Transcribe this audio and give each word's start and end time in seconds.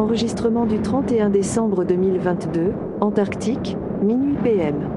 Enregistrement 0.00 0.64
du 0.64 0.80
31 0.80 1.28
décembre 1.28 1.84
2022, 1.84 2.72
Antarctique, 3.02 3.76
minuit 4.00 4.34
PM. 4.42 4.88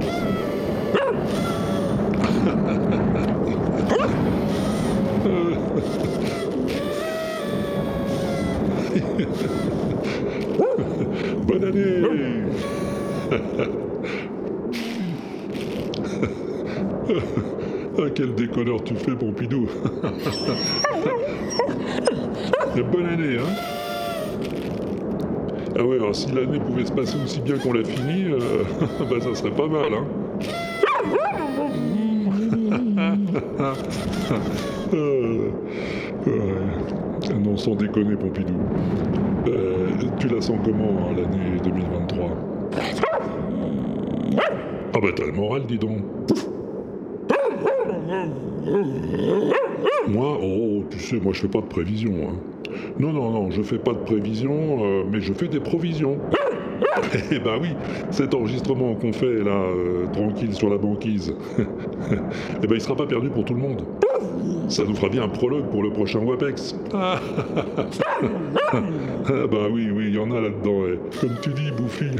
Bonne 11.46 11.64
année. 11.64 12.00
Ah, 17.98 18.10
quel 18.14 18.34
déconneur 18.34 18.84
tu 18.84 18.94
fais, 18.94 19.12
Pompidou. 19.12 19.66
Bonne 22.92 23.06
année, 23.06 23.38
hein 23.38 23.75
Ah 25.78 25.84
ouais, 25.84 25.96
alors 25.96 26.14
si 26.14 26.30
l'année 26.32 26.58
pouvait 26.58 26.86
se 26.86 26.92
passer 26.92 27.16
aussi 27.22 27.40
bien 27.40 27.58
qu'on 27.58 27.72
l'a 27.74 27.84
fini, 27.84 28.24
euh, 28.24 28.38
bah 29.10 29.16
ça 29.20 29.34
serait 29.34 29.50
pas 29.50 29.66
mal, 29.66 29.92
hein 29.92 30.06
Euh. 36.26 36.50
Non, 37.44 37.56
sans 37.56 37.74
déconner, 37.74 38.16
Pompidou. 38.16 38.54
Euh, 39.46 39.88
tu 40.18 40.28
la 40.28 40.40
sens 40.40 40.58
comment, 40.64 41.08
hein, 41.08 41.14
l'année 41.16 41.60
2023 41.62 42.30
Ah 44.94 44.98
bah 45.00 45.08
t'as 45.14 45.26
le 45.26 45.32
moral, 45.32 45.66
dis 45.66 45.78
donc. 45.78 45.98
Moi, 50.08 50.38
oh, 50.42 50.84
tu 50.90 50.98
sais, 50.98 51.20
moi 51.20 51.32
je 51.32 51.40
fais 51.40 51.48
pas 51.48 51.60
de 51.60 51.66
prévision. 51.66 52.12
Hein. 52.28 52.55
Non, 52.98 53.12
non, 53.12 53.30
non, 53.30 53.50
je 53.50 53.62
fais 53.62 53.78
pas 53.78 53.92
de 53.92 53.98
prévision, 53.98 54.84
euh, 54.84 55.04
mais 55.10 55.20
je 55.20 55.32
fais 55.32 55.48
des 55.48 55.60
provisions. 55.60 56.18
Eh 57.30 57.38
ben 57.38 57.58
oui, 57.60 57.68
cet 58.10 58.34
enregistrement 58.34 58.94
qu'on 58.94 59.12
fait 59.12 59.42
là, 59.42 59.52
euh, 59.52 60.06
tranquille 60.12 60.54
sur 60.54 60.68
la 60.68 60.76
banquise, 60.76 61.34
eh 62.62 62.66
ben 62.66 62.74
il 62.74 62.80
sera 62.80 62.94
pas 62.94 63.06
perdu 63.06 63.28
pour 63.30 63.44
tout 63.44 63.54
le 63.54 63.60
monde. 63.60 63.82
Ça 64.68 64.84
nous 64.84 64.94
fera 64.94 65.08
bien 65.08 65.22
un 65.22 65.28
prologue 65.28 65.66
pour 65.70 65.82
le 65.82 65.90
prochain 65.90 66.18
WAPEX. 66.18 66.76
Ah, 66.92 67.20
bah 68.72 69.68
oui, 69.70 69.90
oui, 69.90 70.06
il 70.08 70.14
y 70.14 70.18
en 70.18 70.30
a 70.32 70.40
là-dedans, 70.40 70.82
eh. 70.86 70.98
comme 71.20 71.36
tu 71.40 71.50
dis, 71.50 71.70
Bouffi. 71.70 72.10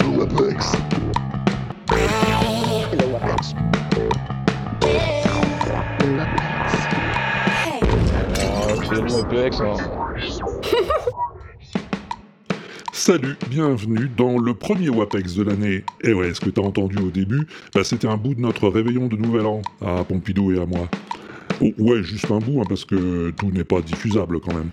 Le 0.00 0.08
WAPEX. 0.18 0.72
Le 2.92 3.06
WAPEX. 3.12 3.54
Le 6.00 6.10
WAPEX. 6.14 6.74
le 8.90 9.00
WAPEX, 9.12 9.52
Salut, 13.06 13.36
bienvenue 13.50 14.08
dans 14.16 14.38
le 14.38 14.54
premier 14.54 14.88
WAPEX 14.88 15.34
de 15.34 15.42
l'année. 15.42 15.84
Et 16.02 16.14
ouais, 16.14 16.32
ce 16.32 16.40
que 16.40 16.48
t'as 16.48 16.62
entendu 16.62 16.96
au 16.96 17.10
début, 17.10 17.46
bah, 17.74 17.84
c'était 17.84 18.08
un 18.08 18.16
bout 18.16 18.34
de 18.34 18.40
notre 18.40 18.66
réveillon 18.66 19.08
de 19.08 19.16
Nouvel 19.16 19.44
An, 19.44 19.60
à 19.82 20.04
Pompidou 20.04 20.52
et 20.52 20.58
à 20.58 20.64
moi. 20.64 20.88
Ouais, 21.60 22.02
juste 22.02 22.30
un 22.30 22.38
bout, 22.38 22.60
hein, 22.60 22.64
parce 22.68 22.84
que 22.84 23.30
tout 23.30 23.50
n'est 23.50 23.64
pas 23.64 23.80
diffusable 23.80 24.40
quand 24.40 24.54
même. 24.54 24.70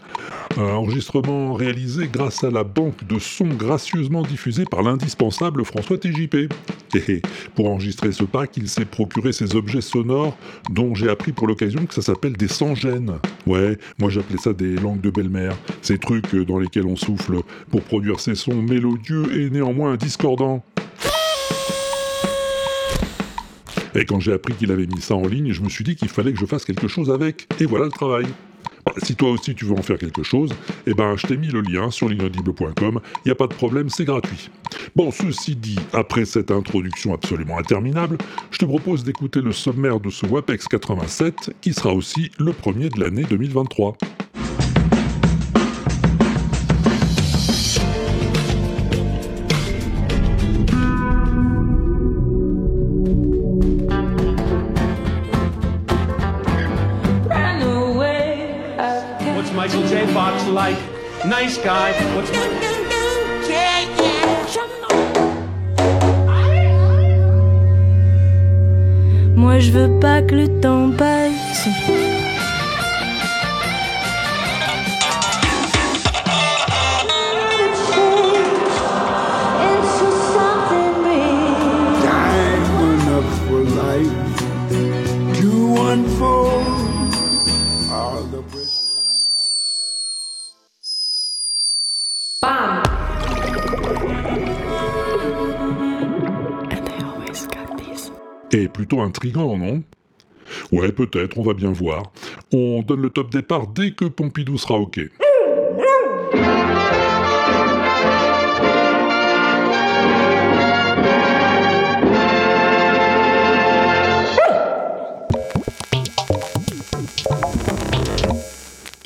Un 0.57 0.73
enregistrement 0.73 1.53
réalisé 1.53 2.09
grâce 2.11 2.43
à 2.43 2.51
la 2.51 2.63
banque 2.63 3.05
de 3.07 3.19
sons 3.19 3.47
gracieusement 3.47 4.23
diffusée 4.23 4.65
par 4.65 4.81
l'indispensable 4.81 5.63
François 5.63 5.97
TJP. 5.97 6.51
Hé, 6.93 7.21
pour 7.55 7.69
enregistrer 7.69 8.11
ce 8.11 8.23
pack, 8.23 8.57
il 8.57 8.67
s'est 8.67 8.85
procuré 8.85 9.31
ces 9.31 9.55
objets 9.55 9.81
sonores 9.81 10.35
dont 10.69 10.93
j'ai 10.93 11.09
appris 11.09 11.31
pour 11.31 11.47
l'occasion 11.47 11.85
que 11.85 11.93
ça 11.93 12.01
s'appelle 12.01 12.33
des 12.33 12.49
sans-gènes. 12.49 13.13
Ouais, 13.47 13.77
moi 13.97 14.09
j'appelais 14.09 14.37
ça 14.37 14.53
des 14.53 14.75
langues 14.75 15.01
de 15.01 15.09
belle-mère. 15.09 15.55
Ces 15.81 15.97
trucs 15.97 16.35
dans 16.35 16.59
lesquels 16.59 16.85
on 16.85 16.97
souffle 16.97 17.37
pour 17.69 17.81
produire 17.81 18.19
ces 18.19 18.35
sons 18.35 18.61
mélodieux 18.61 19.39
et 19.39 19.49
néanmoins 19.49 19.95
discordants. 19.95 20.63
Et 23.95 24.05
quand 24.05 24.19
j'ai 24.19 24.33
appris 24.33 24.53
qu'il 24.53 24.71
avait 24.71 24.87
mis 24.87 25.01
ça 25.01 25.15
en 25.15 25.27
ligne, 25.27 25.51
je 25.51 25.61
me 25.61 25.69
suis 25.69 25.83
dit 25.83 25.95
qu'il 25.95 26.09
fallait 26.09 26.33
que 26.33 26.39
je 26.39 26.45
fasse 26.45 26.65
quelque 26.65 26.87
chose 26.87 27.11
avec. 27.11 27.47
Et 27.59 27.65
voilà 27.65 27.85
le 27.85 27.91
travail. 27.91 28.25
Bah, 28.85 28.93
si 29.03 29.15
toi 29.15 29.29
aussi 29.29 29.53
tu 29.53 29.65
veux 29.65 29.73
en 29.73 29.81
faire 29.81 29.97
quelque 29.97 30.23
chose, 30.23 30.51
eh 30.87 30.93
ben 30.93 31.15
je 31.15 31.27
t'ai 31.27 31.37
mis 31.37 31.47
le 31.47 31.61
lien 31.61 31.91
sur 31.91 32.09
l'inaudible.com, 32.09 32.99
il 33.17 33.27
n'y 33.27 33.31
a 33.31 33.35
pas 33.35 33.47
de 33.47 33.53
problème, 33.53 33.89
c'est 33.89 34.05
gratuit. 34.05 34.49
Bon, 34.95 35.11
ceci 35.11 35.55
dit, 35.55 35.77
après 35.93 36.25
cette 36.25 36.51
introduction 36.51 37.13
absolument 37.13 37.59
interminable, 37.59 38.17
je 38.49 38.57
te 38.57 38.65
propose 38.65 39.03
d'écouter 39.03 39.41
le 39.41 39.51
sommaire 39.51 39.99
de 39.99 40.09
ce 40.09 40.25
WAPEX 40.25 40.67
87, 40.67 41.51
qui 41.61 41.73
sera 41.73 41.93
aussi 41.93 42.31
le 42.39 42.53
premier 42.53 42.89
de 42.89 42.99
l'année 42.99 43.23
2023. 43.29 43.97
Nice 61.25 61.57
guy. 61.59 61.91
What's 62.15 62.31
Michael... 62.31 62.71
Moi 69.35 69.59
je 69.59 69.71
veux 69.71 69.99
pas 69.99 70.23
que 70.23 70.33
le 70.33 70.47
temps 70.61 70.91
passe. 70.97 72.10
Intrigant, 99.21 99.55
non 99.55 99.83
Ouais, 100.71 100.91
peut-être, 100.91 101.37
on 101.37 101.43
va 101.43 101.53
bien 101.53 101.71
voir. 101.71 102.11
On 102.51 102.81
donne 102.81 103.01
le 103.01 103.09
top 103.11 103.31
départ 103.31 103.67
dès 103.67 103.91
que 103.91 104.05
Pompidou 104.05 104.57
sera 104.57 104.75
OK. 104.75 104.99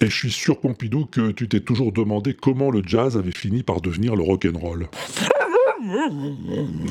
Et 0.01 0.09
je 0.09 0.15
suis 0.15 0.31
sûr, 0.31 0.59
Pompidou, 0.59 1.05
que 1.05 1.31
tu 1.31 1.49
t'es 1.49 1.59
toujours 1.59 1.91
demandé 1.91 2.33
comment 2.33 2.71
le 2.71 2.81
jazz 2.85 3.17
avait 3.17 3.31
fini 3.31 3.63
par 3.63 3.81
devenir 3.81 4.15
le 4.15 4.23
rock'n'roll. 4.23 4.87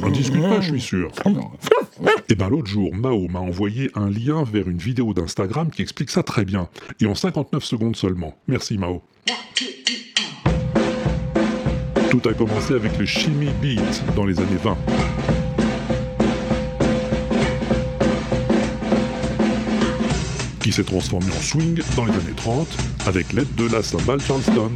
On 0.02 0.10
discute 0.10 0.42
pas, 0.42 0.60
je 0.60 0.70
suis 0.70 0.80
sûr. 0.80 1.10
Et 2.28 2.34
ben 2.34 2.48
l'autre 2.48 2.66
jour, 2.66 2.94
Mao 2.94 3.28
m'a 3.28 3.40
envoyé 3.40 3.90
un 3.94 4.10
lien 4.10 4.42
vers 4.44 4.68
une 4.68 4.78
vidéo 4.78 5.14
d'Instagram 5.14 5.70
qui 5.70 5.82
explique 5.82 6.10
ça 6.10 6.22
très 6.22 6.44
bien. 6.44 6.68
Et 7.00 7.06
en 7.06 7.14
59 7.14 7.62
secondes 7.64 7.96
seulement. 7.96 8.34
Merci 8.48 8.78
Mao. 8.78 9.02
Tout 12.10 12.28
a 12.28 12.34
commencé 12.34 12.74
avec 12.74 12.96
le 12.98 13.06
Shimmy 13.06 13.48
Beat 13.60 14.04
dans 14.14 14.24
les 14.24 14.38
années 14.38 14.58
20. 14.62 14.76
Qui 20.60 20.72
s'est 20.72 20.84
transformé 20.84 21.26
en 21.26 21.42
swing 21.42 21.80
dans 21.96 22.04
les 22.04 22.12
années 22.12 22.36
30 22.36 22.68
avec 23.06 23.32
l'aide 23.32 23.54
de 23.56 23.68
la 23.68 23.82
cymbale 23.82 24.20
Charleston. 24.20 24.70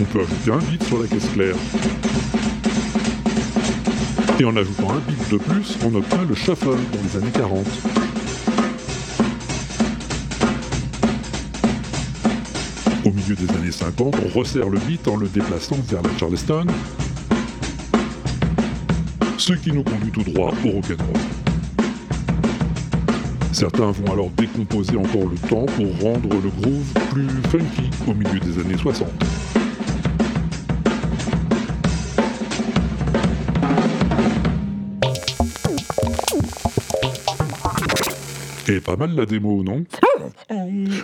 On 0.00 0.04
peut 0.04 0.20
ajouter 0.20 0.52
un 0.52 0.58
beat 0.58 0.82
sur 0.84 1.00
la 1.00 1.06
caisse 1.06 1.28
claire. 1.32 1.54
Et 4.38 4.44
en 4.44 4.56
ajoutant 4.56 4.90
un 4.90 5.00
beat 5.10 5.30
de 5.30 5.38
plus, 5.38 5.76
on 5.84 5.94
obtient 5.94 6.24
le 6.28 6.34
shuffle 6.34 6.66
dans 6.66 7.02
les 7.02 7.16
années 7.16 7.32
40. 7.32 7.66
Au 13.04 13.10
milieu 13.10 13.34
des 13.34 13.50
années 13.54 13.72
50, 13.72 14.16
on 14.24 14.38
resserre 14.38 14.68
le 14.68 14.78
beat 14.78 15.06
en 15.08 15.16
le 15.16 15.28
déplaçant 15.28 15.78
vers 15.88 16.02
la 16.02 16.10
Charleston. 16.18 16.66
ce 19.38 19.54
qui 19.54 19.72
nous 19.72 19.82
conduit 19.82 20.12
tout 20.12 20.22
droit 20.22 20.52
au 20.64 20.70
rock'n'roll. 20.70 21.20
Certains 23.52 23.90
vont 23.90 24.12
alors 24.12 24.30
décomposer 24.30 24.96
encore 24.96 25.28
le 25.28 25.36
temps 25.48 25.66
pour 25.66 26.00
rendre 26.00 26.28
le 26.28 26.50
groove 26.60 26.92
plus 27.10 27.28
funky 27.50 27.90
au 28.06 28.14
milieu 28.14 28.38
des 28.38 28.60
années 28.60 28.78
60. 28.78 29.08
Et 38.72 38.80
pas 38.80 38.96
mal 38.96 39.14
la 39.14 39.26
démo, 39.26 39.62
non 39.62 39.84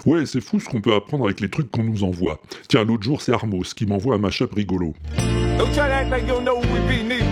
Ouais, 0.06 0.24
c'est 0.24 0.40
fou 0.40 0.58
ce 0.58 0.70
qu'on 0.70 0.80
peut 0.80 0.94
apprendre 0.94 1.26
avec 1.26 1.40
les 1.40 1.50
trucs 1.50 1.70
qu'on 1.70 1.84
nous 1.84 2.02
envoie. 2.02 2.40
Tiens, 2.66 2.82
l'autre 2.84 3.02
jour, 3.02 3.20
c'est 3.20 3.32
Armos 3.32 3.74
qui 3.76 3.84
m'envoie 3.84 4.14
un 4.14 4.18
mashup 4.18 4.54
rigolo. 4.54 4.94
Don't 5.58 5.66
try 5.74 5.74
to 5.74 5.82
act 5.82 6.10
like 6.10 6.22
you 6.22 6.28
don't 6.28 6.44
know 6.44 6.56
who 6.56 6.66
we 6.72 6.80
be, 6.88 7.02
neither. 7.02 7.26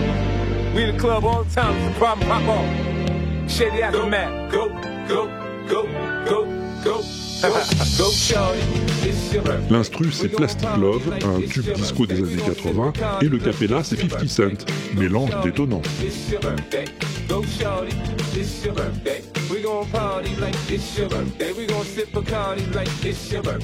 We 0.75 0.83
in 0.83 0.95
the 0.95 0.99
club 0.99 1.25
all 1.25 1.43
the 1.43 1.55
time, 1.55 1.75
it's 1.75 1.95
a 1.95 1.99
problem, 1.99 2.27
pop 2.27 2.47
off. 2.47 3.49
Shady 3.49 3.81
aftermath. 3.81 4.51
Go, 4.51 4.69
go, 5.09 5.25
go, 5.67 5.87
go, 6.29 6.45
go. 6.83 7.01
Go, 7.97 8.11
shorty, 8.11 8.61
birthday. 8.61 8.86
L'instru, 9.69 10.11
c'est 10.11 10.29
Plastic 10.29 10.67
Love, 10.79 11.13
un 11.23 11.41
tube 11.41 11.71
disco 11.73 12.05
des 12.05 12.17
années 12.17 12.41
80, 12.45 12.93
et 13.21 13.25
le 13.25 13.37
capella, 13.37 13.83
c'est 13.83 13.99
50 13.99 14.27
Cent. 14.27 14.43
Mélange 14.95 15.31
détonnant. 15.43 15.81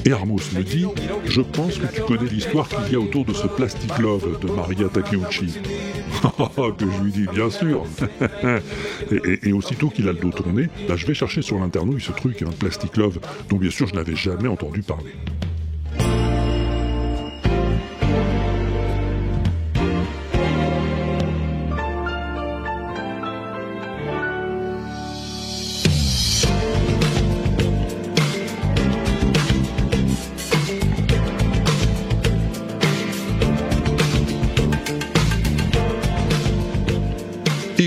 Et 0.06 0.12
Armos 0.12 0.42
me 0.54 0.64
dit 0.64 0.86
Je 1.26 1.42
pense 1.42 1.78
que 1.78 1.88
tu 1.94 2.02
connais 2.02 2.30
l'histoire 2.30 2.68
qu'il 2.68 2.94
y 2.94 2.96
a 2.96 3.00
autour 3.00 3.26
de 3.26 3.34
ce 3.34 3.48
Plastic 3.48 3.98
Love 4.00 4.40
de 4.40 4.52
Maria 4.52 4.88
Takeuchi. 4.90 5.60
que 6.78 6.86
je 6.90 7.02
lui 7.04 7.12
dis 7.12 7.28
Bien 7.34 7.50
sûr 7.50 7.84
et, 9.12 9.16
et- 9.16 9.50
et 9.50 9.54
aussitôt 9.54 9.90
qu'il 9.90 10.08
a 10.08 10.14
le 10.14 10.20
dos 10.20 10.32
tourné, 10.32 10.70
bah, 10.88 10.96
je 10.96 11.06
vais 11.06 11.14
chercher 11.14 11.42
sur 11.42 11.60
l'internouille 11.60 12.02
ce 12.02 12.12
truc, 12.12 12.42
un 12.42 12.52
Plastic 12.52 12.96
Love, 12.98 13.20
dont 13.50 13.58
bien 13.58 13.70
sûr 13.72 13.88
je 13.88 13.96
n'avais 13.96 14.16
jamais 14.16 14.48
entendu 14.48 14.82
parler. 14.82 15.12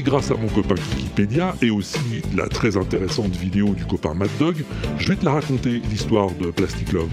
grâce 0.06 0.30
à 0.30 0.34
mon 0.34 0.46
copain 0.46 0.76
Wikipédia 0.96 1.56
et 1.60 1.70
aussi 1.70 2.22
la 2.36 2.46
très 2.46 2.76
intéressante 2.76 3.34
vidéo 3.34 3.74
du 3.74 3.84
copain 3.84 4.14
Mad 4.14 4.30
Dog, 4.38 4.64
je 4.98 5.08
vais 5.08 5.16
te 5.16 5.24
la 5.24 5.32
raconter, 5.32 5.82
l'histoire 5.90 6.30
de 6.40 6.52
Plastic 6.52 6.92
Love. 6.92 7.10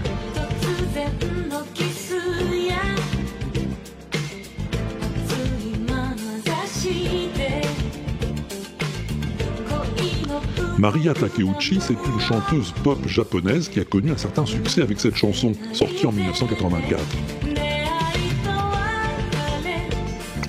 Maria 10.78 11.14
Takeuchi, 11.14 11.78
c'est 11.80 11.94
une 11.94 12.20
chanteuse 12.20 12.72
pop 12.84 12.98
japonaise 13.08 13.68
qui 13.68 13.80
a 13.80 13.84
connu 13.84 14.12
un 14.12 14.16
certain 14.16 14.46
succès 14.46 14.82
avec 14.82 15.00
cette 15.00 15.16
chanson, 15.16 15.52
sortie 15.72 16.06
en 16.06 16.12
1984. 16.12 17.43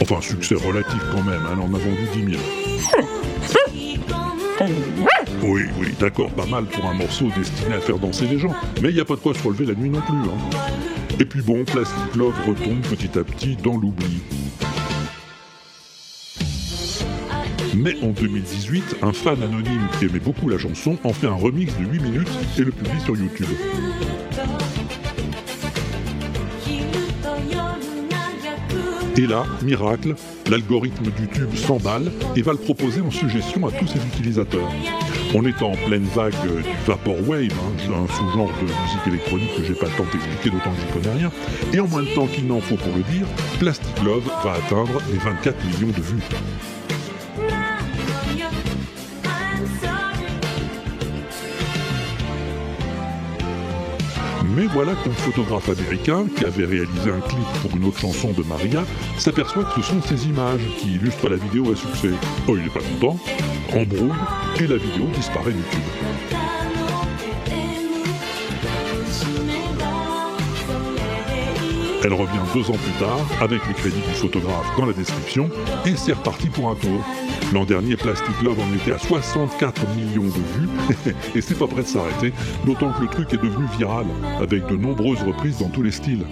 Enfin, 0.01 0.21
succès 0.21 0.55
relatif 0.55 1.01
quand 1.11 1.23
même, 1.23 1.41
hein, 1.45 1.57
on 1.61 1.73
a 1.73 1.79
vendu 1.79 2.07
10 2.13 2.31
000. 2.31 2.41
Oui, 5.43 5.63
oui, 5.77 5.87
d'accord, 5.99 6.31
pas 6.31 6.45
mal 6.45 6.65
pour 6.65 6.85
un 6.85 6.93
morceau 6.93 7.25
destiné 7.35 7.75
à 7.75 7.81
faire 7.81 7.99
danser 7.99 8.25
les 8.25 8.39
gens, 8.39 8.53
mais 8.81 8.89
il 8.89 8.95
n'y 8.95 9.01
a 9.01 9.05
pas 9.05 9.15
de 9.15 9.19
quoi 9.19 9.33
se 9.33 9.43
relever 9.43 9.65
la 9.65 9.73
nuit 9.73 9.89
non 9.89 9.99
plus. 10.01 10.15
Hein. 10.15 10.59
Et 11.19 11.25
puis 11.25 11.41
bon, 11.41 11.63
Plastic 11.65 12.15
Love 12.15 12.35
retombe 12.47 12.81
petit 12.81 13.19
à 13.19 13.23
petit 13.23 13.55
dans 13.57 13.77
l'oubli. 13.77 14.21
Mais 17.75 17.95
en 18.01 18.11
2018, 18.11 18.97
un 19.01 19.11
fan 19.11 19.43
anonyme 19.43 19.87
qui 19.99 20.05
aimait 20.05 20.19
beaucoup 20.19 20.47
la 20.47 20.57
chanson 20.57 20.97
en 21.03 21.11
fait 21.11 21.27
un 21.27 21.35
remix 21.35 21.77
de 21.77 21.83
8 21.83 22.01
minutes 22.01 22.31
et 22.57 22.61
le 22.61 22.71
publie 22.71 23.01
sur 23.01 23.17
YouTube. 23.17 23.47
Et 29.17 29.27
là, 29.27 29.45
miracle, 29.61 30.13
l'algorithme 30.49 31.05
du 31.05 31.27
tube 31.29 31.55
s'emballe 31.55 32.11
et 32.35 32.41
va 32.41 32.51
le 32.51 32.57
proposer 32.57 32.99
en 32.99 33.11
suggestion 33.11 33.65
à 33.65 33.71
tous 33.71 33.87
ses 33.87 33.99
utilisateurs. 33.99 34.69
On 35.33 35.45
est 35.45 35.61
en 35.61 35.71
pleine 35.87 36.03
vague 36.13 36.33
du 36.41 36.63
Vaporwave, 36.85 37.51
hein, 37.51 37.93
un 37.93 38.13
sous-genre 38.13 38.51
de 38.59 38.65
musique 38.65 39.07
électronique 39.07 39.55
que 39.55 39.63
j'ai 39.63 39.73
pas 39.73 39.85
le 39.85 39.93
temps 39.93 40.11
d'expliquer 40.11 40.49
d'autant 40.49 40.71
que 40.71 40.81
j'y 40.81 40.93
connais 40.93 41.17
rien, 41.17 41.31
et 41.71 41.79
en 41.79 41.87
moins 41.87 42.03
de 42.03 42.13
temps 42.13 42.27
qu'il 42.27 42.45
n'en 42.47 42.59
faut 42.59 42.75
pour 42.75 42.93
le 42.93 43.03
dire, 43.03 43.25
Plastic 43.59 44.03
Love 44.03 44.29
va 44.43 44.53
atteindre 44.53 45.01
les 45.09 45.17
24 45.17 45.63
millions 45.65 45.93
de 45.95 46.01
vues. 46.01 46.74
Mais 54.55 54.67
voilà 54.67 54.93
qu'un 54.93 55.11
photographe 55.11 55.67
américain, 55.69 56.25
qui 56.35 56.45
avait 56.45 56.65
réalisé 56.65 57.11
un 57.11 57.19
clip 57.19 57.45
pour 57.61 57.75
une 57.75 57.85
autre 57.85 57.99
chanson 57.99 58.31
de 58.31 58.41
Maria, 58.43 58.85
s'aperçoit 59.17 59.65
que 59.65 59.81
ce 59.81 59.89
sont 59.89 60.01
ces 60.01 60.27
images 60.27 60.61
qui 60.77 60.95
illustrent 60.95 61.29
la 61.29 61.35
vidéo 61.35 61.73
à 61.73 61.75
succès. 61.75 62.11
Oh, 62.47 62.55
il 62.55 62.65
est 62.65 62.73
pas 62.73 62.79
content, 62.79 63.19
embrouille, 63.73 64.11
et 64.59 64.67
la 64.67 64.77
vidéo 64.77 65.07
disparaît 65.13 65.51
du 65.51 65.61
tube. 65.71 66.34
Elle 72.05 72.13
revient 72.13 72.37
deux 72.53 72.69
ans 72.69 72.77
plus 72.77 72.91
tard, 72.99 73.17
avec 73.41 73.65
les 73.67 73.73
crédits 73.73 73.95
du 73.95 74.13
photographe 74.13 74.67
dans 74.77 74.85
la 74.85 74.93
description, 74.93 75.49
et 75.87 75.95
c'est 75.95 76.13
reparti 76.13 76.49
pour 76.49 76.69
un 76.69 76.75
tour. 76.75 77.03
L'an 77.51 77.65
dernier, 77.65 77.95
Plastic 77.95 78.43
Love 78.43 78.59
en 78.59 78.75
était 78.75 78.91
à 78.91 78.99
64 78.99 79.87
millions 79.95 80.21
de 80.21 80.29
vues, 80.29 80.69
et 81.35 81.41
c'est 81.41 81.57
pas 81.57 81.65
prêt 81.65 81.81
de 81.81 81.87
s'arrêter, 81.87 82.31
d'autant 82.63 82.91
que 82.91 83.01
le 83.01 83.07
truc 83.07 83.33
est 83.33 83.43
devenu 83.43 83.65
viral, 83.79 84.05
avec 84.39 84.67
de 84.67 84.75
nombreuses 84.75 85.23
reprises 85.23 85.57
dans 85.57 85.69
tous 85.69 85.81
les 85.81 85.89
styles. 85.89 86.27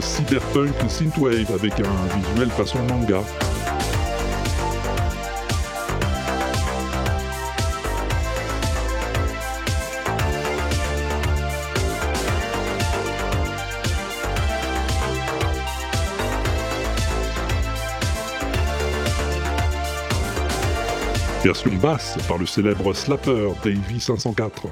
Cyberpunk 0.00 0.74
synthwave 0.88 1.52
avec 1.52 1.72
un 1.80 2.16
visuel 2.16 2.50
façon 2.50 2.78
manga. 2.88 3.22
Version 21.44 21.70
basse 21.80 22.18
par 22.26 22.36
le 22.36 22.46
célèbre 22.46 22.92
slapper 22.92 23.50
Davey 23.62 23.98
504. 23.98 24.68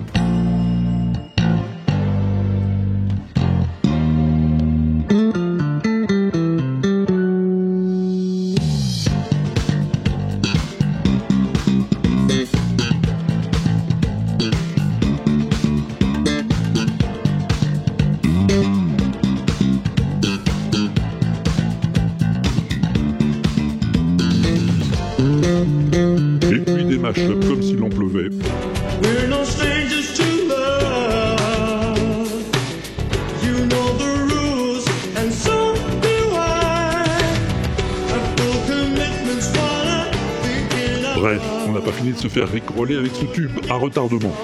Faire 42.36 42.50
avec 42.50 43.14
ce 43.14 43.24
tube 43.32 43.50
à 43.70 43.76
retardement. 43.76 44.34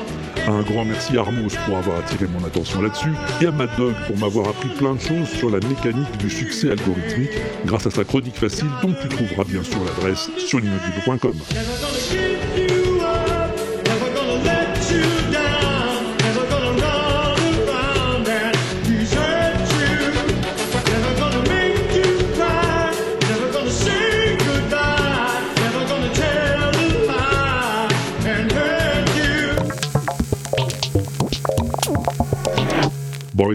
Un 0.49 0.63
grand 0.63 0.85
merci 0.85 1.19
à 1.19 1.21
Armos 1.21 1.51
pour 1.67 1.77
avoir 1.77 1.99
attiré 1.99 2.27
mon 2.27 2.43
attention 2.47 2.81
là-dessus 2.81 3.13
et 3.43 3.47
à 3.47 3.53
Mad 3.53 3.69
Dog 3.77 3.93
pour 4.07 4.17
m'avoir 4.17 4.49
appris 4.49 4.71
plein 4.71 4.95
de 4.95 5.01
choses 5.01 5.29
sur 5.29 5.51
la 5.51 5.59
mécanique 5.69 6.17
du 6.19 6.31
succès 6.31 6.71
algorithmique 6.71 7.39
grâce 7.67 7.87
à 7.87 7.91
sa 7.91 8.05
chronique 8.05 8.37
facile 8.37 8.69
dont 8.81 8.95
tu 9.01 9.09
trouveras 9.09 9.45
bien 9.45 9.63
sûr 9.63 9.79
l'adresse 9.85 10.31
sur 10.39 10.59
l'inaudible.com. 10.59 11.35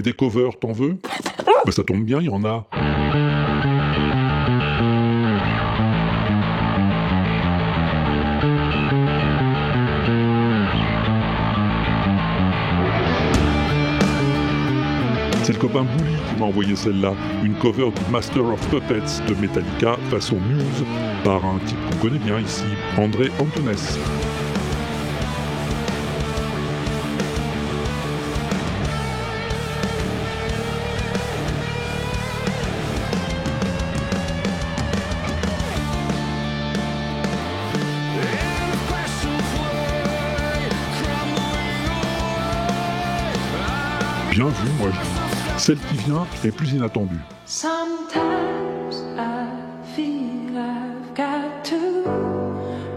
Des 0.01 0.13
covers, 0.13 0.59
t'en 0.59 0.73
veux 0.73 0.97
Bah 1.65 1.71
ça 1.71 1.83
tombe 1.83 2.03
bien, 2.03 2.19
il 2.19 2.25
y 2.25 2.29
en 2.29 2.43
a. 2.45 2.67
C'est 15.43 15.53
le 15.53 15.59
copain 15.59 15.83
Bully 15.83 16.13
qui 16.29 16.39
m'a 16.39 16.45
envoyé 16.45 16.75
celle-là, 16.75 17.13
une 17.43 17.55
cover 17.55 17.89
du 17.89 18.11
Master 18.11 18.45
of 18.45 18.59
Puppets 18.69 19.23
de 19.27 19.33
Metallica 19.41 19.97
façon 20.11 20.35
Muse 20.41 20.85
par 21.23 21.43
un 21.45 21.57
type 21.65 21.77
qu'on 21.89 22.07
connaît 22.09 22.19
bien 22.19 22.39
ici, 22.39 22.65
André 22.97 23.29
Antunes. 23.39 23.97
Celle 45.67 45.79
qui 45.79 45.97
vient 45.97 46.25
est 46.45 46.51
plus 46.51 46.71
inattendue. 46.71 47.19
Sometimes 47.45 49.03
I 49.17 49.49
feel 49.93 50.57
I've 50.57 51.13
got 51.13 51.61
to 51.65 52.05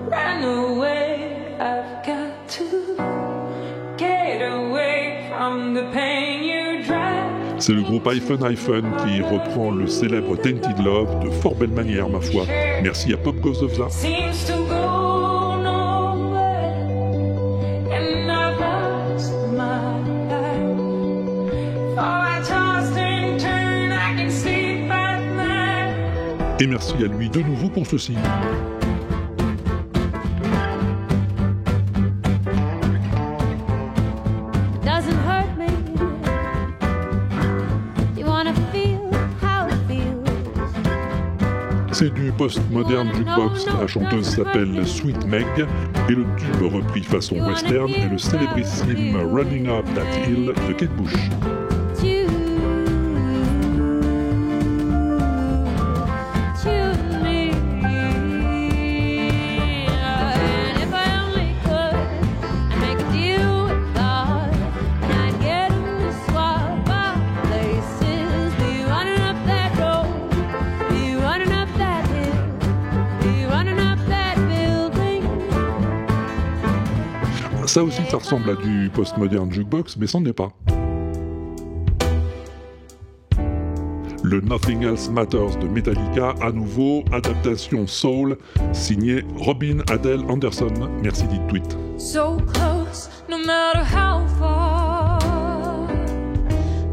run 0.09 0.45
away. 0.45 1.57
I've 1.59 2.07
got 2.07 2.49
to 2.51 2.97
get 3.99 4.41
away 4.41 5.29
from 5.29 5.75
the 5.75 5.83
pain 5.93 6.45
you 6.45 6.85
drive. 6.85 7.59
C'est 7.59 7.73
le 7.73 7.83
groupe 7.83 8.07
Hyphen 8.07 8.39
Hyphen 8.41 8.85
qui 8.99 9.21
reprend 9.21 9.73
le 9.73 9.89
célèbre 9.89 10.37
Tainted 10.37 10.79
Love 10.79 11.25
de 11.25 11.31
fort 11.31 11.57
belle 11.57 11.71
manière, 11.71 12.09
ma 12.09 12.21
foi. 12.21 12.45
Merci 12.85 13.13
à 13.13 13.17
Pop 13.17 13.35
Goes 13.41 13.65
of 13.65 13.77
That. 13.79 13.89
Et 26.63 26.67
merci 26.67 26.93
à 27.03 27.07
lui 27.07 27.31
de 27.31 27.41
nouveau 27.41 27.71
pour 27.71 27.87
ceci. 27.87 28.15
C'est 41.93 42.13
du 42.15 42.31
post-moderne 42.33 43.11
jukebox. 43.15 43.67
La 43.67 43.87
chanteuse 43.87 44.27
s'appelle 44.27 44.87
Sweet 44.87 45.27
Meg 45.27 45.47
et 46.11 46.13
le 46.13 46.27
tube 46.37 46.75
repris 46.75 47.03
façon 47.03 47.37
western 47.37 47.91
est 47.91 48.09
le 48.09 48.19
célébrissime 48.19 49.17
Running 49.17 49.69
Up 49.69 49.87
That 49.95 50.29
Hill 50.29 50.53
de 50.69 50.73
Kate 50.75 50.95
Bush. 50.97 51.60
Ça 78.11 78.17
ressemble 78.17 78.51
à 78.51 78.55
du 78.57 78.91
post-moderne 78.93 79.53
jukebox, 79.53 79.97
mais 79.97 80.09
c'en 80.09 80.25
est 80.25 80.33
pas. 80.33 80.51
Le 84.25 84.41
Nothing 84.41 84.83
Else 84.83 85.09
Matters 85.09 85.57
de 85.61 85.69
Metallica, 85.69 86.35
à 86.41 86.51
nouveau, 86.51 87.05
adaptation 87.13 87.87
soul, 87.87 88.37
signé 88.73 89.25
Robin 89.37 89.79
Adele 89.89 90.25
Anderson. 90.29 90.73
Merci 91.05 91.29
dit 91.29 91.39
tweet. 91.49 91.79
So 91.99 92.39
close, 92.53 93.09
no 93.29 93.39
matter 93.39 93.85
how 93.85 94.27
far. 94.41 95.87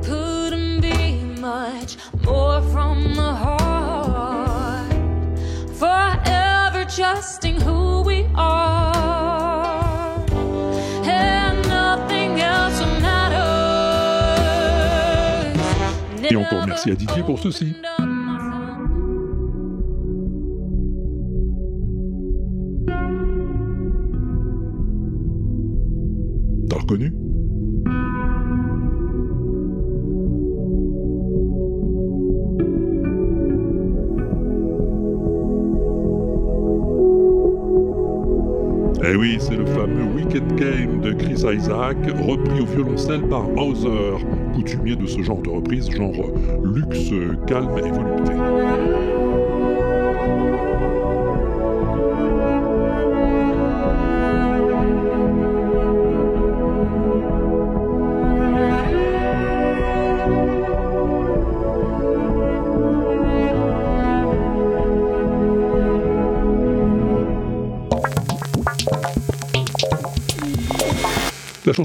Couldn't 0.04 0.82
be 0.82 1.24
much 1.42 1.98
more 2.24 2.62
from 2.72 3.16
the 3.16 3.34
heart. 3.34 4.94
Forever 5.74 6.86
trusting 6.86 7.60
who 7.60 8.04
we 8.04 8.24
are. 8.36 8.77
Encore 16.48 16.68
merci 16.68 16.92
à 16.92 16.96
Didier 16.96 17.24
pour 17.24 17.40
ceci. 17.40 17.74
T'as 26.70 26.78
reconnu? 26.80 27.14
Eh 39.10 39.16
oui, 39.16 39.38
c'est 39.40 39.56
le 39.56 39.66
fameux 39.66 40.04
Wicked 40.16 40.56
Game 40.56 41.02
de 41.02 41.14
Chris 41.14 41.44
Isaac, 41.56 41.98
repris 42.28 42.60
au 42.60 42.66
violoncelle 42.66 43.22
par 43.30 43.50
Hauser, 43.58 44.18
coutumier 44.58 44.96
de 44.96 45.06
ce 45.06 45.22
genre 45.22 45.40
de 45.44 45.50
reprise, 45.50 45.88
genre 45.92 46.32
luxe, 46.64 47.12
calme 47.46 47.78
et 47.78 47.92
volupté. 47.92 48.97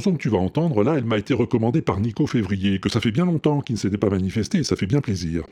Chanson 0.02 0.16
que 0.16 0.22
tu 0.22 0.30
vas 0.30 0.38
entendre 0.38 0.82
là, 0.82 0.94
elle 0.96 1.04
m'a 1.04 1.16
été 1.16 1.32
recommandée 1.32 1.80
par 1.80 2.00
Nico 2.00 2.26
Février, 2.26 2.80
que 2.80 2.88
ça 2.88 3.00
fait 3.00 3.12
bien 3.12 3.24
longtemps 3.24 3.60
qu'il 3.60 3.74
ne 3.74 3.78
s'était 3.78 3.98
pas 3.98 4.10
manifesté 4.10 4.58
et 4.58 4.64
ça 4.64 4.74
fait 4.74 4.86
bien 4.86 5.00
plaisir. 5.00 5.44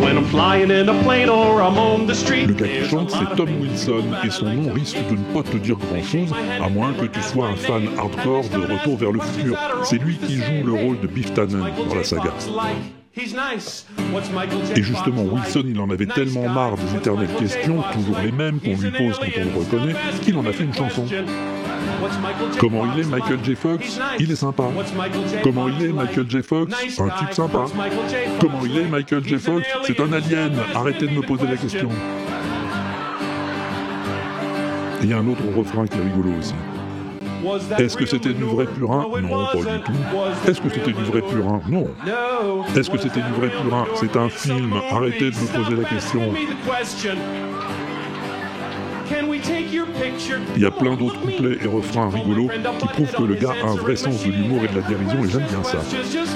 When 0.00 0.16
I'm 0.16 0.24
flying 0.24 0.70
in 0.70 0.88
a 0.88 1.04
plane 1.04 1.28
or 1.28 1.60
I'm 1.60 1.76
on 1.76 2.06
the 2.06 2.14
street. 2.14 2.46
Le 2.46 2.54
gars 2.54 2.66
qui 2.66 2.88
chante, 2.88 3.10
c'est 3.10 3.36
Tom 3.36 3.50
Wilson, 3.60 4.04
et 4.24 4.30
son 4.30 4.46
nom 4.46 4.72
risque 4.72 4.96
de 5.10 5.16
ne 5.16 5.34
pas 5.34 5.48
te 5.48 5.58
dire 5.58 5.76
grand 5.76 6.02
chose, 6.02 6.32
à 6.62 6.68
moins 6.70 6.94
que 6.94 7.04
tu 7.04 7.20
sois 7.20 7.48
un 7.48 7.56
fan 7.56 7.82
hardcore 7.98 8.48
de 8.48 8.72
Retour 8.72 8.96
vers 8.96 9.12
le 9.12 9.20
futur. 9.20 9.58
C'est 9.84 9.98
lui 9.98 10.16
qui 10.16 10.36
joue 10.36 10.64
le 10.64 10.72
rôle 10.72 10.98
de 11.00 11.06
Biff 11.06 11.34
Tannen 11.34 11.62
dans 11.88 11.94
la 11.94 12.04
saga. 12.04 12.32
Et 14.74 14.82
justement, 14.82 15.24
Wilson, 15.24 15.64
il 15.66 15.78
en 15.78 15.90
avait 15.90 16.06
tellement 16.06 16.48
marre 16.48 16.76
des 16.76 16.96
éternelles 16.96 17.34
questions, 17.38 17.82
toujours 17.92 18.16
les 18.24 18.32
mêmes, 18.32 18.58
qu'on 18.60 18.70
lui 18.70 18.90
pose 18.90 19.18
quand 19.18 19.40
on 19.40 19.44
le 19.44 19.64
reconnaît, 19.64 19.94
qu'il 20.22 20.38
en 20.38 20.46
a 20.46 20.52
fait 20.52 20.64
une 20.64 20.74
chanson. 20.74 21.04
Comment 22.58 22.84
il 22.94 23.00
est 23.00 23.06
Michael 23.06 23.38
J. 23.44 23.54
Fox? 23.54 24.00
Il 24.18 24.30
est 24.30 24.36
sympa. 24.36 24.64
Comment 25.42 25.68
il 25.68 25.86
est 25.86 25.92
Michael 25.92 26.26
J. 26.28 26.42
Fox? 26.42 26.74
Un 26.98 27.08
type 27.10 27.32
sympa. 27.32 27.64
Comment 28.40 28.60
il 28.64 28.78
est 28.78 28.88
Michael 28.88 29.24
J. 29.24 29.38
Fox? 29.38 29.66
C'est 29.84 30.00
un 30.00 30.12
alien. 30.12 30.52
Arrêtez 30.74 31.06
de 31.06 31.12
me 31.12 31.22
poser 31.22 31.46
la 31.46 31.56
question. 31.56 31.88
Il 35.02 35.08
y 35.08 35.12
a 35.12 35.18
un 35.18 35.26
autre 35.26 35.42
refrain 35.56 35.86
qui 35.86 35.98
est 35.98 36.02
rigolo 36.02 36.30
aussi. 36.38 36.54
Est-ce 37.78 37.96
que 37.96 38.06
c'était 38.06 38.32
du 38.32 38.44
vrai 38.44 38.66
purin 38.66 39.04
Non, 39.20 39.46
pas 39.46 39.58
du 39.58 39.82
tout. 39.82 39.92
Est-ce 40.48 40.60
que 40.60 40.68
c'était 40.68 40.92
du 40.92 41.02
vrai 41.02 41.22
purin 41.22 41.60
Non. 41.68 41.86
Est-ce 42.76 42.88
que 42.88 42.98
c'était 42.98 43.20
du 43.20 43.32
vrai 43.32 43.48
purin 43.48 43.84
C'est 43.96 44.16
un 44.16 44.28
film. 44.28 44.72
Arrêtez 44.90 45.30
de 45.30 45.36
me 45.36 45.64
poser 45.64 45.82
la 45.82 45.88
question. 45.88 46.32
Il 50.56 50.62
y 50.62 50.66
a 50.66 50.70
plein 50.70 50.96
d'autres 50.96 51.20
couplets 51.20 51.58
et 51.62 51.66
refrains 51.66 52.08
rigolos 52.10 52.48
qui 52.78 52.86
prouvent 52.88 53.12
que 53.12 53.22
le 53.22 53.34
gars 53.34 53.54
a 53.62 53.68
un 53.68 53.74
vrai 53.74 53.96
sens 53.96 54.24
de 54.24 54.30
l'humour 54.30 54.62
et 54.64 54.68
de 54.68 54.80
la 54.80 54.86
dérision 54.86 55.24
et 55.24 55.28
j'aime 55.28 55.46
bien 55.48 55.62
ça. 55.62 55.78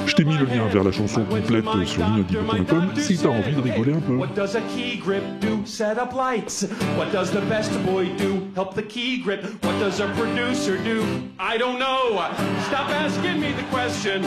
Je 0.06 0.14
t'ai 0.14 0.25
mis 0.25 0.37
le 0.37 0.47
lien 0.47 0.66
vers 0.66 0.85
la 0.85 0.92
chanson 0.92 1.25
complète 1.25 1.64
sur 1.87 2.04
l'inaudible.com 2.04 2.90
si 2.97 3.18
t'as 3.18 3.28
envie 3.28 3.54
de 3.54 3.61
rigoler 3.61 3.92
un 3.92 4.00
peu. 4.00 4.14
What 4.16 4.35
does 4.35 4.56
a 4.56 4.61
key 4.75 4.97
grip 4.97 5.23
do? 5.40 5.64
Set 5.64 5.99
up 5.99 6.12
lights. 6.12 6.66
What 6.97 7.12
does 7.12 7.30
the 7.30 7.42
best 7.49 7.73
boy 7.85 8.06
do? 8.16 8.42
Help 8.54 8.75
the 8.75 8.83
key 8.83 9.23
grip. 9.23 9.45
What 9.62 9.78
does 9.80 10.00
a 10.00 10.09
producer 10.14 10.76
do? 10.78 11.02
I 11.38 11.59
don't 11.59 11.78
know. 11.78 12.21
Stop 12.68 12.90
asking 12.90 13.40
me 13.40 13.52
the 13.52 13.64
question. 13.71 14.23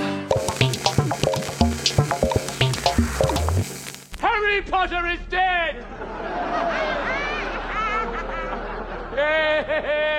Harry 4.19 4.61
Potter 4.61 5.07
is 5.07 5.19
dead! 5.29 5.85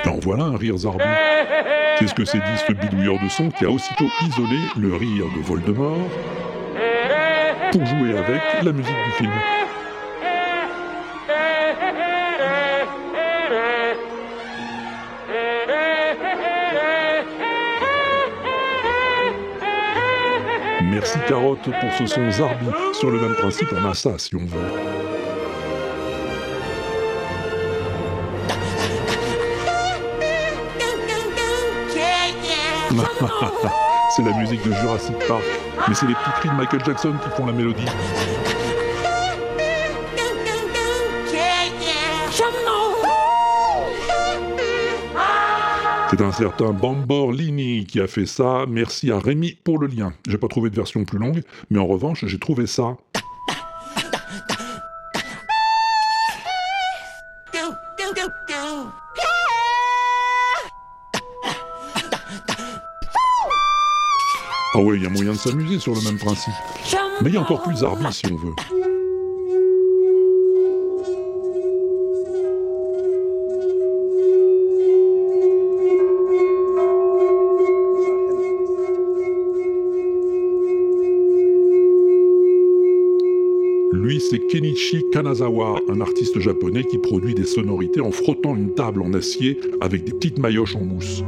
En 0.06 0.18
voilà 0.20 0.44
un 0.44 0.56
rire 0.56 0.76
zarbi. 0.76 1.04
Qu'est-ce 1.98 2.14
que 2.14 2.24
c'est 2.24 2.38
dit 2.38 2.58
ce 2.66 2.72
bidouilleur 2.72 3.18
de 3.22 3.28
son 3.28 3.50
qui 3.50 3.64
a 3.64 3.70
aussitôt 3.70 4.08
isolé 4.26 4.58
le 4.78 4.94
rire 4.94 5.26
de 5.36 5.42
Voldemort 5.42 6.08
pour 7.72 7.86
jouer 7.86 8.18
avec 8.18 8.42
la 8.62 8.72
musique 8.72 9.04
du 9.04 9.10
film 9.12 9.30
Merci 20.82 21.18
Carotte 21.28 21.62
pour 21.62 21.92
ce 21.96 22.06
son 22.06 22.30
zarbi. 22.30 22.66
Sur 22.92 23.10
le 23.10 23.20
même 23.20 23.34
principe, 23.34 23.68
on 23.72 23.88
a 23.88 23.94
ça 23.94 24.18
si 24.18 24.34
on 24.34 24.44
veut. 24.44 24.99
c'est 34.16 34.22
la 34.24 34.36
musique 34.36 34.62
de 34.64 34.72
Jurassic 34.72 35.16
Park, 35.28 35.44
mais 35.88 35.94
c'est 35.94 36.06
les 36.06 36.14
petits 36.14 36.30
cris 36.40 36.48
de 36.48 36.54
Michael 36.54 36.84
Jackson 36.84 37.14
qui 37.22 37.30
font 37.36 37.46
la 37.46 37.52
mélodie. 37.52 37.84
C'est 46.10 46.20
un 46.22 46.32
certain 46.32 46.72
Bamborlini 46.72 47.86
qui 47.86 48.00
a 48.00 48.08
fait 48.08 48.26
ça. 48.26 48.64
Merci 48.68 49.12
à 49.12 49.20
Rémi 49.20 49.56
pour 49.62 49.78
le 49.78 49.86
lien. 49.86 50.12
J'ai 50.26 50.38
pas 50.38 50.48
trouvé 50.48 50.68
de 50.68 50.74
version 50.74 51.04
plus 51.04 51.18
longue, 51.18 51.42
mais 51.70 51.78
en 51.78 51.86
revanche, 51.86 52.24
j'ai 52.26 52.38
trouvé 52.38 52.66
ça. 52.66 52.96
Ah 64.72 64.78
ouais, 64.78 64.96
il 64.96 65.02
y 65.02 65.06
a 65.06 65.10
moyen 65.10 65.32
de 65.32 65.36
s'amuser 65.36 65.80
sur 65.80 65.94
le 65.94 66.00
même 66.02 66.16
principe. 66.16 66.54
Mais 67.22 67.30
il 67.30 67.34
y 67.34 67.36
a 67.36 67.40
encore 67.40 67.62
plus 67.62 67.78
zarbi 67.78 68.04
si 68.12 68.24
on 68.30 68.36
veut. 68.36 68.54
Lui, 83.92 84.20
c'est 84.20 84.38
Kenichi 84.38 85.04
Kanazawa, 85.12 85.80
un 85.88 86.00
artiste 86.00 86.38
japonais 86.38 86.84
qui 86.84 86.98
produit 86.98 87.34
des 87.34 87.44
sonorités 87.44 88.00
en 88.00 88.12
frottant 88.12 88.54
une 88.54 88.72
table 88.74 89.02
en 89.02 89.12
acier 89.14 89.58
avec 89.80 90.04
des 90.04 90.12
petites 90.12 90.38
maillotches 90.38 90.76
en 90.76 90.84
mousse. 90.84 91.24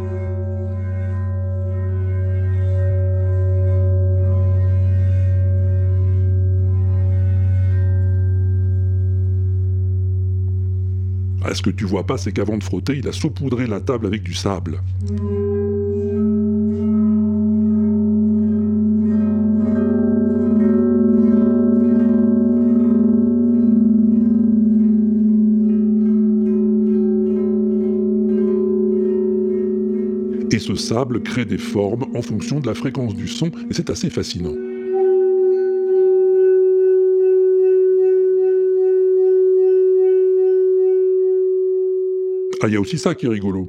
Ce 11.62 11.70
que 11.70 11.76
tu 11.76 11.84
vois 11.84 12.04
pas, 12.04 12.18
c'est 12.18 12.32
qu'avant 12.32 12.58
de 12.58 12.64
frotter, 12.64 12.96
il 12.96 13.06
a 13.06 13.12
saupoudré 13.12 13.68
la 13.68 13.80
table 13.80 14.06
avec 14.06 14.24
du 14.24 14.34
sable. 14.34 14.80
Et 30.50 30.58
ce 30.58 30.74
sable 30.74 31.22
crée 31.22 31.44
des 31.44 31.58
formes 31.58 32.06
en 32.16 32.22
fonction 32.22 32.58
de 32.58 32.66
la 32.66 32.74
fréquence 32.74 33.14
du 33.14 33.28
son, 33.28 33.46
et 33.70 33.72
c'est 33.72 33.88
assez 33.88 34.10
fascinant. 34.10 34.71
Ah, 42.64 42.68
il 42.68 42.74
y 42.74 42.76
a 42.76 42.80
aussi 42.80 42.96
ça 42.96 43.12
qui 43.16 43.26
est 43.26 43.28
rigolo. 43.28 43.68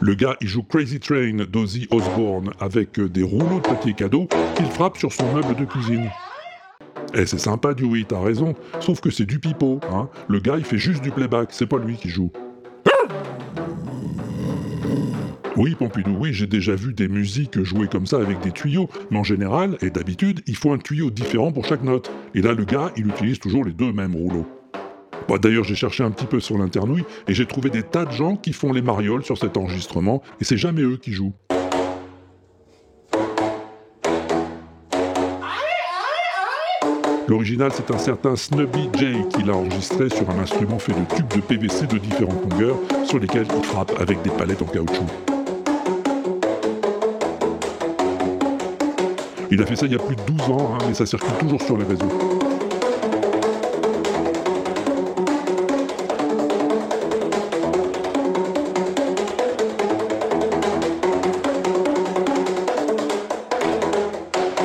Le 0.00 0.14
gars, 0.14 0.36
il 0.42 0.48
joue 0.48 0.62
Crazy 0.64 1.00
Train 1.00 1.46
d'Ozzy 1.48 1.88
Osbourne 1.90 2.50
avec 2.60 2.98
euh, 2.98 3.08
des 3.08 3.22
rouleaux 3.22 3.56
de 3.56 3.66
papier 3.66 3.94
cadeau 3.94 4.28
qu'il 4.54 4.66
frappe 4.66 4.98
sur 4.98 5.14
son 5.14 5.32
meuble 5.32 5.54
de 5.56 5.64
cuisine. 5.64 6.10
Eh, 7.14 7.24
c'est 7.24 7.38
sympa, 7.38 7.72
Dewey, 7.72 8.04
t'as 8.06 8.20
raison. 8.20 8.54
Sauf 8.80 9.00
que 9.00 9.08
c'est 9.08 9.24
du 9.24 9.38
pipeau, 9.38 9.80
hein. 9.90 10.10
Le 10.28 10.38
gars, 10.38 10.56
il 10.58 10.64
fait 10.64 10.76
juste 10.76 11.02
du 11.02 11.10
playback, 11.10 11.48
c'est 11.52 11.66
pas 11.66 11.78
lui 11.78 11.96
qui 11.96 12.10
joue. 12.10 12.30
Oui, 15.58 15.74
Pompidou, 15.74 16.16
oui, 16.20 16.32
j'ai 16.32 16.46
déjà 16.46 16.76
vu 16.76 16.92
des 16.94 17.08
musiques 17.08 17.60
jouées 17.64 17.88
comme 17.88 18.06
ça 18.06 18.18
avec 18.18 18.38
des 18.38 18.52
tuyaux, 18.52 18.88
mais 19.10 19.18
en 19.18 19.24
général, 19.24 19.76
et 19.82 19.90
d'habitude, 19.90 20.40
il 20.46 20.54
faut 20.54 20.72
un 20.72 20.78
tuyau 20.78 21.10
différent 21.10 21.50
pour 21.50 21.64
chaque 21.64 21.82
note. 21.82 22.12
Et 22.36 22.42
là, 22.42 22.52
le 22.52 22.64
gars, 22.64 22.92
il 22.96 23.08
utilise 23.08 23.40
toujours 23.40 23.64
les 23.64 23.72
deux 23.72 23.92
mêmes 23.92 24.14
rouleaux. 24.14 24.46
Bah, 25.28 25.38
D'ailleurs, 25.42 25.64
j'ai 25.64 25.74
cherché 25.74 26.04
un 26.04 26.12
petit 26.12 26.26
peu 26.26 26.38
sur 26.38 26.58
l'internouille 26.58 27.02
et 27.26 27.34
j'ai 27.34 27.44
trouvé 27.44 27.70
des 27.70 27.82
tas 27.82 28.04
de 28.04 28.12
gens 28.12 28.36
qui 28.36 28.52
font 28.52 28.72
les 28.72 28.82
marioles 28.82 29.24
sur 29.24 29.36
cet 29.36 29.56
enregistrement, 29.56 30.22
et 30.40 30.44
c'est 30.44 30.56
jamais 30.56 30.82
eux 30.82 30.96
qui 30.96 31.12
jouent. 31.12 31.34
L'original, 37.26 37.72
c'est 37.74 37.90
un 37.90 37.98
certain 37.98 38.36
Snubby 38.36 38.88
J 38.96 39.16
qui 39.34 39.42
l'a 39.42 39.56
enregistré 39.56 40.08
sur 40.08 40.30
un 40.30 40.38
instrument 40.38 40.78
fait 40.78 40.92
de 40.92 41.16
tubes 41.16 41.34
de 41.34 41.40
PVC 41.40 41.88
de 41.88 41.98
différentes 41.98 42.48
longueurs 42.48 42.78
sur 43.04 43.18
lesquels 43.18 43.48
il 43.56 43.64
frappe 43.64 43.92
avec 44.00 44.22
des 44.22 44.30
palettes 44.30 44.62
en 44.62 44.66
caoutchouc. 44.66 45.37
Il 49.50 49.62
a 49.62 49.66
fait 49.66 49.76
ça 49.76 49.86
il 49.86 49.92
y 49.92 49.94
a 49.94 49.98
plus 49.98 50.14
de 50.14 50.22
12 50.22 50.40
ans, 50.50 50.74
hein, 50.74 50.84
mais 50.86 50.94
ça 50.94 51.06
circule 51.06 51.32
toujours 51.38 51.62
sur 51.62 51.78
les 51.78 51.84
réseaux. 51.84 52.04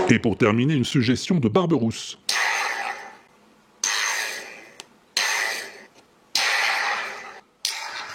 Et 0.10 0.20
pour 0.20 0.38
terminer, 0.38 0.74
une 0.74 0.84
suggestion 0.84 1.40
de 1.40 1.48
Barberousse. 1.48 2.20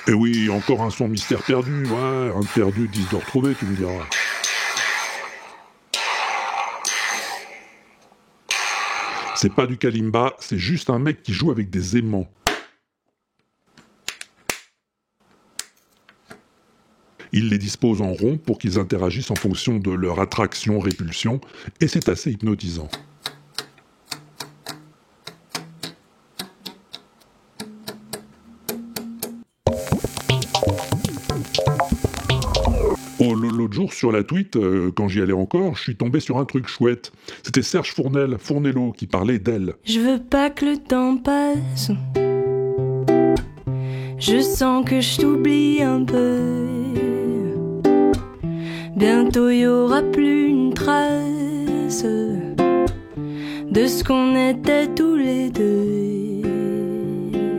Et 0.06 0.12
oui, 0.12 0.48
encore 0.50 0.82
un 0.82 0.90
son 0.90 1.08
mystère 1.08 1.42
perdu, 1.42 1.86
ouais, 1.86 2.32
un 2.34 2.44
perdu, 2.54 2.88
10 2.88 3.10
de 3.10 3.16
retrouver, 3.16 3.54
tu 3.54 3.64
me 3.64 3.74
diras. 3.74 4.06
C'est 9.40 9.54
pas 9.54 9.68
du 9.68 9.78
kalimba, 9.78 10.34
c'est 10.40 10.58
juste 10.58 10.90
un 10.90 10.98
mec 10.98 11.22
qui 11.22 11.32
joue 11.32 11.52
avec 11.52 11.70
des 11.70 11.96
aimants. 11.96 12.28
Il 17.30 17.48
les 17.48 17.58
dispose 17.58 18.02
en 18.02 18.14
rond 18.14 18.36
pour 18.36 18.58
qu'ils 18.58 18.80
interagissent 18.80 19.30
en 19.30 19.36
fonction 19.36 19.78
de 19.78 19.92
leur 19.92 20.18
attraction-répulsion, 20.18 21.40
et 21.80 21.86
c'est 21.86 22.08
assez 22.08 22.32
hypnotisant. 22.32 22.88
Jour, 33.78 33.92
sur 33.92 34.10
la 34.10 34.24
tweet, 34.24 34.56
euh, 34.56 34.90
quand 34.90 35.06
j'y 35.06 35.20
allais 35.22 35.32
encore, 35.32 35.76
je 35.76 35.82
suis 35.82 35.94
tombé 35.94 36.18
sur 36.18 36.38
un 36.38 36.44
truc 36.44 36.66
chouette. 36.66 37.12
C'était 37.44 37.62
Serge 37.62 37.94
Fournel, 37.94 38.36
Fournello, 38.36 38.90
qui 38.90 39.06
parlait 39.06 39.38
d'elle. 39.38 39.74
Je 39.84 40.00
veux 40.00 40.18
pas 40.18 40.50
que 40.50 40.64
le 40.64 40.78
temps 40.78 41.16
passe. 41.16 41.92
Je 44.18 44.40
sens 44.40 44.84
que 44.84 45.00
je 45.00 45.20
t'oublie 45.20 45.80
un 45.80 46.02
peu. 46.02 46.66
Bientôt 48.96 49.48
y 49.48 49.64
aura 49.64 50.02
plus 50.02 50.48
une 50.48 50.74
trace 50.74 52.02
de 52.02 53.86
ce 53.86 54.02
qu'on 54.02 54.34
était 54.34 54.88
tous 54.88 55.14
les 55.14 55.50
deux. 55.50 56.42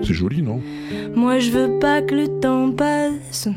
C'est 0.03 0.13
joli, 0.13 0.41
non? 0.41 0.60
Moi 1.15 1.39
je 1.39 1.51
veux 1.51 1.79
pas 1.79 2.01
que 2.01 2.13
le 2.13 2.27
temps 2.41 2.71
passe. 2.73 3.47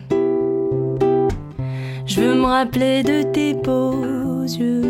Je 2.04 2.20
veux 2.20 2.34
me 2.34 2.44
rappeler 2.44 3.02
de 3.02 3.22
tes 3.22 3.54
beaux 3.54 4.42
yeux. 4.42 4.82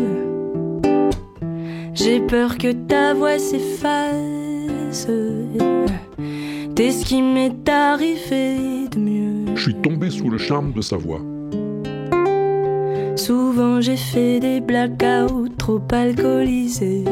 J'ai 1.93 2.19
peur 2.19 2.57
que 2.57 2.71
ta 2.71 3.13
voix 3.13 3.37
s'efface. 3.37 5.07
T'es 6.75 6.91
ce 6.91 7.05
qui 7.05 7.21
m'est 7.21 7.69
arrivé 7.69 8.87
de 8.91 8.97
mieux. 8.99 9.55
Je 9.55 9.61
suis 9.61 9.75
tombé 9.75 10.09
sous 10.09 10.29
le 10.29 10.39
charme 10.39 10.73
de 10.73 10.81
sa 10.81 10.97
voix. 10.97 11.21
Souvent 13.15 13.79
j'ai 13.79 13.95
fait 13.95 14.39
des 14.39 14.59
blackouts 14.59 15.49
trop 15.57 15.81
alcoolisés. 15.91 17.05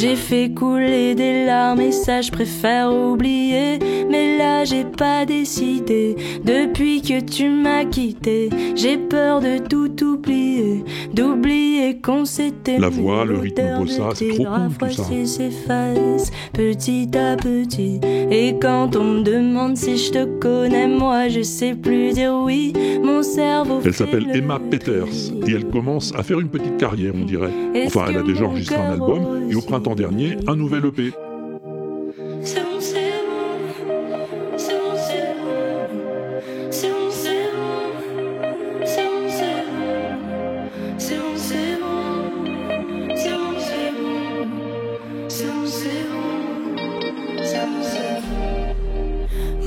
J'ai 0.00 0.14
fait 0.14 0.54
couler 0.54 1.16
des 1.16 1.44
larmes 1.44 1.80
et 1.80 1.90
ça 1.90 2.20
je 2.20 2.30
préfère 2.30 2.94
oublier. 2.94 3.80
Mais 4.08 4.38
là 4.38 4.64
j'ai 4.64 4.84
pas 4.84 5.26
décidé. 5.26 6.14
Depuis 6.44 7.02
que 7.02 7.18
tu 7.18 7.48
m'as 7.48 7.84
quitté, 7.84 8.48
j'ai 8.76 8.96
peur 8.96 9.40
de 9.40 9.58
tout 9.58 10.04
oublier. 10.04 10.84
D'oublier 11.12 12.00
qu'on 12.00 12.24
s'était 12.24 12.78
La 12.78 12.90
voix, 12.90 13.24
le 13.24 13.38
rythme 13.38 13.76
bossa, 13.76 14.10
c'est 14.14 14.28
trop 14.28 14.44
cool, 14.44 14.88
tout 14.88 14.94
ça. 14.94 15.02
s'efface 15.24 16.30
petit 16.52 17.10
à 17.18 17.34
petit. 17.34 18.00
Et 18.30 18.54
quand 18.60 18.94
on 18.94 19.02
me 19.02 19.22
demande 19.22 19.76
si 19.76 19.98
je 19.98 20.12
te 20.12 20.24
connais, 20.38 20.86
moi 20.86 21.26
je 21.28 21.42
sais 21.42 21.74
plus 21.74 22.12
dire 22.12 22.34
oui. 22.44 22.72
Mon 23.02 23.24
cerveau. 23.24 23.80
Elle 23.84 23.94
s'appelle 23.94 24.26
le 24.26 24.36
Emma 24.36 24.60
Peters 24.60 25.32
et 25.46 25.52
elle 25.52 25.66
commence 25.66 26.14
à 26.14 26.22
faire 26.22 26.38
une 26.38 26.48
petite 26.48 26.76
carrière, 26.76 27.14
on 27.16 27.24
dirait. 27.24 27.50
Enfin, 27.86 28.04
elle 28.10 28.18
a 28.18 28.22
déjà 28.22 28.44
enregistré 28.44 28.76
un 28.76 28.92
album 28.92 29.50
et 29.50 29.54
au 29.56 29.60
aussi 29.60 29.87
dernier 29.94 30.36
un 30.46 30.56
nouvel 30.56 30.86
EP. 30.86 31.12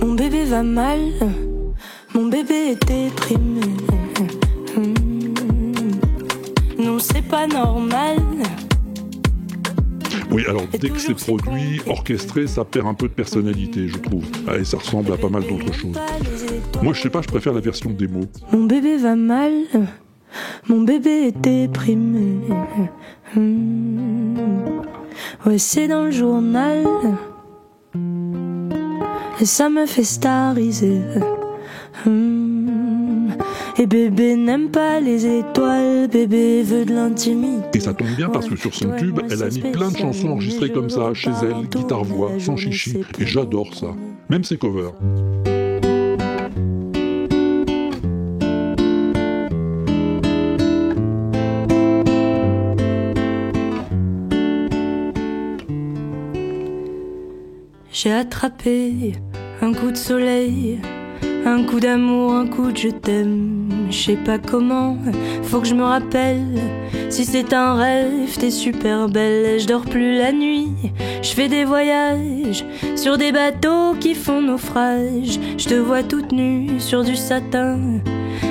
Mon 0.02 0.14
bébé 0.14 0.44
va 0.46 0.64
mal, 0.64 1.00
mon 2.14 2.26
bébé 2.28 2.72
est 2.72 2.88
déprimé. 2.88 3.62
Hmm. 4.76 4.94
Non, 6.80 7.00
c'est 7.00 7.28
pas 7.28 7.48
normal. 7.48 8.21
Oui, 10.32 10.46
alors 10.48 10.64
dès 10.80 10.90
que 10.90 10.98
c'est 10.98 11.14
produit, 11.14 11.82
orchestré, 11.88 12.48
ça 12.48 12.64
perd 12.64 12.88
un 12.88 12.94
peu 12.94 13.08
de 13.08 13.14
personnalité, 13.14 13.88
je 13.88 13.98
trouve. 13.98 14.26
Ah, 14.48 14.58
et 14.58 14.64
ça 14.64 14.78
ressemble 14.78 15.12
à 15.12 15.18
pas 15.18 15.30
mal 15.30 15.44
d'autres 15.44 15.74
choses. 15.74 16.00
Moi, 16.82 16.94
je 16.94 17.02
sais 17.02 17.10
pas, 17.10 17.22
je 17.22 17.28
préfère 17.28 17.54
la 17.54 17.60
version 17.60 17.90
démo. 17.90 18.22
Mon 18.52 18.64
bébé 18.64 18.98
va 18.98 19.16
mal, 19.16 19.52
mon 20.70 20.82
bébé 20.82 21.28
est 21.28 21.38
déprimé. 21.38 22.38
Hmm. 23.36 24.38
Ouais, 25.46 25.58
c'est 25.58 25.88
dans 25.88 26.06
le 26.06 26.12
journal. 26.12 26.86
Et 29.40 29.46
ça 29.46 29.70
me 29.70 29.86
fait 29.86 30.04
stariser. 30.04 31.02
Hmm. 32.06 32.51
Et 33.82 33.88
bébé 33.88 34.36
n'aime 34.36 34.70
pas 34.70 35.00
les 35.00 35.26
étoiles, 35.26 36.08
bébé 36.08 36.62
veut 36.62 36.86
de 36.86 36.94
l'intimité. 36.94 37.80
Et 37.80 37.82
ça 37.82 37.96
tombe 37.96 38.16
bien 38.16 38.30
parce 38.30 38.48
que 38.48 38.56
sur 38.56 38.76
son 38.76 38.96
tube, 38.96 39.20
elle 39.32 39.42
a 39.42 39.50
mis 39.50 39.72
plein 39.72 39.90
de 39.90 39.98
chansons 39.98 40.28
enregistrées 40.28 40.70
comme 40.70 40.92
ça, 40.92 41.16
chez 41.16 41.32
elle, 41.42 41.68
guitare-voix, 41.68 42.34
sans 42.38 42.56
chichi. 42.56 43.00
Et 43.18 43.26
j'adore 43.26 43.74
ça. 43.74 43.88
Même 44.30 44.44
ses 44.44 44.60
covers. 44.60 44.94
J'ai 57.92 58.12
attrapé 58.12 59.14
un 59.64 59.74
coup 59.74 59.90
de 59.90 59.98
soleil, 59.98 60.80
un 61.46 61.64
coup 61.64 61.80
d'amour, 61.80 62.34
un 62.34 62.48
coup 62.48 62.72
de 62.72 62.78
je 62.78 62.90
t'aime. 62.90 63.70
Je 63.90 63.98
sais 63.98 64.16
pas 64.16 64.38
comment, 64.38 64.98
faut 65.44 65.60
que 65.60 65.68
je 65.68 65.76
me 65.76 65.84
rappelle. 65.84 66.60
Si 67.10 67.26
c'est 67.26 67.54
un 67.54 67.76
rêve, 67.76 68.38
t'es 68.40 68.52
super 68.52 69.10
belle. 69.10 69.60
Je 69.60 69.68
dors 69.68 69.84
plus 69.84 70.18
la 70.18 70.32
nuit, 70.32 70.70
je 71.22 71.30
fais 71.30 71.50
des 71.50 71.66
voyages 71.66 72.66
sur 72.96 73.18
des 73.18 73.32
bateaux 73.32 73.96
qui 74.00 74.16
font 74.16 74.42
naufrage. 74.42 75.40
Je 75.58 75.68
te 75.68 75.74
vois 75.76 76.04
toute 76.04 76.32
nue 76.32 76.80
sur 76.80 77.04
du 77.04 77.16
satin. 77.16 77.80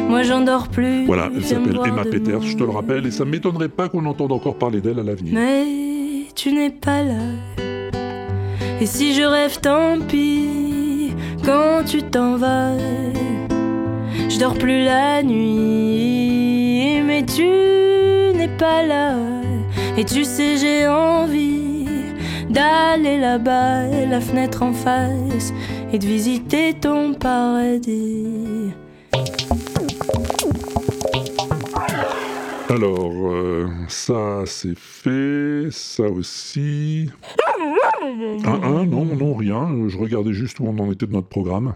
Moi 0.09 0.23
j'en 0.25 0.41
dors 0.41 0.69
plus. 0.69 1.07
Voilà, 1.07 1.31
elle 1.35 1.45
s'appelle 1.45 1.79
Emma. 1.85 2.05
Peters, 2.05 2.43
je 2.43 2.57
te 2.57 2.65
le 2.65 2.71
rappelle, 2.71 3.07
et 3.07 3.11
ça 3.11 3.25
m'étonnerait 3.25 3.69
pas 3.69 3.89
qu'on 3.89 4.05
entende 4.07 4.33
encore 4.33 4.57
parler 4.57 4.81
d'elle 4.81 4.99
à 4.99 5.03
l'avenir. 5.03 5.33
Mais 5.35 6.27
tu 6.35 6.53
n'es 6.53 6.71
pas 6.71 7.03
là. 7.03 7.65
Et 8.81 8.87
si 8.87 9.15
je 9.15 9.23
rêve, 9.23 9.61
tant 9.61 9.99
pis. 10.09 10.60
Quand 11.45 11.85
tu 11.85 12.03
t'en 12.03 12.37
vas, 12.37 12.77
je 14.29 14.39
dors 14.39 14.55
plus 14.55 14.85
la 14.85 15.23
nuit. 15.23 17.01
Mais 17.05 17.25
tu 17.25 17.43
n'es 18.37 18.49
pas 18.59 18.83
là. 18.83 19.15
Et 19.97 20.05
tu 20.05 20.25
sais, 20.25 20.57
j'ai 20.57 20.87
envie 20.89 21.87
d'aller 22.49 23.19
là-bas, 23.19 23.87
la 24.09 24.21
fenêtre 24.21 24.63
en 24.63 24.73
face, 24.73 25.53
et 25.93 25.99
de 25.99 26.07
visiter 26.07 26.75
ton 26.75 27.15
paradis. 27.15 28.50
Alors, 32.71 33.11
euh, 33.33 33.67
ça 33.89 34.45
c'est 34.47 34.79
fait, 34.79 35.67
ça 35.73 36.05
aussi. 36.05 37.11
Ah, 38.45 38.61
ah, 38.63 38.85
non, 38.87 39.05
non, 39.05 39.35
rien. 39.35 39.69
Je 39.89 39.99
regardais 39.99 40.33
juste 40.33 40.61
où 40.61 40.67
on 40.69 40.79
en 40.79 40.93
était 40.93 41.07
de 41.07 41.13
notre 41.13 41.27
programme. 41.27 41.75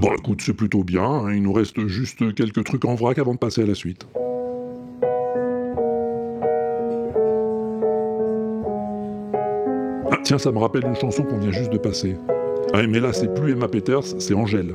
Bon, 0.00 0.12
écoute, 0.14 0.40
c'est 0.42 0.54
plutôt 0.54 0.82
bien. 0.82 1.04
hein. 1.04 1.32
Il 1.32 1.42
nous 1.44 1.52
reste 1.52 1.86
juste 1.86 2.34
quelques 2.34 2.64
trucs 2.64 2.84
en 2.84 2.96
vrac 2.96 3.16
avant 3.20 3.34
de 3.34 3.38
passer 3.38 3.62
à 3.62 3.66
la 3.66 3.76
suite. 3.76 4.08
Ah, 10.10 10.16
tiens, 10.24 10.38
ça 10.38 10.50
me 10.50 10.58
rappelle 10.58 10.84
une 10.84 10.96
chanson 10.96 11.22
qu'on 11.22 11.38
vient 11.38 11.52
juste 11.52 11.72
de 11.72 11.78
passer. 11.78 12.16
Ah, 12.74 12.84
mais 12.88 12.98
là, 12.98 13.12
c'est 13.12 13.32
plus 13.32 13.52
Emma 13.52 13.68
Peters, 13.68 14.02
c'est 14.18 14.34
Angèle. 14.34 14.74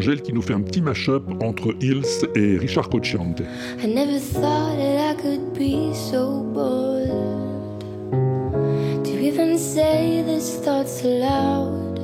Angèle 0.00 0.22
qui 0.22 0.32
nous 0.32 0.40
fait 0.40 0.54
un 0.54 0.62
petit 0.62 0.80
mash-up 0.80 1.22
entre 1.42 1.74
Hills 1.82 2.26
et 2.34 2.56
Richard 2.56 2.88
Cocciante. 2.88 3.42
I 3.82 3.86
never 3.86 4.18
thought 4.18 4.78
that 4.78 5.10
I 5.10 5.14
could 5.14 5.52
be 5.52 5.92
so 5.92 6.40
bold 6.54 7.84
to 9.04 9.10
even 9.10 9.58
say 9.58 10.22
these 10.26 10.58
thoughts 10.64 11.04
aloud. 11.04 12.00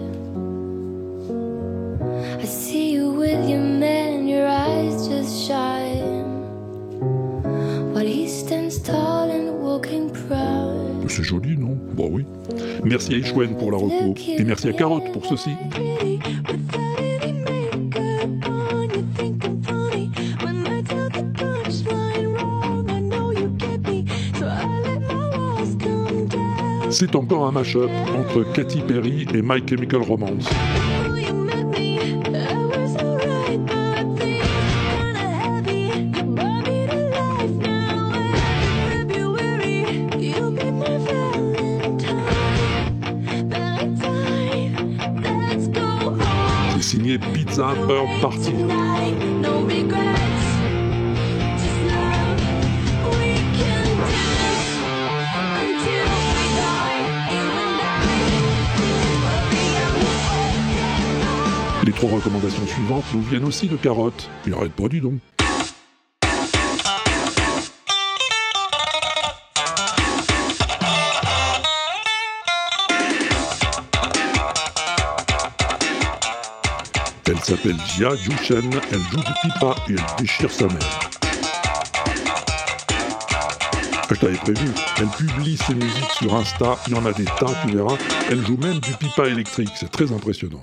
I 2.38 2.44
see 2.44 2.92
you 2.92 3.12
with 3.12 3.48
your 3.48 3.62
man, 3.62 4.28
your 4.28 4.46
eyes 4.46 5.08
just 5.08 5.48
shine 5.48 6.44
while 7.94 8.06
he 8.06 8.28
stands 8.28 8.78
tall 8.78 9.30
and 9.30 9.58
walking 9.62 10.10
proud. 10.10 11.08
C'est 11.08 11.22
joli, 11.22 11.56
non? 11.56 11.78
Bon, 11.94 12.10
oui. 12.12 12.26
Merci 12.84 13.14
à 13.14 13.16
Ishwen 13.16 13.56
pour 13.56 13.70
la 13.70 13.78
reco. 13.78 14.14
Et 14.36 14.44
merci 14.44 14.68
à 14.68 14.72
Carotte 14.74 15.10
pour 15.12 15.24
ceci. 15.24 15.50
C'est 26.98 27.14
encore 27.14 27.46
un 27.46 27.52
mash-up 27.52 27.90
entre 28.18 28.42
Katy 28.54 28.80
Perry 28.80 29.26
et 29.34 29.42
My 29.42 29.62
Chemical 29.68 30.00
Romance. 30.00 30.48
C'est 46.76 46.82
signé 46.82 47.18
Pizza 47.18 47.74
Bird 47.86 48.08
Party. 48.22 48.54
Trois 61.96 62.10
recommandations 62.10 62.66
suivantes 62.66 63.04
nous 63.14 63.22
viennent 63.22 63.44
aussi 63.44 63.68
de 63.68 63.76
Carotte. 63.76 64.28
Il 64.46 64.52
arrête 64.52 64.72
pas, 64.72 64.86
dis 64.88 65.00
donc. 65.00 65.14
Elle 77.28 77.38
s'appelle 77.38 77.76
Jia 77.86 78.10
Yushen, 78.10 78.70
elle 78.92 78.98
joue 79.10 79.16
du 79.16 79.32
pipa 79.42 79.74
et 79.88 79.92
elle 79.92 80.16
déchire 80.18 80.50
sa 80.50 80.66
mère. 80.66 81.00
Je 84.10 84.14
t'avais 84.14 84.36
prévu, 84.36 84.68
elle 84.98 85.08
publie 85.08 85.56
ses 85.56 85.74
musiques 85.74 86.12
sur 86.12 86.34
Insta, 86.34 86.76
il 86.86 86.94
y 86.94 86.98
en 86.98 87.06
a 87.06 87.12
des 87.12 87.24
tas, 87.24 87.46
tu 87.66 87.74
verras. 87.74 87.96
Elle 88.30 88.44
joue 88.44 88.56
même 88.56 88.78
du 88.80 88.92
pipa 88.92 89.26
électrique, 89.26 89.70
c'est 89.74 89.90
très 89.90 90.12
impressionnant. 90.12 90.62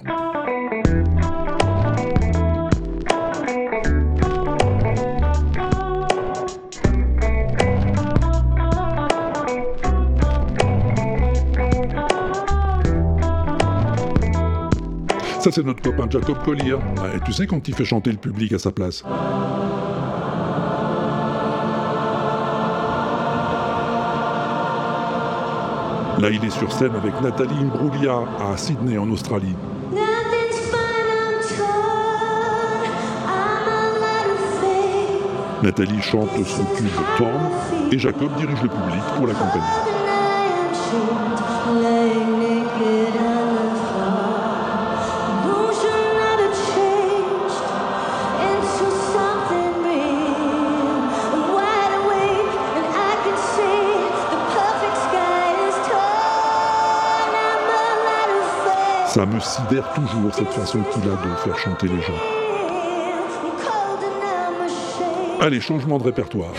Ça, 15.44 15.52
c'est 15.52 15.66
notre 15.66 15.82
copain 15.82 16.08
Jacob 16.10 16.42
Collier. 16.46 16.76
Ouais, 16.76 17.20
tu 17.26 17.34
sais 17.34 17.46
quand 17.48 17.68
il 17.68 17.76
fait 17.76 17.84
chanter 17.84 18.12
le 18.12 18.18
public 18.18 18.54
à 18.54 18.60
sa 18.60 18.72
place. 18.72 19.04
Là, 26.18 26.30
il 26.30 26.46
est 26.46 26.50
sur 26.50 26.72
scène 26.72 26.96
avec 26.96 27.20
Nathalie 27.22 27.58
Imbruglia 27.58 28.20
à 28.40 28.56
Sydney, 28.56 28.98
en 28.98 29.10
Australie. 29.10 29.54
Nathalie 35.62 36.02
chante 36.02 36.30
son 36.46 36.64
tube 36.78 36.88
Torn 37.18 37.52
et 37.92 38.00
Jacob 38.00 38.30
dirige 38.38 38.62
le 38.62 38.70
public 38.70 39.04
pour 39.18 39.28
l'accompagner. 39.28 39.94
Ça 59.14 59.28
me 59.28 59.40
sidère 59.40 59.94
toujours 59.94 60.34
cette 60.34 60.50
façon 60.50 60.82
qu'il 60.92 61.04
a 61.04 61.14
de 61.14 61.36
faire 61.44 61.56
chanter 61.60 61.88
les 61.88 62.02
gens. 62.02 62.20
Allez, 65.40 65.62
changement 65.62 66.00
de 66.00 66.06
répertoire. 66.06 66.50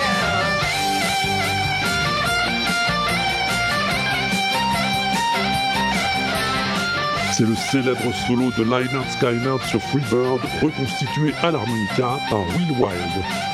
C'est 7.32 7.42
le 7.42 7.56
célèbre 7.56 8.14
solo 8.28 8.52
de 8.56 8.62
Lynyrd 8.70 9.10
Skynyrd 9.10 9.60
sur 9.62 9.82
Freebird, 9.82 10.40
reconstitué 10.62 11.34
à 11.42 11.50
l'harmonica 11.50 12.20
par 12.30 12.42
Will 12.56 12.70
Wild. 12.78 13.53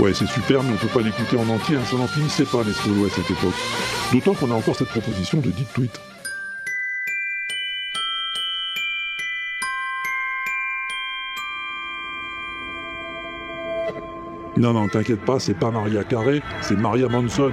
Ouais, 0.00 0.14
c'est 0.14 0.26
super, 0.26 0.62
mais 0.62 0.72
on 0.72 0.76
peut 0.76 0.86
pas 0.88 1.02
l'écouter 1.02 1.36
en 1.36 1.46
entier, 1.50 1.76
hein, 1.76 1.82
ça 1.84 1.96
n'en 1.96 2.06
finissait 2.06 2.46
pas 2.46 2.62
les 2.64 2.72
solos 2.72 3.04
à 3.04 3.10
cette 3.10 3.30
époque. 3.30 3.52
D'autant 4.10 4.32
qu'on 4.32 4.50
a 4.50 4.54
encore 4.54 4.74
cette 4.74 4.88
proposition 4.88 5.40
de 5.40 5.50
Deep 5.50 5.70
Tweet. 5.74 6.00
Non, 14.56 14.72
non, 14.72 14.88
t'inquiète 14.88 15.22
pas, 15.24 15.38
c'est 15.38 15.52
pas 15.52 15.70
Maria 15.70 16.02
Carré, 16.02 16.40
c'est 16.62 16.78
Maria 16.78 17.08
Manson. 17.08 17.52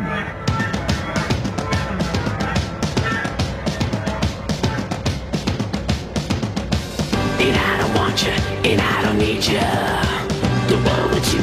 I 7.39 7.77
don't 7.79 7.93
want 7.93 8.23
you, 8.23 8.31
and 8.63 8.79
I 8.79 9.03
don't 9.03 9.17
need 9.17 9.45
you. 9.45 9.59
The 10.67 10.77
moment 10.77 11.33
you 11.33 11.39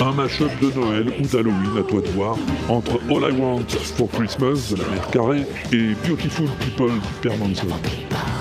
Un 0.00 0.12
mashup 0.12 0.50
de 0.60 0.70
Noël 0.78 1.06
ou 1.20 1.26
d'Halloween, 1.26 1.78
à 1.78 1.82
toi 1.82 2.00
de 2.00 2.08
voir, 2.08 2.36
entre 2.68 3.00
All 3.10 3.32
I 3.32 3.40
Want 3.40 3.66
for 3.96 4.08
Christmas 4.08 4.70
de 4.70 4.76
la 4.76 4.88
mère 4.88 5.10
Carré 5.10 5.42
et 5.72 5.94
Beautiful 6.08 6.48
People 6.60 6.92
du 6.92 7.28
père. 7.28 8.37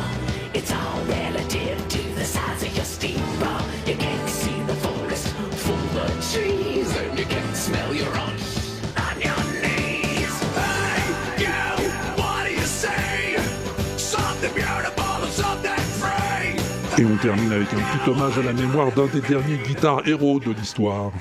Et 16.99 17.05
on 17.05 17.15
termine 17.17 17.51
avec 17.51 17.67
un 17.73 17.77
petit 17.77 18.09
hommage 18.09 18.39
à 18.39 18.41
la 18.41 18.53
mémoire 18.53 18.91
d'un 18.91 19.05
des 19.05 19.21
derniers 19.21 19.57
guitares 19.57 20.01
héros 20.07 20.39
de 20.39 20.51
l'histoire. 20.51 21.11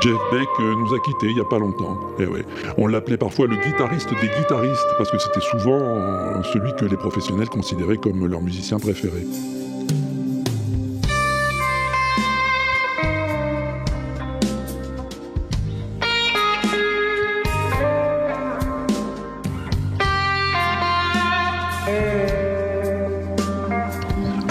Jeff 0.00 0.16
Beck 0.32 0.48
euh, 0.60 0.74
nous 0.76 0.94
a 0.94 1.00
quittés 1.00 1.26
il 1.26 1.34
n'y 1.34 1.40
a 1.40 1.44
pas 1.44 1.58
longtemps. 1.58 1.98
Ouais. 2.18 2.44
On 2.78 2.86
l'appelait 2.86 3.16
parfois 3.16 3.46
le 3.46 3.56
guitariste 3.56 4.10
des 4.20 4.28
guitaristes 4.28 4.86
parce 4.96 5.10
que 5.10 5.18
c'était 5.18 5.40
souvent 5.40 5.78
euh, 5.80 6.42
celui 6.52 6.72
que 6.74 6.84
les 6.84 6.96
professionnels 6.96 7.48
considéraient 7.48 7.96
comme 7.96 8.26
leur 8.26 8.40
musicien 8.40 8.78
préféré. 8.78 9.24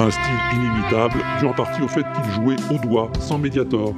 Un 0.07 0.11
style 0.11 0.39
inimitable, 0.55 1.19
dû 1.37 1.47
en 1.47 1.53
partie 1.53 1.81
au 1.81 1.87
fait 1.89 2.05
qu'il 2.13 2.31
jouait 2.31 2.55
au 2.73 2.77
doigt, 2.77 3.11
sans 3.19 3.37
médiator. 3.37 3.93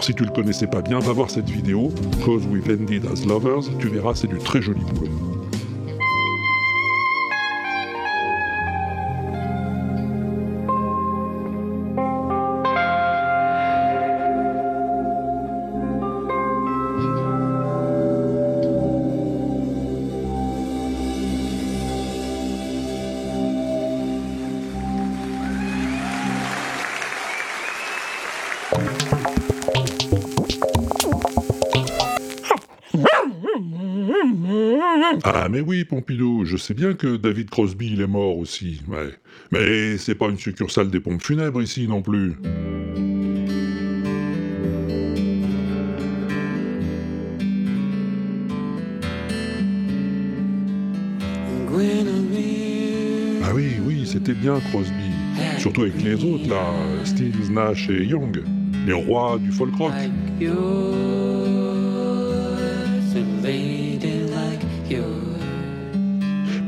Alors 0.00 0.06
si 0.06 0.14
tu 0.14 0.24
le 0.24 0.30
connaissais 0.30 0.66
pas 0.66 0.80
bien, 0.80 0.98
va 0.98 1.12
voir 1.12 1.28
cette 1.28 1.50
vidéo, 1.50 1.92
Cause 2.24 2.46
We've 2.46 2.70
Ended 2.70 3.04
as 3.04 3.26
Lovers, 3.26 3.68
tu 3.78 3.88
verras, 3.88 4.14
c'est 4.14 4.28
du 4.28 4.38
très 4.38 4.62
joli 4.62 4.80
boulot. 4.94 5.29
Mais 35.50 35.60
oui, 35.60 35.84
Pompidou, 35.84 36.44
je 36.44 36.56
sais 36.56 36.74
bien 36.74 36.94
que 36.94 37.16
David 37.16 37.50
Crosby 37.50 37.92
il 37.94 38.00
est 38.00 38.06
mort 38.06 38.38
aussi, 38.38 38.80
ouais. 38.88 39.10
Mais 39.50 39.98
c'est 39.98 40.14
pas 40.14 40.28
une 40.28 40.38
succursale 40.38 40.90
des 40.90 41.00
pompes 41.00 41.22
funèbres 41.22 41.60
ici 41.60 41.88
non 41.88 42.02
plus. 42.02 42.34
Ah 53.42 53.52
oui, 53.52 53.72
oui, 53.84 54.06
c'était 54.06 54.34
bien 54.34 54.60
Crosby. 54.70 54.92
Surtout 55.58 55.82
avec 55.82 56.00
les 56.02 56.24
autres 56.24 56.48
là, 56.48 56.64
Stills, 57.04 57.50
Nash 57.50 57.88
et 57.90 58.04
Young, 58.04 58.40
les 58.86 58.92
rois 58.92 59.38
du 59.38 59.50
folk 59.50 59.74
rock. 59.74 59.92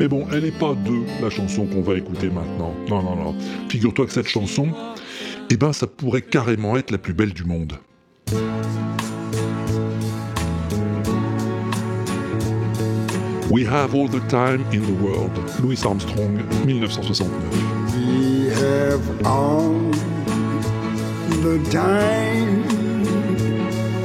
Mais 0.03 0.09
bon, 0.09 0.27
elle 0.33 0.43
n'est 0.43 0.51
pas 0.51 0.75
de 0.75 1.23
la 1.23 1.31
chanson 1.31 1.65
qu'on 1.65 1.81
va 1.81 1.95
écouter 1.95 2.29
maintenant. 2.29 2.75
Non, 2.91 3.05
non, 3.05 3.15
non. 3.15 3.37
Figure-toi 3.69 4.07
que 4.07 4.11
cette 4.11 4.27
chanson, 4.27 4.67
eh 5.49 5.57
ben, 5.57 5.73
ça 5.73 5.87
pourrait 5.87 6.23
carrément 6.23 6.77
être 6.77 6.91
la 6.91 6.99
plus 6.99 7.15
belle 7.15 7.33
du 7.33 7.45
monde. 7.45 7.75
We 13.49 13.65
have 13.65 13.95
all 13.95 14.09
the 14.09 14.27
time 14.27 14.65
in 14.73 14.81
the 14.81 15.01
world. 15.01 15.31
Louis 15.63 15.79
Armstrong, 15.87 16.35
1969. 16.67 17.31
We 17.95 18.51
have 18.55 19.01
all 19.25 19.71
the 21.45 21.63
time 21.71 22.65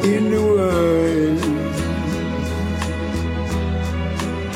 in 0.04 0.30
the 0.30 0.44
world. 0.44 1.07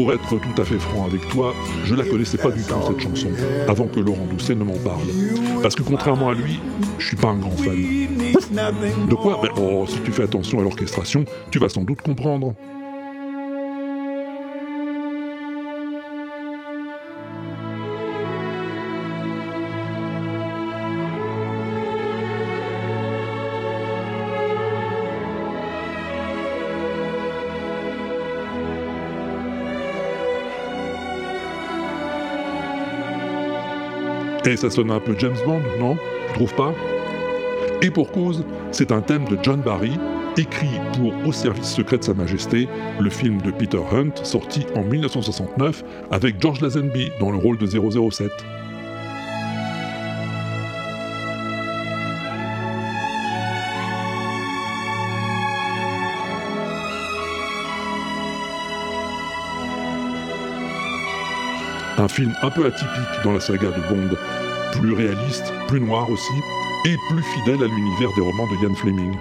Pour 0.00 0.14
être 0.14 0.40
tout 0.40 0.62
à 0.62 0.64
fait 0.64 0.78
franc 0.78 1.04
avec 1.04 1.28
toi, 1.28 1.54
je 1.84 1.94
la 1.94 2.06
connaissais 2.06 2.38
pas 2.38 2.50
du 2.50 2.62
tout 2.62 2.74
cette 2.86 3.00
chanson, 3.00 3.28
avant 3.68 3.86
que 3.86 4.00
Laurent 4.00 4.24
Doucet 4.30 4.54
ne 4.54 4.64
m'en 4.64 4.78
parle. 4.78 5.04
Parce 5.60 5.74
que 5.74 5.82
contrairement 5.82 6.30
à 6.30 6.34
lui, 6.34 6.58
je 6.98 7.08
suis 7.08 7.16
pas 7.16 7.28
un 7.28 7.36
grand 7.36 7.50
fan. 7.50 7.76
De 9.10 9.14
quoi? 9.14 9.40
Ben, 9.42 9.50
oh, 9.60 9.84
si 9.86 10.00
tu 10.00 10.10
fais 10.10 10.22
attention 10.22 10.58
à 10.58 10.62
l'orchestration, 10.62 11.26
tu 11.50 11.58
vas 11.58 11.68
sans 11.68 11.82
doute 11.82 12.00
comprendre. 12.00 12.54
Et 34.50 34.56
ça 34.56 34.68
sonne 34.68 34.90
un 34.90 34.98
peu 34.98 35.14
James 35.16 35.36
Bond, 35.46 35.62
non? 35.78 35.96
Tu 36.26 36.34
trouves 36.34 36.54
pas? 36.56 36.74
Et 37.82 37.90
pour 37.92 38.10
cause, 38.10 38.44
c'est 38.72 38.90
un 38.90 39.00
thème 39.00 39.24
de 39.26 39.38
John 39.40 39.60
Barry, 39.60 39.92
écrit 40.36 40.80
pour 40.96 41.12
Au 41.24 41.30
service 41.30 41.70
secret 41.70 41.98
de 41.98 42.02
Sa 42.02 42.14
Majesté, 42.14 42.68
le 42.98 43.10
film 43.10 43.40
de 43.42 43.52
Peter 43.52 43.78
Hunt, 43.92 44.10
sorti 44.24 44.66
en 44.74 44.82
1969 44.82 45.84
avec 46.10 46.40
George 46.42 46.60
Lazenby 46.62 47.12
dans 47.20 47.30
le 47.30 47.36
rôle 47.36 47.58
de 47.58 47.66
007. 47.66 48.32
Un 61.98 62.08
film 62.08 62.32
un 62.42 62.50
peu 62.50 62.64
atypique 62.64 63.22
dans 63.22 63.32
la 63.32 63.40
saga 63.40 63.68
de 63.68 63.94
Bond, 63.94 64.16
plus 64.80 64.94
réaliste, 64.94 65.52
plus 65.68 65.80
noir 65.80 66.08
aussi, 66.10 66.32
et 66.86 66.96
plus 67.10 67.22
fidèle 67.22 67.62
à 67.62 67.66
l'univers 67.66 68.08
des 68.14 68.22
romans 68.22 68.46
de 68.46 68.64
Ian 68.64 68.74
Fleming. 68.74 69.14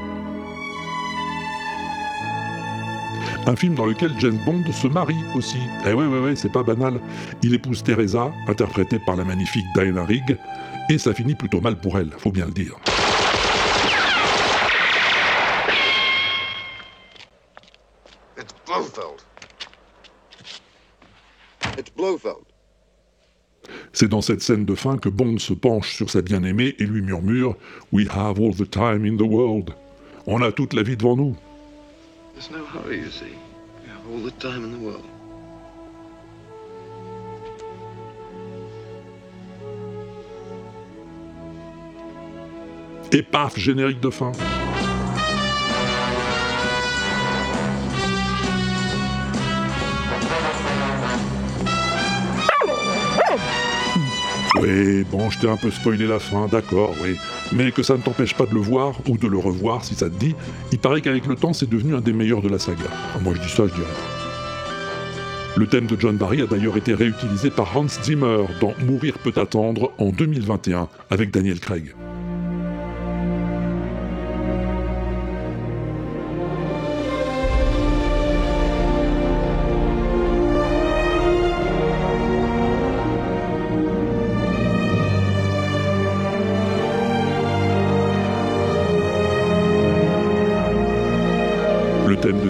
Un 3.45 3.55
film 3.57 3.75
dans 3.75 3.85
lequel 3.85 4.13
James 4.19 4.39
Bond 4.45 4.63
se 4.71 4.87
marie 4.87 5.21
aussi. 5.35 5.57
Eh 5.85 5.93
ouais, 5.93 6.05
ouais, 6.05 6.19
ouais, 6.19 6.35
c'est 6.37 6.51
pas 6.51 6.63
banal. 6.63 7.01
Il 7.43 7.53
épouse 7.53 7.83
Teresa, 7.83 8.31
interprétée 8.47 8.99
par 8.99 9.17
la 9.17 9.25
magnifique 9.25 9.65
Diana 9.75 10.05
Rigg, 10.05 10.37
et 10.89 10.97
ça 10.97 11.13
finit 11.13 11.35
plutôt 11.35 11.59
mal 11.59 11.75
pour 11.75 11.97
elle, 11.97 12.11
faut 12.17 12.31
bien 12.31 12.45
le 12.45 12.51
dire. 12.51 12.75
It's 18.37 18.53
Blofeld. 18.65 19.19
It's 21.77 21.91
Blofeld. 21.97 22.45
C'est 23.99 24.07
dans 24.07 24.21
cette 24.21 24.41
scène 24.41 24.63
de 24.63 24.75
fin 24.75 24.97
que 24.97 25.09
Bond 25.09 25.39
se 25.39 25.51
penche 25.51 25.93
sur 25.93 26.09
sa 26.09 26.21
bien-aimée 26.21 26.73
et 26.79 26.85
lui 26.85 27.01
murmure 27.01 27.57
We 27.91 28.07
have 28.07 28.39
all 28.39 28.55
the 28.55 28.69
time 28.69 29.03
in 29.03 29.17
the 29.17 29.29
world. 29.29 29.71
On 30.25 30.41
a 30.41 30.53
toute 30.53 30.71
la 30.71 30.83
vie 30.83 30.95
devant 30.95 31.17
nous. 31.17 31.35
There's 32.33 32.49
no 32.49 32.59
hurry, 32.59 32.99
you 32.99 33.09
see. 33.09 33.25
You 33.25 33.91
have 33.91 34.09
all 34.09 34.25
the 34.25 34.33
time 34.39 34.63
in 34.63 34.77
the 34.77 34.81
world. 34.81 35.03
Et 43.11 43.21
paf, 43.21 43.59
générique 43.59 43.99
de 43.99 44.11
fin. 44.11 44.31
Oui, 54.61 55.03
bon, 55.09 55.29
je 55.29 55.39
t'ai 55.39 55.49
un 55.49 55.55
peu 55.57 55.71
spoilé 55.71 56.05
la 56.05 56.19
fin, 56.19 56.47
d'accord, 56.47 56.93
oui. 57.01 57.15
Mais 57.51 57.71
que 57.71 57.83
ça 57.83 57.95
ne 57.95 58.01
t'empêche 58.01 58.33
pas 58.35 58.45
de 58.45 58.53
le 58.53 58.59
voir 58.59 58.93
ou 59.07 59.17
de 59.17 59.27
le 59.27 59.37
revoir 59.37 59.85
si 59.85 59.95
ça 59.95 60.09
te 60.09 60.15
dit, 60.15 60.35
il 60.71 60.79
paraît 60.79 61.01
qu'avec 61.01 61.25
le 61.27 61.35
temps, 61.35 61.53
c'est 61.53 61.69
devenu 61.69 61.95
un 61.95 62.01
des 62.01 62.13
meilleurs 62.13 62.41
de 62.41 62.49
la 62.49 62.59
saga. 62.59 62.85
Ah, 63.15 63.19
Moi, 63.21 63.33
je 63.35 63.41
dis 63.41 63.49
ça, 63.49 63.63
je 63.67 63.73
dis 63.73 63.79
rien. 63.79 64.19
Le 65.55 65.67
thème 65.67 65.87
de 65.87 65.99
John 65.99 66.15
Barry 66.15 66.41
a 66.41 66.45
d'ailleurs 66.45 66.77
été 66.77 66.93
réutilisé 66.93 67.49
par 67.49 67.75
Hans 67.75 67.87
Zimmer 67.87 68.45
dans 68.61 68.73
Mourir 68.85 69.17
peut 69.17 69.33
attendre 69.35 69.91
en 69.97 70.09
2021 70.09 70.87
avec 71.09 71.31
Daniel 71.31 71.59
Craig. 71.59 71.93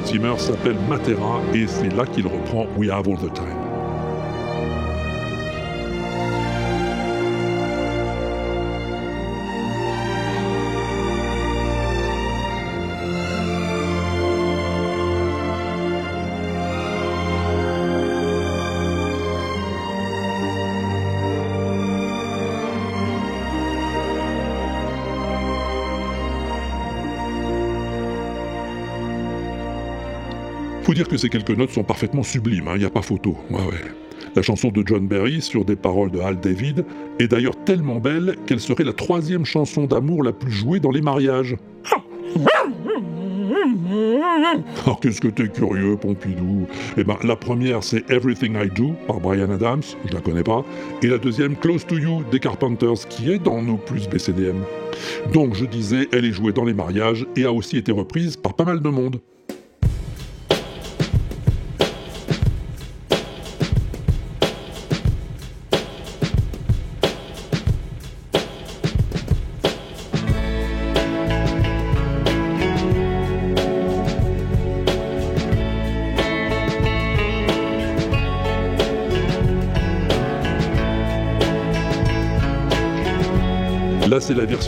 Zimmer 0.09 0.39
s'appelle 0.39 0.75
Matera 0.89 1.39
et 1.53 1.67
c'est 1.67 1.95
là 1.95 2.03
qu'il 2.03 2.25
reprend 2.25 2.65
We 2.77 2.89
Have 2.89 3.07
All 3.07 3.17
the 3.17 3.31
Time. 3.31 3.58
Faut 30.89 30.95
dire 30.95 31.07
que 31.07 31.17
ces 31.17 31.29
quelques 31.29 31.51
notes 31.51 31.69
sont 31.69 31.83
parfaitement 31.83 32.23
sublimes, 32.23 32.67
il 32.73 32.79
n'y 32.79 32.85
a 32.85 32.89
pas 32.89 33.03
photo. 33.03 33.37
La 34.35 34.41
chanson 34.41 34.69
de 34.69 34.81
John 34.83 35.07
Barry, 35.07 35.39
sur 35.39 35.63
des 35.63 35.75
paroles 35.75 36.09
de 36.09 36.17
Hal 36.19 36.39
David, 36.39 36.83
est 37.19 37.27
d'ailleurs 37.27 37.63
tellement 37.63 37.99
belle 37.99 38.37
qu'elle 38.47 38.59
serait 38.59 38.83
la 38.83 38.93
troisième 38.93 39.45
chanson 39.45 39.83
d'amour 39.83 40.23
la 40.23 40.31
plus 40.31 40.51
jouée 40.51 40.79
dans 40.79 40.89
les 40.89 41.01
mariages. 41.01 41.55
Oh, 44.87 44.95
qu'est-ce 44.99 45.21
que 45.21 45.27
t'es 45.27 45.49
curieux, 45.49 45.95
Pompidou 45.95 46.65
Eh 46.97 47.03
ben, 47.03 47.17
la 47.23 47.35
première, 47.35 47.83
c'est 47.83 48.09
Everything 48.09 48.55
I 48.55 48.69
Do 48.75 48.93
par 49.05 49.19
Brian 49.19 49.51
Adams, 49.51 49.83
je 50.07 50.13
la 50.15 50.21
connais 50.21 50.41
pas, 50.41 50.65
et 51.03 51.07
la 51.07 51.19
deuxième, 51.19 51.55
Close 51.55 51.85
to 51.85 51.99
You 51.99 52.23
des 52.31 52.39
Carpenters, 52.39 53.07
qui 53.09 53.31
est 53.31 53.37
dans 53.37 53.61
nos 53.61 53.77
plus 53.77 54.09
BCDM. 54.09 54.63
Donc, 55.33 55.53
je 55.53 55.65
disais, 55.65 56.09
elle 56.11 56.25
est 56.25 56.31
jouée 56.31 56.51
dans 56.51 56.65
les 56.65 56.73
mariages 56.73 57.27
et 57.35 57.45
a 57.45 57.53
aussi 57.53 57.77
été 57.77 57.91
reprise 57.91 58.37
par 58.37 58.55
pas 58.55 58.65
mal 58.65 58.81
de 58.81 58.89
monde. 58.89 59.19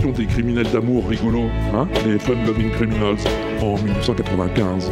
Des 0.10 0.26
criminels 0.26 0.70
d'amour 0.72 1.08
rigolos, 1.08 1.50
hein, 1.76 1.88
les 2.06 2.18
Fun 2.18 2.34
Loving 2.48 2.72
Criminals, 2.72 3.18
en 3.62 3.76
1995. 3.76 4.90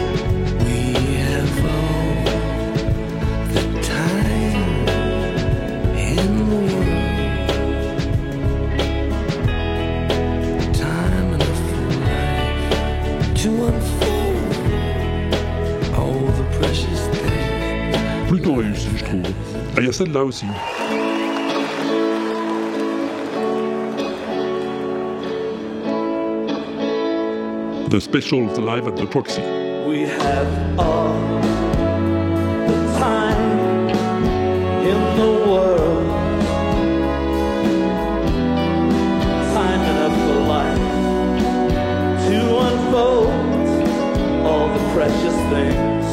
Plutôt 18.27 18.55
réussi, 18.55 18.89
je 18.95 19.03
trouve. 19.05 19.23
Ah, 19.75 19.79
il 19.79 19.85
y 19.85 19.89
a 19.89 19.91
celle-là 19.91 20.23
aussi. 20.23 20.45
The 27.89 27.99
Specials 27.99 28.59
Live 28.59 28.87
at 28.87 28.95
the 28.97 29.07
Proxy. 29.07 29.41
We 29.87 30.01
have 30.01 30.79
all 30.79 31.13
the 32.67 32.77
time 32.99 33.89
in 34.85 34.99
the 35.17 35.31
world. 35.49 36.07
Time 39.55 39.81
enough 39.81 40.15
for 40.27 40.39
life 40.55 40.85
to 42.27 42.37
unfold 42.67 43.31
all 44.45 44.67
the 44.67 44.93
precious 44.93 45.37
things 45.49 46.05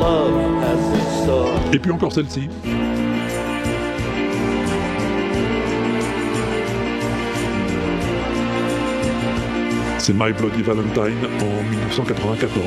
love 0.00 0.32
has 0.62 0.80
in 0.98 1.24
store. 1.24 1.74
Et 1.74 1.78
puis 1.78 1.90
encore 1.92 2.12
celle-ci. 2.12 2.48
C'est 10.08 10.14
My 10.14 10.32
Bloody 10.32 10.62
Valentine 10.62 11.18
en 11.42 11.62
1994. 11.70 12.64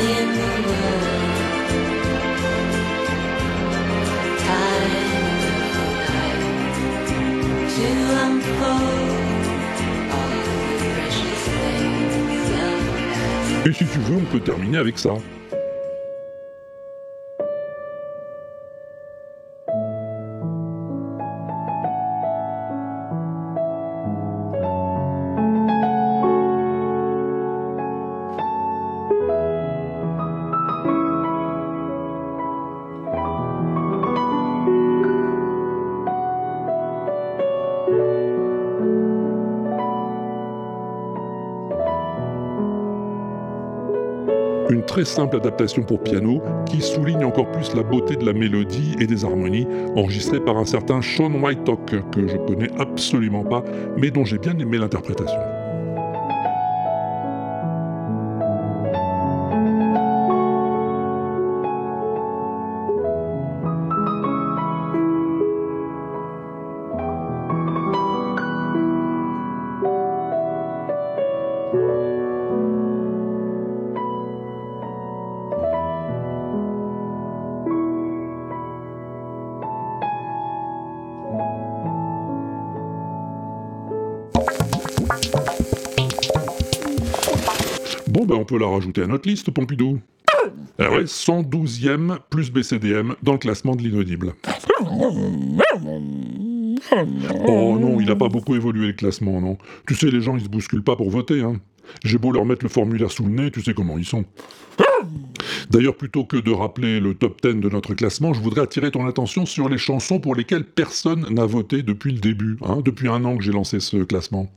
in 0.00 0.28
the 0.30 0.46
world. 0.68 1.10
Time 4.38 4.94
to 7.74 7.88
unfold 8.22 9.18
all 10.12 10.30
the 10.30 10.86
precious 10.94 11.42
things 11.50 12.46
love 12.54 12.86
has. 13.16 13.66
Et 13.66 13.72
si 13.72 13.84
tu 13.86 13.98
veux, 13.98 14.18
on 14.18 14.26
peut 14.30 14.38
terminer 14.38 14.78
avec 14.78 15.00
ça. 15.00 15.14
Une 44.70 44.84
très 44.84 45.06
simple 45.06 45.36
adaptation 45.36 45.82
pour 45.82 46.02
piano 46.02 46.42
qui 46.66 46.82
souligne 46.82 47.24
encore 47.24 47.50
plus 47.50 47.74
la 47.74 47.82
beauté 47.82 48.16
de 48.16 48.26
la 48.26 48.34
mélodie 48.34 48.96
et 49.00 49.06
des 49.06 49.24
harmonies, 49.24 49.66
enregistrée 49.96 50.40
par 50.40 50.58
un 50.58 50.66
certain 50.66 51.00
Sean 51.00 51.32
Whitehock, 51.32 52.10
que 52.10 52.28
je 52.28 52.36
connais 52.36 52.70
absolument 52.78 53.44
pas, 53.44 53.64
mais 53.96 54.10
dont 54.10 54.26
j'ai 54.26 54.38
bien 54.38 54.58
aimé 54.58 54.76
l'interprétation. 54.76 55.40
Rajouter 88.66 89.02
à 89.02 89.06
notre 89.06 89.28
liste, 89.28 89.50
Pompidou. 89.50 90.00
Ah 90.78 90.90
ouais, 90.90 91.04
112e 91.04 92.18
plus 92.30 92.50
BCDM 92.50 93.14
dans 93.22 93.32
le 93.32 93.38
classement 93.38 93.74
de 93.74 93.82
l'inaudible. 93.82 94.34
Oh 97.46 97.78
non, 97.78 98.00
il 98.00 98.10
a 98.10 98.16
pas 98.16 98.28
beaucoup 98.28 98.54
évolué 98.54 98.86
le 98.88 98.92
classement, 98.92 99.40
non. 99.40 99.58
Tu 99.86 99.94
sais, 99.94 100.10
les 100.10 100.20
gens, 100.20 100.36
ils 100.36 100.44
se 100.44 100.48
bousculent 100.48 100.84
pas 100.84 100.96
pour 100.96 101.10
voter, 101.10 101.42
hein. 101.42 101.60
J'ai 102.04 102.18
beau 102.18 102.32
leur 102.32 102.44
mettre 102.44 102.64
le 102.64 102.68
formulaire 102.68 103.10
sous 103.10 103.24
le 103.24 103.30
nez, 103.30 103.50
tu 103.50 103.62
sais 103.62 103.72
comment 103.74 103.96
ils 103.98 104.04
sont. 104.04 104.24
D'ailleurs, 105.70 105.96
plutôt 105.96 106.24
que 106.24 106.36
de 106.36 106.50
rappeler 106.50 107.00
le 107.00 107.14
top 107.14 107.40
10 107.42 107.60
de 107.60 107.68
notre 107.68 107.94
classement, 107.94 108.34
je 108.34 108.40
voudrais 108.40 108.60
attirer 108.62 108.90
ton 108.90 109.06
attention 109.06 109.46
sur 109.46 109.68
les 109.68 109.78
chansons 109.78 110.20
pour 110.20 110.34
lesquelles 110.34 110.64
personne 110.64 111.26
n'a 111.30 111.46
voté 111.46 111.82
depuis 111.82 112.12
le 112.12 112.18
début, 112.18 112.58
hein, 112.62 112.80
depuis 112.84 113.08
un 113.08 113.24
an 113.24 113.36
que 113.36 113.42
j'ai 113.42 113.52
lancé 113.52 113.80
ce 113.80 113.96
classement. 113.98 114.50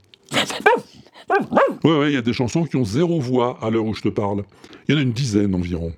Ouais, 1.83 1.97
ouais, 1.97 2.11
il 2.11 2.13
y 2.13 2.17
a 2.17 2.21
des 2.21 2.33
chansons 2.33 2.63
qui 2.63 2.75
ont 2.75 2.85
zéro 2.85 3.19
voix 3.19 3.57
à 3.61 3.69
l'heure 3.69 3.85
où 3.85 3.93
je 3.93 4.01
te 4.01 4.09
parle. 4.09 4.43
Il 4.87 4.93
y 4.93 4.95
en 4.95 4.99
a 4.99 5.03
une 5.03 5.13
dizaine 5.13 5.55
environ. 5.55 5.91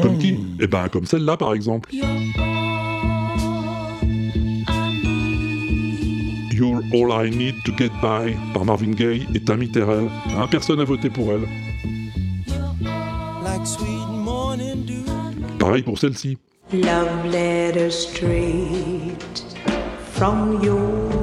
Comme 0.00 0.18
qui 0.18 0.38
Eh 0.60 0.66
ben, 0.66 0.88
comme 0.88 1.04
celle-là, 1.06 1.36
par 1.36 1.54
exemple. 1.54 1.90
You're 6.52 6.80
All 6.92 7.26
I 7.26 7.30
Need 7.30 7.56
to 7.64 7.72
Get 7.76 7.90
By 8.00 8.34
par 8.54 8.64
Marvin 8.64 8.92
Gaye 8.92 9.26
et 9.34 9.40
Tammy 9.40 9.68
Terrell. 9.70 10.08
Hein, 10.38 10.46
personne 10.50 10.78
n'a 10.78 10.84
voté 10.84 11.10
pour 11.10 11.32
elle. 11.32 11.46
Pareil 15.58 15.82
pour 15.82 15.98
celle-ci. 15.98 16.38
Love 16.72 17.26
letter 17.30 17.90
straight 17.90 19.56
from 20.14 20.60
your. 20.62 21.15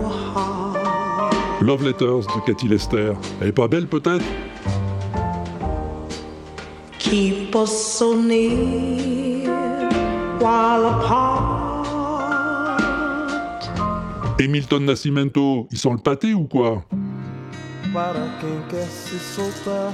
Love 1.64 1.86
Letters 1.86 2.28
de 2.28 2.45
Cathy 2.45 2.68
Lester. 2.68 3.14
Elle 3.39 3.47
est 3.47 3.53
pas 3.53 3.70
belle 3.70 3.88
peut-être? 3.88 4.26
Keep 6.99 7.55
us 7.55 7.72
so 7.72 8.22
near 8.22 9.49
while 10.41 10.86
apart. 10.86 11.86
Et 14.39 14.49
Milton 14.49 14.84
Nascimento, 14.84 15.70
ils 15.72 15.78
sont 15.78 15.93
le 15.93 15.99
pâté 15.99 16.34
ou 16.34 16.43
quoi? 16.43 16.84
Para 17.93 18.28
quem 18.41 18.59
quer 18.70 18.86
se 18.86 19.18
soltar. 19.18 19.93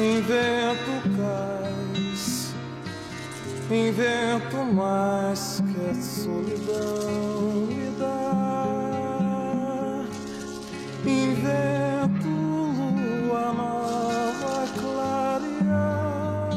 Invento 0.00 0.90
cais, 1.16 2.54
invento 3.70 4.64
mais 4.74 5.60
que 5.60 5.90
a 5.90 5.94
solidão 5.94 7.68
me 7.68 7.90
dá. 8.00 8.21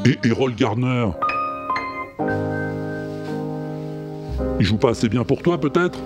Et 0.05 0.27
Errol 0.27 0.53
Garner. 0.53 1.07
Il 4.59 4.65
joue 4.65 4.77
pas 4.77 4.91
assez 4.91 5.09
bien 5.09 5.23
pour 5.23 5.41
toi, 5.41 5.59
peut-être? 5.59 5.99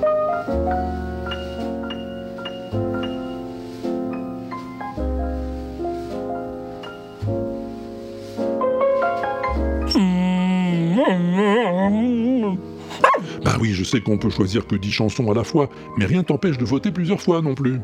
Bah 13.43 13.57
oui, 13.59 13.73
je 13.73 13.83
sais 13.83 13.99
qu'on 13.99 14.17
peut 14.17 14.29
choisir 14.29 14.65
que 14.65 14.75
10 14.75 14.91
chansons 14.91 15.29
à 15.29 15.33
la 15.33 15.43
fois, 15.43 15.69
mais 15.97 16.05
rien 16.05 16.23
t'empêche 16.23 16.57
de 16.57 16.65
voter 16.65 16.91
plusieurs 16.91 17.21
fois 17.21 17.41
non 17.41 17.53
plus. 17.53 17.79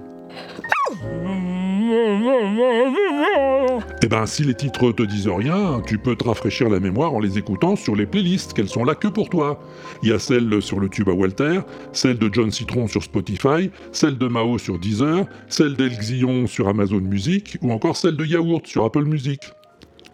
Eh 4.01 4.07
ben, 4.07 4.25
si 4.25 4.43
les 4.43 4.53
titres 4.53 4.91
te 4.91 5.03
disent 5.03 5.27
rien, 5.27 5.81
tu 5.85 5.97
peux 5.97 6.15
te 6.15 6.23
rafraîchir 6.23 6.69
la 6.69 6.79
mémoire 6.79 7.13
en 7.13 7.19
les 7.19 7.37
écoutant 7.37 7.75
sur 7.75 7.95
les 7.95 8.05
playlists, 8.05 8.53
qu'elles 8.53 8.69
sont 8.69 8.83
là 8.83 8.95
que 8.95 9.07
pour 9.07 9.29
toi. 9.29 9.59
Il 10.03 10.09
y 10.09 10.13
a 10.13 10.19
celle 10.19 10.61
sur 10.61 10.79
le 10.79 10.89
tube 10.89 11.09
à 11.09 11.13
Walter, 11.13 11.61
celle 11.91 12.17
de 12.17 12.29
John 12.31 12.51
Citron 12.51 12.87
sur 12.87 13.03
Spotify, 13.03 13.71
celle 13.91 14.17
de 14.17 14.27
Mao 14.27 14.57
sur 14.57 14.79
Deezer, 14.79 15.25
celle 15.47 15.75
d'El 15.75 15.97
Xion 15.97 16.47
sur 16.47 16.67
Amazon 16.67 17.01
Music, 17.01 17.57
ou 17.61 17.71
encore 17.71 17.97
celle 17.97 18.15
de 18.15 18.25
Yaourt 18.25 18.65
sur 18.65 18.85
Apple 18.85 19.05
Music. 19.05 19.41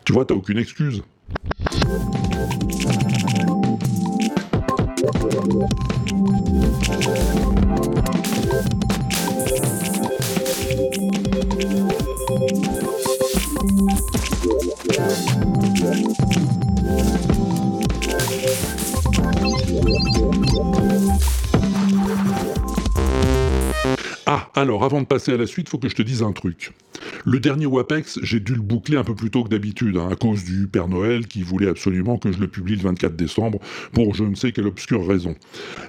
Tu 0.05 0.13
vois, 0.13 0.25
t'as 0.25 0.35
aucune 0.35 0.57
excuse. 0.57 1.03
Ah, 24.33 24.49
alors 24.55 24.85
avant 24.85 25.01
de 25.01 25.05
passer 25.05 25.33
à 25.33 25.35
la 25.35 25.45
suite, 25.45 25.67
faut 25.67 25.77
que 25.77 25.89
je 25.89 25.95
te 25.95 26.01
dise 26.01 26.23
un 26.23 26.31
truc. 26.31 26.71
Le 27.23 27.39
dernier 27.39 27.67
WAPEX, 27.67 28.19
j'ai 28.23 28.39
dû 28.39 28.55
le 28.55 28.61
boucler 28.61 28.97
un 28.97 29.03
peu 29.03 29.13
plus 29.13 29.29
tôt 29.29 29.43
que 29.43 29.49
d'habitude, 29.49 29.97
hein, 29.97 30.09
à 30.11 30.15
cause 30.15 30.43
du 30.43 30.67
Père 30.67 30.87
Noël 30.87 31.27
qui 31.27 31.43
voulait 31.43 31.67
absolument 31.67 32.17
que 32.17 32.31
je 32.31 32.39
le 32.39 32.47
publie 32.47 32.75
le 32.75 32.81
24 32.81 33.15
décembre, 33.15 33.59
pour 33.93 34.15
je 34.15 34.23
ne 34.23 34.33
sais 34.33 34.51
quelle 34.51 34.65
obscure 34.65 35.07
raison. 35.07 35.35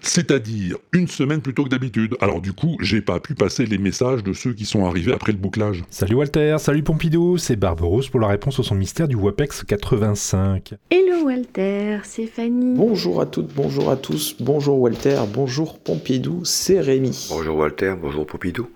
C'est-à-dire 0.02 0.76
une 0.92 1.08
semaine 1.08 1.40
plus 1.40 1.54
tôt 1.54 1.64
que 1.64 1.70
d'habitude. 1.70 2.16
Alors 2.20 2.42
du 2.42 2.52
coup, 2.52 2.76
j'ai 2.80 3.00
pas 3.00 3.18
pu 3.18 3.34
passer 3.34 3.64
les 3.64 3.78
messages 3.78 4.22
de 4.22 4.34
ceux 4.34 4.52
qui 4.52 4.66
sont 4.66 4.84
arrivés 4.84 5.14
après 5.14 5.32
le 5.32 5.38
bouclage. 5.38 5.82
Salut 5.88 6.16
Walter, 6.16 6.56
salut 6.58 6.82
Pompidou, 6.82 7.38
c'est 7.38 7.56
Barberousse 7.56 8.10
pour 8.10 8.20
la 8.20 8.28
réponse 8.28 8.58
au 8.58 8.62
son 8.62 8.74
mystère 8.74 9.08
du 9.08 9.16
WAPEX 9.16 9.64
85. 9.64 10.74
Hello 10.90 11.24
Walter, 11.24 12.00
c'est 12.02 12.26
Fanny. 12.26 12.76
Bonjour 12.76 13.22
à 13.22 13.26
toutes, 13.26 13.54
bonjour 13.54 13.90
à 13.90 13.96
tous, 13.96 14.36
bonjour 14.38 14.78
Walter, 14.80 15.20
bonjour 15.32 15.78
Pompidou, 15.78 16.44
c'est 16.44 16.80
Rémi. 16.80 17.28
Bonjour 17.30 17.56
Walter, 17.56 17.94
bonjour 17.98 18.26
Pompidou. 18.26 18.68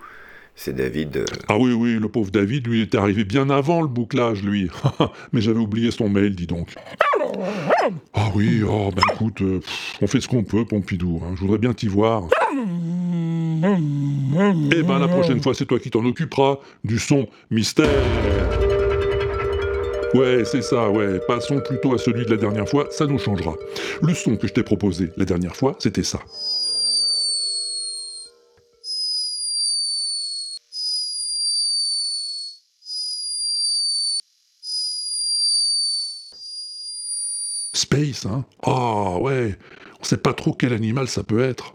C'est 0.59 0.74
David. 0.74 1.18
euh, 1.18 1.24
Ah 1.48 1.59
oui, 1.59 1.72
oui, 1.72 1.98
le 2.00 2.09
pauvre 2.09 2.30
David, 2.30 2.66
lui, 2.66 2.80
était 2.80 2.96
arrivé 2.96 3.24
bien 3.24 3.50
avant 3.50 3.82
le 3.82 3.88
bouclage, 3.88 4.42
lui. 4.42 4.70
Mais 5.32 5.40
j'avais 5.42 5.59
oublié 5.61 5.90
son 5.90 6.09
mail, 6.09 6.34
dis 6.34 6.46
donc. 6.46 6.74
Ah 8.14 8.28
oui, 8.34 8.62
oh, 8.66 8.90
ben 8.94 9.02
écoute, 9.14 9.42
euh, 9.42 9.61
on 10.00 10.07
fait 10.07 10.20
ce 10.20 10.28
qu'on 10.28 10.42
peut, 10.44 10.64
Pompidou. 10.64 11.20
hein, 11.24 11.34
Je 11.36 11.40
voudrais 11.42 11.59
bien 11.59 11.74
t'y 11.74 11.88
voir. 11.88 12.24
Eh 13.62 14.82
ben, 14.82 14.98
la 14.98 15.09
prochaine 15.09 15.42
fois, 15.42 15.52
c'est 15.54 15.66
toi 15.66 15.78
qui 15.78 15.90
t'en 15.90 16.04
occuperas 16.04 16.57
du 16.84 16.98
son 16.98 17.26
mystère. 17.50 17.90
Ouais, 20.14 20.44
c'est 20.46 20.62
ça, 20.62 20.88
ouais. 20.88 21.20
Passons 21.28 21.61
plutôt 21.61 21.92
à 21.94 21.98
celui 21.98 22.24
de 22.24 22.30
la 22.30 22.36
dernière 22.38 22.66
fois, 22.68 22.86
ça 22.90 23.07
nous 23.07 23.18
changera. 23.18 23.54
Le 24.02 24.14
son 24.14 24.36
que 24.36 24.46
je 24.46 24.54
t'ai 24.54 24.62
proposé 24.62 25.11
la 25.18 25.26
dernière 25.26 25.54
fois, 25.54 25.76
c'était 25.78 26.02
ça. 26.04 26.20
Space, 37.77 38.27
hein 38.27 38.45
Ah 38.62 39.18
ouais, 39.20 39.57
on 40.01 40.05
sait 40.05 40.16
pas 40.16 40.33
trop 40.33 40.53
quel 40.53 40.72
animal 40.72 41.09
ça 41.09 41.22
peut 41.22 41.41
être. 41.41 41.74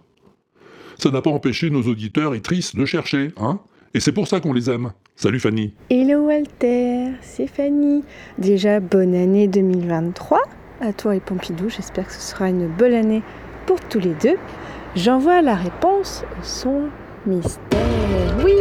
Ça 0.98 1.12
n'a 1.12 1.22
pas 1.22 1.30
empêché 1.30 1.70
nos 1.70 1.84
auditeurs 1.84 2.36
et 2.36 2.42
tristes 2.42 2.76
de 2.76 2.86
chercher, 2.86 3.32
hein 3.38 3.60
Et 3.94 4.00
c'est 4.00 4.12
pour 4.12 4.28
ça 4.28 4.40
qu'on 4.40 4.54
les 4.54 4.70
aime. 4.70 4.92
Salut 5.16 5.40
Fanny. 5.40 5.74
Hello 5.90 6.26
Walter, 6.26 7.12
c'est 7.22 7.48
Fanny. 7.48 8.04
Déjà, 8.38 8.80
bonne 8.80 9.14
année 9.14 9.48
2023 9.48 10.42
à 10.80 10.94
toi 10.94 11.16
et 11.16 11.20
Pompidou. 11.20 11.70
J'espère 11.70 12.08
que 12.08 12.14
ce 12.14 12.22
sera 12.22 12.50
une 12.50 12.68
bonne 12.68 12.94
année 12.94 13.22
pour 13.68 13.80
tous 13.80 14.00
les 14.00 14.16
deux. 14.16 14.38
J'envoie 14.96 15.42
la 15.42 15.56
réponse 15.56 16.24
au 16.40 16.44
son 16.44 16.90
mystère. 17.28 17.80
Oui, 18.44 18.56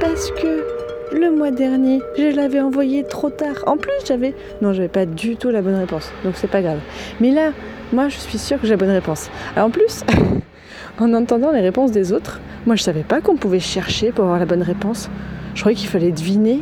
parce 0.00 0.30
que 0.30 0.85
le 1.12 1.30
mois 1.30 1.50
dernier, 1.50 2.00
je 2.16 2.34
l'avais 2.34 2.60
envoyé 2.60 3.04
trop 3.04 3.30
tard. 3.30 3.56
En 3.66 3.76
plus, 3.76 3.92
j'avais. 4.06 4.34
Non, 4.62 4.72
j'avais 4.72 4.88
pas 4.88 5.06
du 5.06 5.36
tout 5.36 5.50
la 5.50 5.62
bonne 5.62 5.76
réponse. 5.76 6.10
Donc 6.24 6.34
c'est 6.36 6.50
pas 6.50 6.62
grave. 6.62 6.78
Mais 7.20 7.30
là, 7.30 7.52
moi, 7.92 8.08
je 8.08 8.16
suis 8.16 8.38
sûre 8.38 8.60
que 8.60 8.66
j'ai 8.66 8.74
la 8.74 8.78
bonne 8.78 8.90
réponse. 8.90 9.30
Alors, 9.54 9.68
en 9.68 9.70
plus, 9.70 10.04
en 10.98 11.14
entendant 11.14 11.52
les 11.52 11.60
réponses 11.60 11.92
des 11.92 12.12
autres, 12.12 12.40
moi, 12.66 12.74
je 12.76 12.82
savais 12.82 13.04
pas 13.04 13.20
qu'on 13.20 13.36
pouvait 13.36 13.60
chercher 13.60 14.10
pour 14.10 14.24
avoir 14.24 14.38
la 14.38 14.46
bonne 14.46 14.62
réponse. 14.62 15.08
Je 15.54 15.60
croyais 15.60 15.76
qu'il 15.76 15.88
fallait 15.88 16.10
deviner 16.10 16.60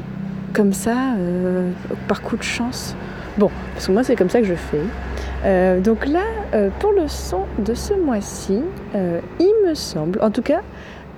comme 0.53 0.73
ça, 0.73 1.15
euh, 1.19 1.71
par 2.07 2.23
coup 2.23 2.37
de 2.37 2.43
chance. 2.43 2.95
Bon, 3.39 3.51
parce 3.75 3.87
que 3.87 3.93
moi, 3.93 4.05
c'est 4.05 4.15
comme 4.15 4.31
ça 4.31 4.41
que 4.41 4.47
je 4.47 4.55
fais. 4.55 4.81
Euh, 5.45 5.81
donc 5.81 6.07
là, 6.07 6.23
euh, 6.55 6.69
pour 6.79 6.93
le 6.93 7.09
son 7.09 7.41
de 7.59 7.75
ce 7.75 7.95
mois-ci, 7.95 8.61
il 9.41 9.53
me 9.67 9.75
semble, 9.75 10.21
en 10.23 10.31
tout 10.31 10.43
cas, 10.43 10.61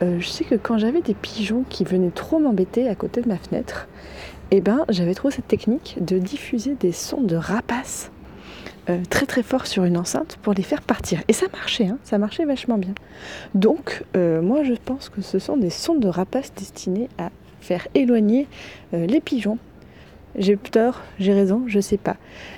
euh, 0.03 0.20
je 0.20 0.28
sais 0.28 0.44
que 0.44 0.55
quand 0.55 0.78
j'avais 0.78 1.01
des 1.01 1.14
pigeons 1.14 1.64
qui 1.68 1.84
venaient 1.84 2.11
trop 2.11 2.38
m'embêter 2.38 2.88
à 2.88 2.94
côté 2.94 3.22
de 3.22 3.28
ma 3.28 3.36
fenêtre, 3.36 3.88
eh 4.51 4.61
ben, 4.61 4.84
j'avais 4.88 5.14
trouvé 5.14 5.34
cette 5.34 5.49
technique 5.49 5.97
de 6.01 6.18
diffuser 6.18 6.74
des 6.74 6.92
sons 6.92 7.22
de 7.22 7.36
rapaces 7.36 8.11
euh, 8.88 9.01
très 9.11 9.26
très 9.26 9.42
forts 9.42 9.66
sur 9.66 9.84
une 9.84 9.97
enceinte 9.97 10.38
pour 10.42 10.53
les 10.53 10.62
faire 10.62 10.82
partir. 10.82 11.20
Et 11.28 11.32
ça 11.32 11.47
marchait, 11.53 11.86
hein, 11.86 11.99
ça 12.05 12.18
marchait 12.18 12.44
vachement 12.44 12.78
bien. 12.78 12.94
Donc, 13.55 14.05
euh, 14.16 14.42
moi, 14.42 14.62
je 14.62 14.74
pense 14.74 15.09
que 15.09 15.22
ce 15.22 15.38
sont 15.38 15.57
des 15.57 15.70
sons 15.70 15.97
de 15.97 16.09
rapaces 16.09 16.53
destinés 16.55 17.09
à 17.18 17.30
faire 17.61 17.88
éloigner 17.94 18.47
les 18.92 19.20
pigeons. 19.20 19.59
J'ai 20.39 20.57
tort, 20.59 21.01
j'ai 21.18 21.32
raison, 21.32 21.62
je 21.66 21.80
sais 21.80 21.97
pas. 21.97 22.16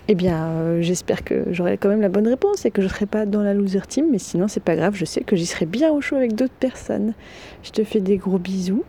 Eh 0.09 0.17
bien, 0.17 0.49
euh, 0.49 0.83
j'espère 0.83 1.23
que 1.23 1.45
j'aurai 1.53 1.79
quand 1.79 1.89
même 1.89 2.01
la 2.01 2.09
bonne 2.09 2.27
réponse 2.27 2.67
et 2.67 2.73
que 2.73 2.83
je 2.83 2.89
serai 2.89 3.07
pas 3.07 3.25
dans 3.25 3.43
la 3.43 3.55
loser 3.55 3.83
team, 3.87 4.07
mais 4.11 4.19
sinon 4.19 4.49
c'est 4.49 4.63
pas 4.63 4.75
grave, 4.75 4.95
je 4.97 5.05
sais 5.05 5.21
que 5.23 5.37
j'y 5.37 5.47
serai 5.47 5.65
bien 5.65 5.93
au 5.93 6.01
chaud 6.01 6.17
avec 6.17 6.35
d'autres 6.35 6.55
personnes. 6.59 7.15
Je 7.63 7.71
te 7.71 7.85
fais 7.85 8.01
des 8.01 8.17
gros 8.17 8.39
bisous 8.39 8.85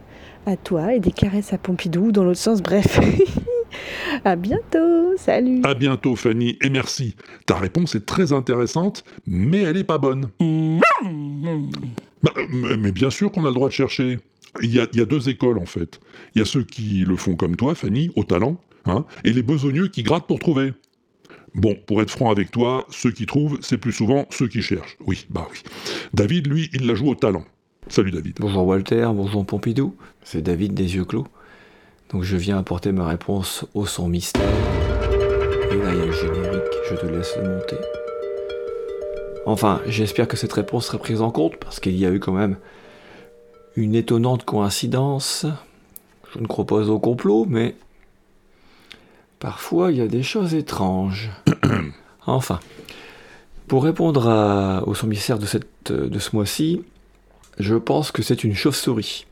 à 0.47 0.57
toi 0.57 0.95
et 0.95 0.99
des 0.99 1.11
caresses 1.11 1.53
à 1.53 1.59
Pompidou 1.59 2.11
dans 2.11 2.23
l'autre 2.23 2.39
sens, 2.39 2.63
bref. 2.63 2.99
à 4.25 4.35
bientôt, 4.35 5.15
salut. 5.17 5.61
À 5.63 5.75
bientôt 5.75 6.15
Fanny, 6.15 6.57
et 6.63 6.71
merci. 6.71 7.15
Ta 7.45 7.57
réponse 7.57 7.93
est 7.93 8.07
très 8.07 8.33
intéressante, 8.33 9.03
mais 9.27 9.61
elle 9.61 9.77
est 9.77 9.83
pas 9.83 9.99
bonne. 9.99 10.29
Bah, 12.23 12.31
mais 12.49 12.75
mais 12.75 12.91
bien 12.91 13.11
sûr 13.11 13.31
qu'on 13.31 13.45
a 13.45 13.49
le 13.49 13.53
droit 13.53 13.67
de 13.67 13.73
chercher. 13.73 14.17
Il 14.63 14.73
y 14.73 14.79
a 14.79 15.05
deux 15.05 15.29
écoles 15.29 15.59
en 15.59 15.67
fait. 15.67 15.99
Il 16.33 16.39
y 16.39 16.41
a 16.41 16.45
ceux 16.45 16.63
qui 16.63 17.05
le 17.07 17.15
font 17.17 17.35
comme 17.35 17.55
toi, 17.55 17.75
Fanny, 17.75 18.09
au 18.15 18.23
talent, 18.23 18.57
hein, 18.85 19.05
et 19.23 19.33
les 19.33 19.43
besogneux 19.43 19.87
qui 19.87 20.03
grattent 20.03 20.27
pour 20.27 20.39
trouver. 20.39 20.73
Bon, 21.55 21.75
pour 21.87 22.01
être 22.01 22.11
franc 22.11 22.29
avec 22.29 22.51
toi, 22.51 22.85
ceux 22.89 23.11
qui 23.11 23.25
trouvent, 23.25 23.57
c'est 23.61 23.77
plus 23.77 23.91
souvent 23.91 24.25
ceux 24.29 24.47
qui 24.47 24.61
cherchent. 24.61 24.97
Oui, 25.05 25.25
bah 25.29 25.47
oui. 25.51 25.59
David, 26.13 26.47
lui, 26.47 26.69
il 26.73 26.85
la 26.85 26.93
joue 26.93 27.09
au 27.09 27.15
talent. 27.15 27.43
Salut 27.87 28.11
David. 28.11 28.35
Bonjour 28.39 28.67
Walter, 28.67 29.09
bonjour 29.15 29.43
Pompidou, 29.43 29.95
c'est 30.23 30.43
David 30.43 30.75
des 30.75 30.95
yeux 30.95 31.05
clos. 31.05 31.25
Donc 32.11 32.21
je 32.21 32.37
viens 32.37 32.59
apporter 32.59 32.91
ma 32.91 33.07
réponse 33.07 33.65
au 33.73 33.87
son 33.87 34.07
mystère. 34.07 34.43
Et 35.71 35.75
là 35.75 35.91
il 35.93 35.97
y 35.97 36.01
a 36.01 36.05
le 36.05 36.11
générique, 36.11 36.73
je 36.87 36.95
te 36.95 37.05
laisse 37.07 37.35
le 37.37 37.49
monter. 37.49 37.77
Enfin, 39.47 39.81
j'espère 39.87 40.27
que 40.27 40.37
cette 40.37 40.53
réponse 40.53 40.85
sera 40.85 40.99
prise 40.99 41.21
en 41.21 41.31
compte 41.31 41.57
parce 41.57 41.79
qu'il 41.79 41.97
y 41.97 42.05
a 42.05 42.11
eu 42.11 42.19
quand 42.19 42.31
même 42.31 42.57
une 43.75 43.95
étonnante 43.95 44.45
coïncidence. 44.45 45.47
Je 46.31 46.39
ne 46.39 46.45
crois 46.45 46.67
pas 46.67 46.89
au 46.89 46.99
complot, 46.99 47.47
mais 47.49 47.73
parfois 49.39 49.91
il 49.91 49.97
y 49.97 50.01
a 50.01 50.07
des 50.07 50.23
choses 50.23 50.53
étranges. 50.53 51.29
enfin, 52.25 52.59
pour 53.67 53.83
répondre 53.83 54.27
à- 54.27 54.83
au 54.87 54.93
son 54.93 55.07
mystère 55.07 55.39
de, 55.39 55.45
cette, 55.45 55.91
de 55.91 56.19
ce 56.19 56.35
mois-ci, 56.35 56.83
je 57.59 57.75
pense 57.75 58.11
que 58.11 58.21
c'est 58.21 58.43
une 58.43 58.55
chauve-souris. 58.55 59.25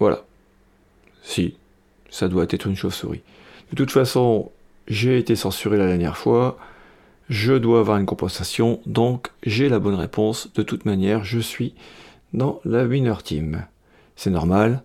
Voilà. 0.00 0.24
Si, 1.22 1.56
ça 2.10 2.28
doit 2.28 2.46
être 2.48 2.66
une 2.66 2.76
chauve-souris. 2.76 3.22
De 3.70 3.76
toute 3.76 3.90
façon, 3.90 4.50
j'ai 4.88 5.18
été 5.18 5.36
censuré 5.36 5.76
la 5.78 5.86
dernière 5.86 6.16
fois. 6.16 6.58
Je 7.28 7.54
dois 7.54 7.80
avoir 7.80 7.96
une 7.98 8.06
compensation, 8.06 8.80
donc 8.86 9.30
j'ai 9.44 9.68
la 9.68 9.78
bonne 9.78 9.94
réponse. 9.94 10.52
De 10.54 10.62
toute 10.62 10.84
manière, 10.84 11.24
je 11.24 11.38
suis 11.38 11.74
dans 12.34 12.60
la 12.64 12.84
winner 12.84 13.14
team. 13.22 13.64
C'est 14.16 14.30
normal, 14.30 14.82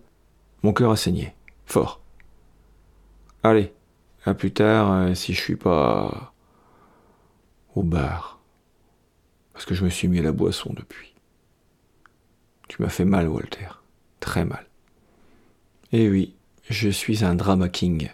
mon 0.62 0.72
cœur 0.72 0.90
a 0.90 0.96
saigné. 0.96 1.34
Fort. 1.66 2.00
Allez, 3.42 3.72
à 4.24 4.34
plus 4.34 4.52
tard 4.52 4.92
euh, 4.92 5.14
si 5.14 5.34
je 5.34 5.40
suis 5.40 5.56
pas 5.56 6.32
au 7.74 7.82
bar. 7.82 8.40
Parce 9.52 9.64
que 9.64 9.74
je 9.74 9.84
me 9.84 9.90
suis 9.90 10.08
mis 10.08 10.18
à 10.18 10.22
la 10.22 10.32
boisson 10.32 10.72
depuis. 10.74 11.14
Tu 12.68 12.80
m'as 12.82 12.88
fait 12.88 13.04
mal, 13.04 13.28
Walter. 13.28 13.68
Très 14.20 14.44
mal. 14.44 14.66
Et 15.92 16.08
oui, 16.08 16.34
je 16.68 16.88
suis 16.88 17.24
un 17.24 17.34
drama 17.34 17.68
king. 17.68 18.10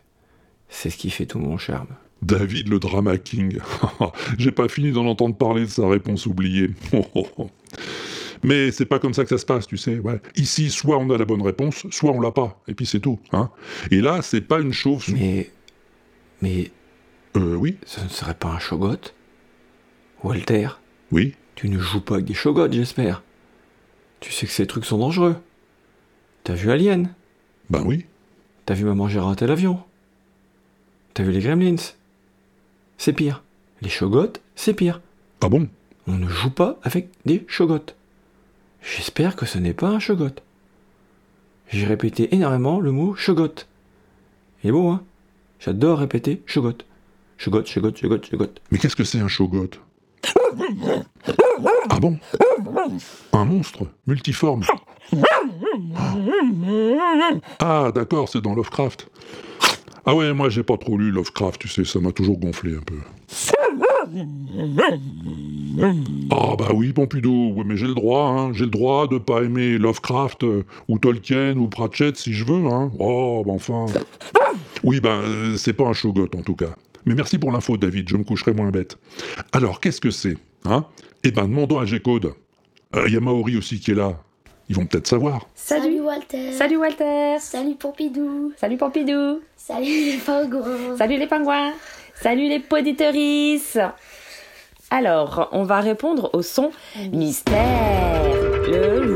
C'est 0.69 0.91
ce 0.91 0.97
qui 0.97 1.11
fait 1.11 1.27
tout 1.27 1.39
mon 1.39 1.59
charme. 1.59 1.89
David 2.23 2.69
le 2.69 2.79
Drama 2.79 3.19
King. 3.19 3.59
J'ai 4.39 4.51
pas 4.51 4.69
fini 4.69 4.91
d'en 4.93 5.07
entendre 5.07 5.37
parler 5.37 5.63
de 5.63 5.71
sa 5.71 5.87
réponse 5.87 6.27
oubliée. 6.27 6.71
Mais 8.43 8.71
c'est 8.71 8.87
pas 8.87 8.99
comme 8.99 9.15
ça 9.15 9.23
que 9.23 9.29
ça 9.29 9.39
se 9.39 9.47
passe, 9.47 9.67
tu 9.67 9.77
sais. 9.77 9.99
Ouais. 9.99 10.21
Ici, 10.37 10.71
soit 10.71 10.99
on 10.99 11.11
a 11.11 11.19
la 11.19 11.25
bonne 11.25 11.43
réponse, 11.43 11.87
soit 11.91 12.13
on 12.13 12.21
l'a 12.21 12.31
pas. 12.31 12.61
Et 12.69 12.75
puis 12.75 12.87
c'est 12.87 13.01
tout. 13.01 13.19
Hein. 13.33 13.51
Et 13.91 14.01
là, 14.01 14.23
c'est 14.23 14.41
pas 14.41 14.61
une 14.61 14.73
chauve. 14.73 15.05
Mais. 15.13 15.51
Mais. 16.43 16.71
Euh, 17.37 17.55
oui. 17.55 17.79
Ce 17.87 18.01
ne 18.01 18.09
serait 18.09 18.35
pas 18.35 18.49
un 18.49 18.59
shogot? 18.59 19.13
Walter? 20.23 20.69
Oui. 21.13 21.35
Tu 21.55 21.69
ne 21.69 21.79
joues 21.79 22.01
pas 22.01 22.15
avec 22.15 22.27
des 22.27 22.35
shogots, 22.35 22.71
j'espère. 22.71 23.23
Tu 24.21 24.33
sais 24.33 24.47
que 24.47 24.53
ces 24.53 24.67
trucs 24.67 24.85
sont 24.85 24.99
dangereux. 24.99 25.37
T'as 26.45 26.55
vu 26.55 26.71
Alien? 26.71 27.15
Ben 27.71 27.83
oui. 27.85 28.07
T'as 28.65 28.75
vu 28.75 28.85
Maman 28.85 29.09
j'ai 29.09 29.21
raté 29.21 29.47
l'avion 29.47 29.83
T'as 31.15 31.23
vu 31.23 31.33
les 31.33 31.41
Gremlins? 31.41 31.95
C'est 32.99 33.13
pire. 33.13 33.43
Les 33.83 33.89
shogots, 33.89 34.33
c'est 34.55 34.75
pire. 34.75 35.01
Ah 35.41 35.49
bon? 35.49 35.69
On 36.07 36.13
ne 36.13 36.29
joue 36.29 36.51
pas 36.51 36.79
avec 36.83 37.09
des 37.25 37.45
shogots. 37.49 37.95
J'espère 38.83 39.35
que 39.37 39.47
ce 39.47 39.59
n'est 39.59 39.75
pas 39.75 39.89
un 39.89 39.99
shogot. 39.99 40.35
J'ai 41.69 41.87
répété 41.87 42.35
énormément 42.35 42.81
le 42.81 42.93
mot 42.93 43.15
shogot. 43.15 43.65
Il 44.63 44.69
est 44.69 44.73
beau, 44.73 44.89
hein 44.89 45.03
J'adore 45.59 45.99
répéter 45.99 46.43
shogot. 46.47 46.79
Shogot, 47.39 47.65
shogot, 47.67 47.95
shogot, 47.95 48.23
shogot. 48.23 48.51
Mais 48.71 48.79
qu'est-ce 48.79 48.97
que 48.97 49.05
c'est 49.05 49.21
un 49.21 49.29
shogot? 49.29 49.71
Ah 51.89 52.01
bon? 52.01 52.19
Un 53.33 53.45
monstre 53.45 53.87
multiforme. 54.07 54.63
Ah 57.61 57.93
d'accord, 57.95 58.29
c'est 58.29 58.41
dans 58.41 58.55
Lovecraft. 58.55 59.09
Ah 60.05 60.15
ouais, 60.15 60.33
moi 60.33 60.49
j'ai 60.49 60.63
pas 60.63 60.77
trop 60.77 60.97
lu 60.97 61.11
Lovecraft, 61.11 61.61
tu 61.61 61.69
sais, 61.69 61.85
ça 61.85 61.99
m'a 62.01 62.13
toujours 62.13 62.39
gonflé 62.39 62.77
un 62.77 62.81
peu. 62.81 62.99
Ah 66.31 66.55
bah 66.57 66.69
oui, 66.75 66.93
Pompidou, 66.93 67.63
mais 67.67 67.77
j'ai 67.77 67.87
le 67.87 67.95
droit, 67.95 68.29
hein, 68.29 68.53
j'ai 68.53 68.65
le 68.65 68.71
droit 68.71 69.09
de 69.09 69.19
pas 69.19 69.43
aimer 69.43 69.79
Lovecraft 69.79 70.45
euh, 70.45 70.65
ou 70.89 70.99
Tolkien 70.99 71.57
ou 71.57 71.69
Pratchett 71.69 72.17
si 72.17 72.33
je 72.33 72.45
veux, 72.45 72.67
hein. 72.67 72.91
Oh, 72.99 73.43
bah 73.45 73.53
enfin. 73.53 73.87
Oui, 74.87 75.01
ben 75.01 75.21
euh, 75.21 75.57
c'est 75.57 75.73
pas 75.73 75.85
un 75.85 75.93
shogot 75.93 76.29
en 76.37 76.43
tout 76.43 76.55
cas. 76.55 76.77
Mais 77.07 77.15
merci 77.15 77.39
pour 77.39 77.51
l'info, 77.51 77.77
David, 77.77 78.09
je 78.09 78.17
me 78.17 78.23
coucherai 78.23 78.53
moins 78.53 78.71
bête. 78.71 78.97
Alors, 79.53 79.81
qu'est-ce 79.81 80.01
que 80.01 80.13
c'est, 80.13 80.37
hein? 80.65 80.87
Eh 81.25 81.33
ben, 81.33 81.49
demandons 81.49 81.81
à 81.81 81.85
G-Code. 81.85 82.33
Il 83.07 83.13
y 83.13 83.17
a 83.17 83.21
Maori 83.21 83.57
aussi 83.57 83.81
qui 83.81 83.91
est 83.91 83.95
là. 83.95 84.17
Ils 84.69 84.77
vont 84.77 84.87
peut-être 84.87 85.09
savoir. 85.09 85.49
Salut. 85.57 86.01
Walter. 86.01 86.53
Salut 86.53 86.77
Walter. 86.77 87.37
Salut 87.41 87.75
Pompidou. 87.75 88.53
Salut 88.57 88.77
Pompidou. 88.77 89.41
Salut 89.57 89.85
les 89.85 90.19
pingouins. 90.25 90.97
Salut 90.97 91.19
les 91.19 91.27
pingouins. 91.27 91.73
Salut 92.15 92.49
les 92.49 92.61
poditorices. 92.61 93.79
Alors, 94.91 95.49
on 95.51 95.65
va 95.65 95.81
répondre 95.81 96.31
au 96.33 96.43
son 96.43 96.71
mystère. 97.13 98.23
Le 98.69 99.07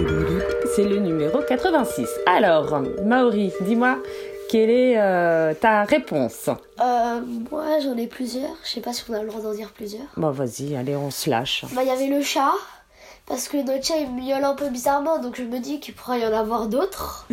c'est 0.77 0.85
le 0.85 0.99
numéro 0.99 1.41
86. 1.41 2.09
Alors, 2.27 2.81
Maori, 3.05 3.53
dis-moi, 3.63 3.99
quelle 4.51 4.71
est 4.71 4.99
euh, 4.99 5.55
ta 5.55 5.85
réponse? 5.85 6.51
Euh, 6.81 7.21
moi 7.53 7.79
j'en 7.79 7.97
ai 7.97 8.09
plusieurs. 8.09 8.57
Je 8.65 8.71
sais 8.71 8.81
pas 8.81 8.93
si 8.93 9.05
on 9.09 9.15
a 9.15 9.23
le 9.23 9.29
droit 9.29 9.41
d'en 9.41 9.55
dire 9.55 9.71
plusieurs. 9.71 10.07
Bon, 10.17 10.33
vas-y, 10.33 10.75
allez, 10.75 10.97
on 10.97 11.13
se 11.13 11.31
lâche. 11.31 11.65
Bah, 11.73 11.83
il 11.85 11.89
y 11.89 11.93
avait 11.93 12.09
le 12.09 12.21
chat. 12.21 12.51
Parce 13.27 13.47
que 13.47 13.59
notre 13.59 13.85
chat 13.85 13.99
il 13.99 14.11
miaule 14.11 14.43
un 14.43 14.57
peu 14.57 14.69
bizarrement, 14.69 15.21
donc 15.21 15.37
je 15.37 15.45
me 15.45 15.61
dis 15.61 15.79
qu'il 15.79 15.95
pourrait 15.95 16.21
y 16.21 16.27
en 16.27 16.33
avoir 16.33 16.67
d'autres. 16.67 17.29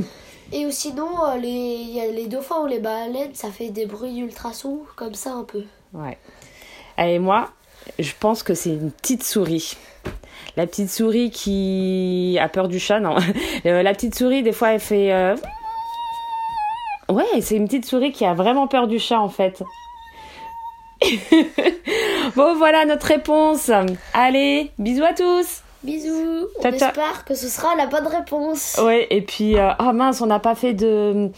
Et 0.52 0.66
ou 0.66 0.70
sinon, 0.70 1.08
euh, 1.24 1.36
les, 1.38 1.48
il 1.48 1.90
y 1.90 2.00
a 2.02 2.06
les 2.08 2.26
dauphins 2.26 2.60
ou 2.60 2.66
les 2.66 2.80
baleines, 2.80 3.34
ça 3.34 3.50
fait 3.50 3.70
des 3.70 3.86
bruits 3.86 4.12
d'ultrasons, 4.12 4.80
comme 4.94 5.14
ça 5.14 5.32
un 5.32 5.44
peu. 5.44 5.64
Ouais. 5.94 6.18
Et 6.98 7.18
moi, 7.18 7.48
je 7.98 8.12
pense 8.20 8.42
que 8.42 8.52
c'est 8.52 8.70
une 8.70 8.90
petite 8.90 9.24
souris. 9.24 9.78
La 10.58 10.66
petite 10.66 10.90
souris 10.90 11.30
qui 11.30 12.38
a 12.38 12.48
peur 12.50 12.68
du 12.68 12.78
chat, 12.78 13.00
non. 13.00 13.16
La 13.64 13.94
petite 13.94 14.14
souris, 14.14 14.42
des 14.42 14.52
fois, 14.52 14.72
elle 14.72 14.80
fait. 14.80 15.34
Ouais, 17.10 17.40
c'est 17.40 17.56
une 17.56 17.64
petite 17.66 17.86
souris 17.86 18.12
qui 18.12 18.24
a 18.26 18.34
vraiment 18.34 18.66
peur 18.66 18.86
du 18.86 18.98
chat, 18.98 19.18
en 19.18 19.28
fait. 19.28 19.62
bon, 22.36 22.54
voilà 22.56 22.84
notre 22.84 23.06
réponse. 23.06 23.70
Allez, 24.12 24.70
bisous 24.78 25.04
à 25.04 25.12
tous. 25.14 25.62
Bisous. 25.84 26.48
On 26.58 26.70
espère 26.70 27.24
que 27.24 27.34
ce 27.34 27.48
sera 27.48 27.74
la 27.76 27.86
bonne 27.86 28.06
réponse. 28.06 28.78
Ouais, 28.82 29.06
et 29.10 29.22
puis, 29.22 29.56
euh, 29.58 29.70
oh 29.78 29.92
mince, 29.92 30.20
on 30.20 30.26
n'a 30.26 30.40
pas 30.40 30.54
fait 30.56 30.74
de, 30.74 31.30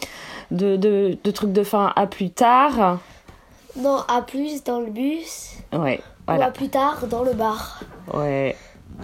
de, 0.49 0.75
de, 0.77 1.17
de 1.23 1.31
trucs 1.31 1.53
de 1.53 1.63
fin 1.63 1.93
à 1.95 2.07
plus 2.07 2.31
tard. 2.31 2.99
Non, 3.77 3.97
à 4.07 4.21
plus 4.23 4.63
dans 4.63 4.79
le 4.79 4.87
bus. 4.89 5.51
Ouais, 5.71 5.99
Ou 6.27 6.31
à 6.31 6.35
voilà. 6.35 6.51
plus 6.51 6.69
tard 6.69 7.05
dans 7.07 7.23
le 7.23 7.33
bar. 7.33 7.81
Ouais, 8.13 8.57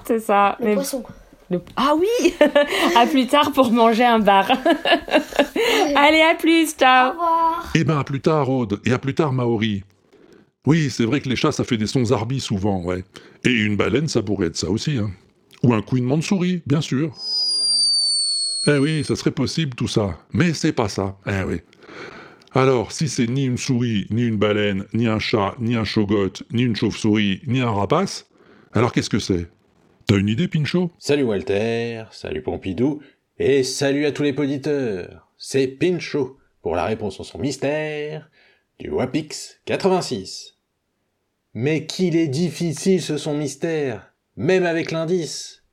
c'est 0.05 0.19
ça. 0.19 0.57
Le 0.59 0.65
Mais- 0.65 0.73
poisson. 0.73 1.03
Le- 1.49 1.61
Ah 1.75 1.93
oui 1.97 2.33
À 2.95 3.05
plus 3.07 3.27
tard 3.27 3.51
pour 3.51 3.71
manger 3.71 4.03
un 4.05 4.19
bar. 4.19 4.49
Allez, 5.95 6.21
à 6.21 6.35
plus, 6.35 6.71
ciao 6.75 7.13
Eh 7.75 7.83
ben, 7.83 7.97
à 7.99 8.03
plus 8.03 8.21
tard, 8.21 8.49
Aude, 8.49 8.79
et 8.85 8.91
à 8.91 8.99
plus 8.99 9.13
tard, 9.15 9.33
Maori. 9.33 9.83
Oui, 10.65 10.89
c'est 10.89 11.05
vrai 11.05 11.21
que 11.21 11.29
les 11.29 11.35
chats, 11.35 11.51
ça 11.53 11.63
fait 11.63 11.77
des 11.77 11.87
sons 11.87 12.11
arbis 12.11 12.39
souvent, 12.41 12.81
ouais. 12.83 13.03
Et 13.45 13.51
une 13.51 13.77
baleine, 13.77 14.07
ça 14.07 14.21
pourrait 14.21 14.47
être 14.47 14.57
ça 14.57 14.69
aussi, 14.69 14.97
hein. 14.97 15.11
Ou 15.63 15.73
un 15.73 15.81
couinement 15.81 16.17
de 16.17 16.23
souris, 16.23 16.61
bien 16.67 16.81
sûr. 16.81 17.11
Eh 18.67 18.77
oui, 18.77 19.03
ça 19.05 19.15
serait 19.15 19.31
possible 19.31 19.75
tout 19.75 19.87
ça. 19.87 20.17
Mais 20.33 20.53
c'est 20.53 20.73
pas 20.73 20.89
ça, 20.89 21.17
eh 21.25 21.43
oui. 21.47 21.61
Alors, 22.53 22.91
si 22.91 23.07
c'est 23.07 23.27
ni 23.27 23.45
une 23.45 23.57
souris, 23.57 24.07
ni 24.09 24.23
une 24.23 24.37
baleine, 24.37 24.85
ni 24.93 25.07
un 25.07 25.19
chat, 25.19 25.55
ni 25.59 25.75
un 25.75 25.83
shogot, 25.83 26.33
ni 26.51 26.63
une 26.63 26.75
chauve-souris, 26.75 27.41
ni 27.47 27.59
un 27.61 27.71
rapace, 27.71 28.27
alors 28.73 28.91
qu'est-ce 28.91 29.09
que 29.09 29.19
c'est? 29.19 29.47
T'as 30.07 30.15
une 30.15 30.29
idée, 30.29 30.47
Pincho 30.47 30.89
Salut 30.99 31.23
Walter, 31.23 32.05
salut 32.11 32.41
Pompidou, 32.41 33.01
et 33.39 33.61
salut 33.61 34.05
à 34.05 34.13
tous 34.13 34.23
les 34.23 34.31
poditeurs. 34.31 35.29
C'est 35.37 35.67
Pincho 35.67 36.37
pour 36.61 36.77
la 36.77 36.85
réponse 36.85 37.19
au 37.19 37.25
son 37.25 37.39
mystère 37.39 38.31
du 38.79 38.89
Wapix 38.89 39.59
86. 39.65 40.55
Mais 41.55 41.85
qu'il 41.87 42.15
est 42.15 42.29
difficile 42.29 43.01
ce 43.01 43.17
son 43.17 43.35
mystère, 43.35 44.13
même 44.37 44.65
avec 44.65 44.91
l'indice. 44.91 45.65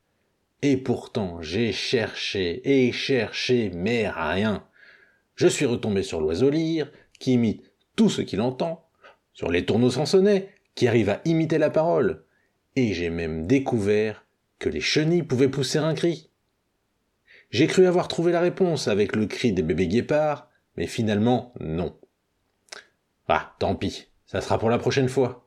Et 0.63 0.79
pourtant 0.79 1.41
j'ai 1.41 1.71
cherché 1.71 2.61
et 2.65 2.91
cherché, 2.91 3.71
mais 3.73 4.09
rien. 4.09 4.67
Je 5.37 5.47
suis 5.47 5.67
retombé 5.67 6.03
sur 6.03 6.21
l'oiseau 6.21 6.51
lyre, 6.51 6.91
qui 7.21 7.35
imite 7.35 7.71
tout 7.95 8.11
ce 8.11 8.21
qu'il 8.21 8.41
entend, 8.41 8.85
sur 9.33 9.49
les 9.49 9.65
tourneaux 9.65 9.93
sans 9.93 10.07
sonnet, 10.07 10.49
qui 10.75 10.89
arrivent 10.89 11.11
à 11.11 11.21
imiter 11.25 11.59
la 11.59 11.71
parole, 11.71 12.25
et 12.75 12.95
j'ai 12.95 13.11
même 13.11 13.47
découvert 13.47 14.24
que 14.65 14.71
les 14.71 14.81
chenilles 14.81 15.23
pouvaient 15.23 15.51
pousser 15.51 15.77
un 15.77 15.93
cri. 15.93 16.31
J'ai 17.51 17.67
cru 17.67 17.87
avoir 17.87 18.09
trouvé 18.09 18.33
la 18.33 18.41
réponse 18.41 18.89
avec 18.89 19.15
le 19.15 19.27
cri 19.27 19.53
des 19.53 19.61
bébés 19.63 19.89
guépards, 19.89 20.49
mais 20.79 20.87
finalement, 20.87 21.53
non. 21.61 21.95
Ah, 23.29 23.55
tant 23.59 23.75
pis, 23.75 24.07
ça 24.25 24.41
sera 24.41 24.59
pour 24.59 24.71
la 24.71 24.79
prochaine 24.79 25.11
fois. 25.11 25.47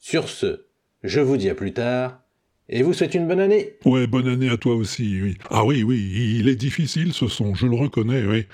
Sur 0.00 0.28
ce, 0.28 0.66
je 1.04 1.20
vous 1.20 1.36
dis 1.36 1.48
à 1.48 1.54
plus 1.54 1.72
tard, 1.72 2.22
et 2.68 2.82
vous 2.82 2.92
souhaite 2.92 3.14
une 3.14 3.28
bonne 3.28 3.38
année. 3.38 3.76
Ouais, 3.84 4.08
bonne 4.08 4.26
année 4.26 4.50
à 4.50 4.56
toi 4.56 4.74
aussi, 4.74 5.20
oui. 5.22 5.36
Ah 5.48 5.64
oui, 5.64 5.84
oui, 5.84 6.36
il 6.40 6.48
est 6.48 6.56
difficile 6.56 7.12
ce 7.12 7.28
son, 7.28 7.54
je 7.54 7.68
le 7.68 7.76
reconnais, 7.76 8.24
oui. 8.26 8.46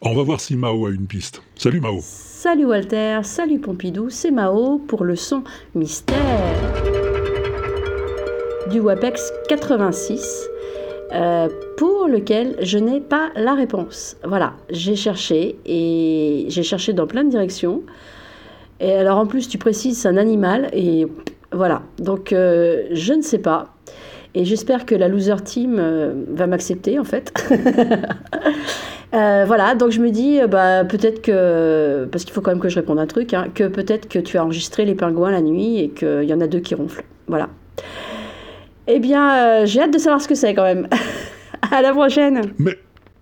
On 0.00 0.14
va 0.14 0.22
voir 0.22 0.40
si 0.40 0.54
Mao 0.54 0.86
a 0.86 0.90
une 0.90 1.08
piste. 1.08 1.42
Salut 1.56 1.80
Mao. 1.80 1.98
Salut 2.00 2.66
Walter, 2.66 3.18
salut 3.24 3.58
Pompidou, 3.58 4.10
c'est 4.10 4.30
Mao 4.30 4.78
pour 4.78 5.02
le 5.02 5.16
son 5.16 5.42
mystère 5.74 6.99
du 8.70 8.80
WAPEX 8.80 9.32
86 9.48 10.48
euh, 11.12 11.48
pour 11.76 12.06
lequel 12.06 12.56
je 12.62 12.78
n'ai 12.78 13.00
pas 13.00 13.30
la 13.34 13.54
réponse. 13.54 14.16
Voilà, 14.24 14.54
j'ai 14.70 14.94
cherché 14.94 15.56
et 15.66 16.46
j'ai 16.48 16.62
cherché 16.62 16.92
dans 16.92 17.06
plein 17.06 17.24
de 17.24 17.30
directions. 17.30 17.82
Et 18.78 18.92
alors 18.92 19.18
en 19.18 19.26
plus 19.26 19.48
tu 19.48 19.58
précises 19.58 20.06
un 20.06 20.16
animal 20.16 20.70
et 20.72 21.06
voilà, 21.52 21.82
donc 21.98 22.32
euh, 22.32 22.84
je 22.92 23.12
ne 23.12 23.22
sais 23.22 23.38
pas. 23.38 23.74
Et 24.34 24.44
j'espère 24.44 24.86
que 24.86 24.94
la 24.94 25.08
loser 25.08 25.42
team 25.44 25.76
euh, 25.78 26.12
va 26.28 26.46
m'accepter 26.46 26.98
en 26.98 27.04
fait. 27.04 27.32
Voilà, 29.12 29.74
donc 29.74 29.90
je 29.90 30.00
me 30.00 30.10
dis, 30.10 30.38
bah, 30.48 30.84
peut-être 30.84 31.20
que, 31.20 32.06
parce 32.12 32.22
qu'il 32.22 32.32
faut 32.32 32.40
quand 32.40 32.52
même 32.52 32.60
que 32.60 32.68
je 32.68 32.76
réponde 32.76 33.00
à 33.00 33.02
un 33.02 33.06
truc, 33.08 33.34
hein, 33.34 33.48
que 33.52 33.64
peut-être 33.64 34.08
que 34.08 34.20
tu 34.20 34.38
as 34.38 34.44
enregistré 34.44 34.84
les 34.84 34.94
pingouins 34.94 35.32
la 35.32 35.40
nuit 35.40 35.80
et 35.80 35.88
qu'il 35.88 36.22
y 36.22 36.32
en 36.32 36.40
a 36.40 36.46
deux 36.46 36.60
qui 36.60 36.76
ronflent. 36.76 37.02
Voilà. 37.26 37.48
Eh 38.92 38.98
bien, 38.98 39.62
euh, 39.62 39.66
j'ai 39.66 39.80
hâte 39.80 39.92
de 39.92 39.98
savoir 39.98 40.20
ce 40.20 40.26
que 40.26 40.34
c'est 40.34 40.54
quand 40.54 40.64
même. 40.64 40.88
à 41.70 41.80
la 41.80 41.92
prochaine. 41.92 42.52
Mais, 42.58 42.76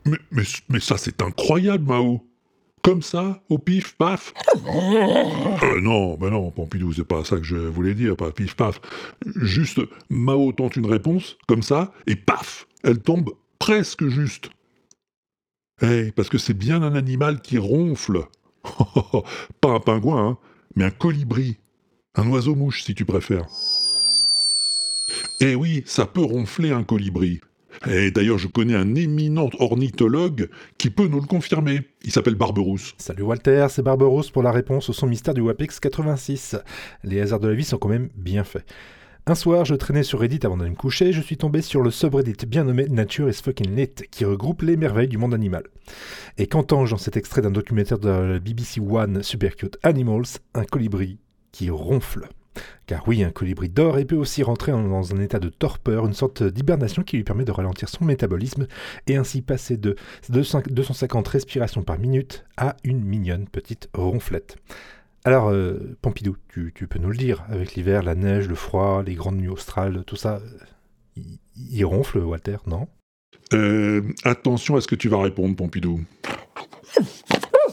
mais, 0.07 0.17
mais, 0.31 0.43
mais 0.71 0.81
ça 0.81 0.97
c'est 0.97 1.21
incroyable 1.23 1.85
Mao. 1.85 2.25
Comme 2.83 3.03
ça, 3.03 3.43
au 3.51 3.59
pif, 3.59 3.97
paf 3.99 4.33
Euh, 4.67 5.81
Non, 5.81 6.15
ben 6.15 6.31
non, 6.31 6.51
Pompidou, 6.51 6.93
c'est 6.93 7.05
pas 7.05 7.23
ça 7.25 7.37
que 7.37 7.43
je 7.43 7.57
voulais 7.57 7.93
dire, 7.93 8.17
pas 8.17 8.31
pif, 8.31 8.55
paf. 8.55 8.81
Juste, 9.37 9.81
Mao 10.09 10.53
tente 10.53 10.77
une 10.77 10.87
réponse, 10.87 11.37
comme 11.47 11.63
ça, 11.63 11.93
et 12.07 12.17
paf 12.17 12.67
Elle 12.85 13.01
tombe 13.01 13.31
presque 13.59 14.07
juste. 14.07 14.49
Eh, 15.83 16.13
parce 16.13 16.31
que 16.31 16.39
c'est 16.39 16.55
bien 16.55 16.83
un 16.83 16.95
animal 16.95 17.41
qui 17.43 17.59
ronfle. 17.59 18.23
pas 19.61 19.71
un 19.71 19.81
pingouin, 19.81 20.27
hein, 20.27 20.39
mais 20.77 20.85
un 20.85 20.91
colibri. 20.91 21.59
Un 22.15 22.29
oiseau-mouche, 22.31 22.85
si 22.85 22.95
tu 22.95 23.05
préfères. 23.05 23.47
Eh 25.41 25.55
oui, 25.55 25.83
ça 25.87 26.05
peut 26.07 26.23
ronfler 26.23 26.73
un 26.73 26.83
colibri. 26.83 27.41
Et 27.87 28.11
d'ailleurs, 28.11 28.39
je 28.39 28.49
connais 28.49 28.75
un 28.75 28.97
éminent 28.97 29.49
ornithologue 29.61 30.49
qui 30.79 30.91
peut 30.91 31.07
nous 31.07 31.21
le 31.21 31.27
confirmer. 31.27 31.83
Il 32.03 32.11
s'appelle 32.11 32.35
Barberousse. 32.35 32.95
Salut 32.99 33.23
Walter, 33.23 33.67
c'est 33.71 33.83
Barberousse 33.83 34.31
pour 34.33 34.43
la 34.43 34.51
réponse 34.51 34.89
au 34.89 34.93
son 34.93 35.07
mystère 35.07 35.35
du 35.35 35.41
WAPEX 35.41 35.79
86. 35.79 36.57
Les 37.05 37.21
hasards 37.21 37.39
de 37.39 37.49
la 37.49 37.55
vie 37.55 37.65
sont 37.65 37.79
quand 37.79 37.89
même 37.89 38.09
bien 38.17 38.43
faits. 38.43 38.65
Un 39.27 39.37
soir, 39.37 39.65
je 39.65 39.75
traînais 39.75 40.03
sur 40.03 40.21
Reddit 40.21 40.41
avant 40.43 40.57
d'aller 40.57 40.71
me 40.71 40.75
coucher, 40.75 41.13
je 41.13 41.21
suis 41.21 41.37
tombé 41.37 41.61
sur 41.61 41.83
le 41.83 41.91
subreddit 41.91 42.47
bien 42.47 42.65
nommé 42.65 42.87
Nature 42.89 43.29
is 43.29 43.35
fucking 43.35 43.77
lit, 43.77 43.95
qui 44.11 44.25
regroupe 44.25 44.63
les 44.63 44.79
merveilles 44.79 45.07
du 45.07 45.19
monde 45.19 45.35
animal. 45.35 45.65
Et 46.39 46.47
qu'entends-je 46.47 46.93
dans 46.93 46.99
cet 46.99 47.19
extrait 47.19 47.43
d'un 47.43 47.51
documentaire 47.51 47.99
de 47.99 48.09
la 48.09 48.39
BBC 48.39 48.81
One 48.81 49.23
Super 49.23 49.55
Cute 49.55 49.77
Animals 49.83 50.39
Un 50.55 50.65
colibri 50.65 51.19
qui 51.53 51.69
ronfle. 51.69 52.27
Car 52.87 53.07
oui, 53.07 53.23
un 53.23 53.31
colibri 53.31 53.69
dort 53.69 53.99
et 53.99 54.05
peut 54.05 54.17
aussi 54.17 54.43
rentrer 54.43 54.73
en- 54.73 54.83
dans 54.89 55.15
un 55.15 55.21
état 55.21 55.39
de 55.39 55.49
torpeur, 55.49 56.07
une 56.07 56.13
sorte 56.15 56.43
d'hibernation 56.43 57.03
qui 57.03 57.17
lui 57.17 57.25
permet 57.25 57.45
de 57.45 57.53
ralentir 57.53 57.89
son 57.89 58.05
métabolisme 58.05 58.67
et 59.07 59.17
ainsi 59.17 59.43
passer 59.43 59.77
de 59.77 59.97
200 60.29 60.63
250 60.71 61.29
respirations 61.29 61.83
par 61.83 61.99
minute 61.99 62.45
à 62.57 62.77
une 62.85 63.05
mignonne 63.05 63.47
petite 63.47 63.89
ronflette. 63.95 64.57
Alors, 65.25 65.51
euh, 65.51 65.97
Pompidou, 66.01 66.37
tu, 66.49 66.73
peux 66.89 66.99
nous 66.99 67.11
le 67.11 67.17
dire, 67.17 67.45
avec 67.51 67.75
l'hiver, 67.75 68.03
la 68.03 68.15
neige, 68.15 68.49
le 68.49 68.55
froid, 68.55 69.03
les 69.05 69.15
grandes 69.15 69.37
nuits 69.37 69.49
australes, 69.49 70.05
tout 70.07 70.17
ça, 70.17 70.37
euh, 70.37 70.49
il, 71.17 71.39
il 71.71 71.85
ronfle, 71.85 72.19
Walter, 72.19 72.57
non? 72.67 72.89
Euh, 73.53 74.03
attention 74.25 74.77
à 74.77 74.81
ce 74.81 74.87
que 74.87 74.95
tu 74.95 75.09
vas 75.09 75.21
répondre, 75.21 75.57
Pompidou. 75.57 76.01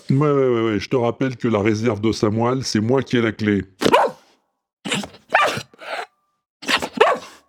Ouais, 0.10 0.18
ouais, 0.32 0.62
ouais, 0.64 0.80
je 0.80 0.90
te 0.90 0.96
rappelle 0.96 1.36
que 1.36 1.48
la 1.48 1.60
réserve 1.60 2.00
de 2.02 2.12
sa 2.12 2.30
moelle, 2.30 2.64
c'est 2.64 2.80
moi 2.80 3.02
qui 3.02 3.18
ai 3.18 3.22
la 3.22 3.32
clé. 3.32 3.64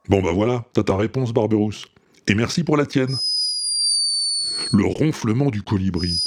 Bon 0.08 0.22
bah 0.22 0.32
voilà, 0.32 0.64
t'as 0.72 0.84
ta 0.84 0.96
réponse, 0.96 1.32
Barberousse. 1.32 1.86
Et 2.28 2.34
merci 2.34 2.62
pour 2.64 2.76
la 2.76 2.86
tienne. 2.86 3.16
Le 4.72 4.84
ronflement 4.86 5.50
du 5.50 5.62
colibri. 5.62 6.22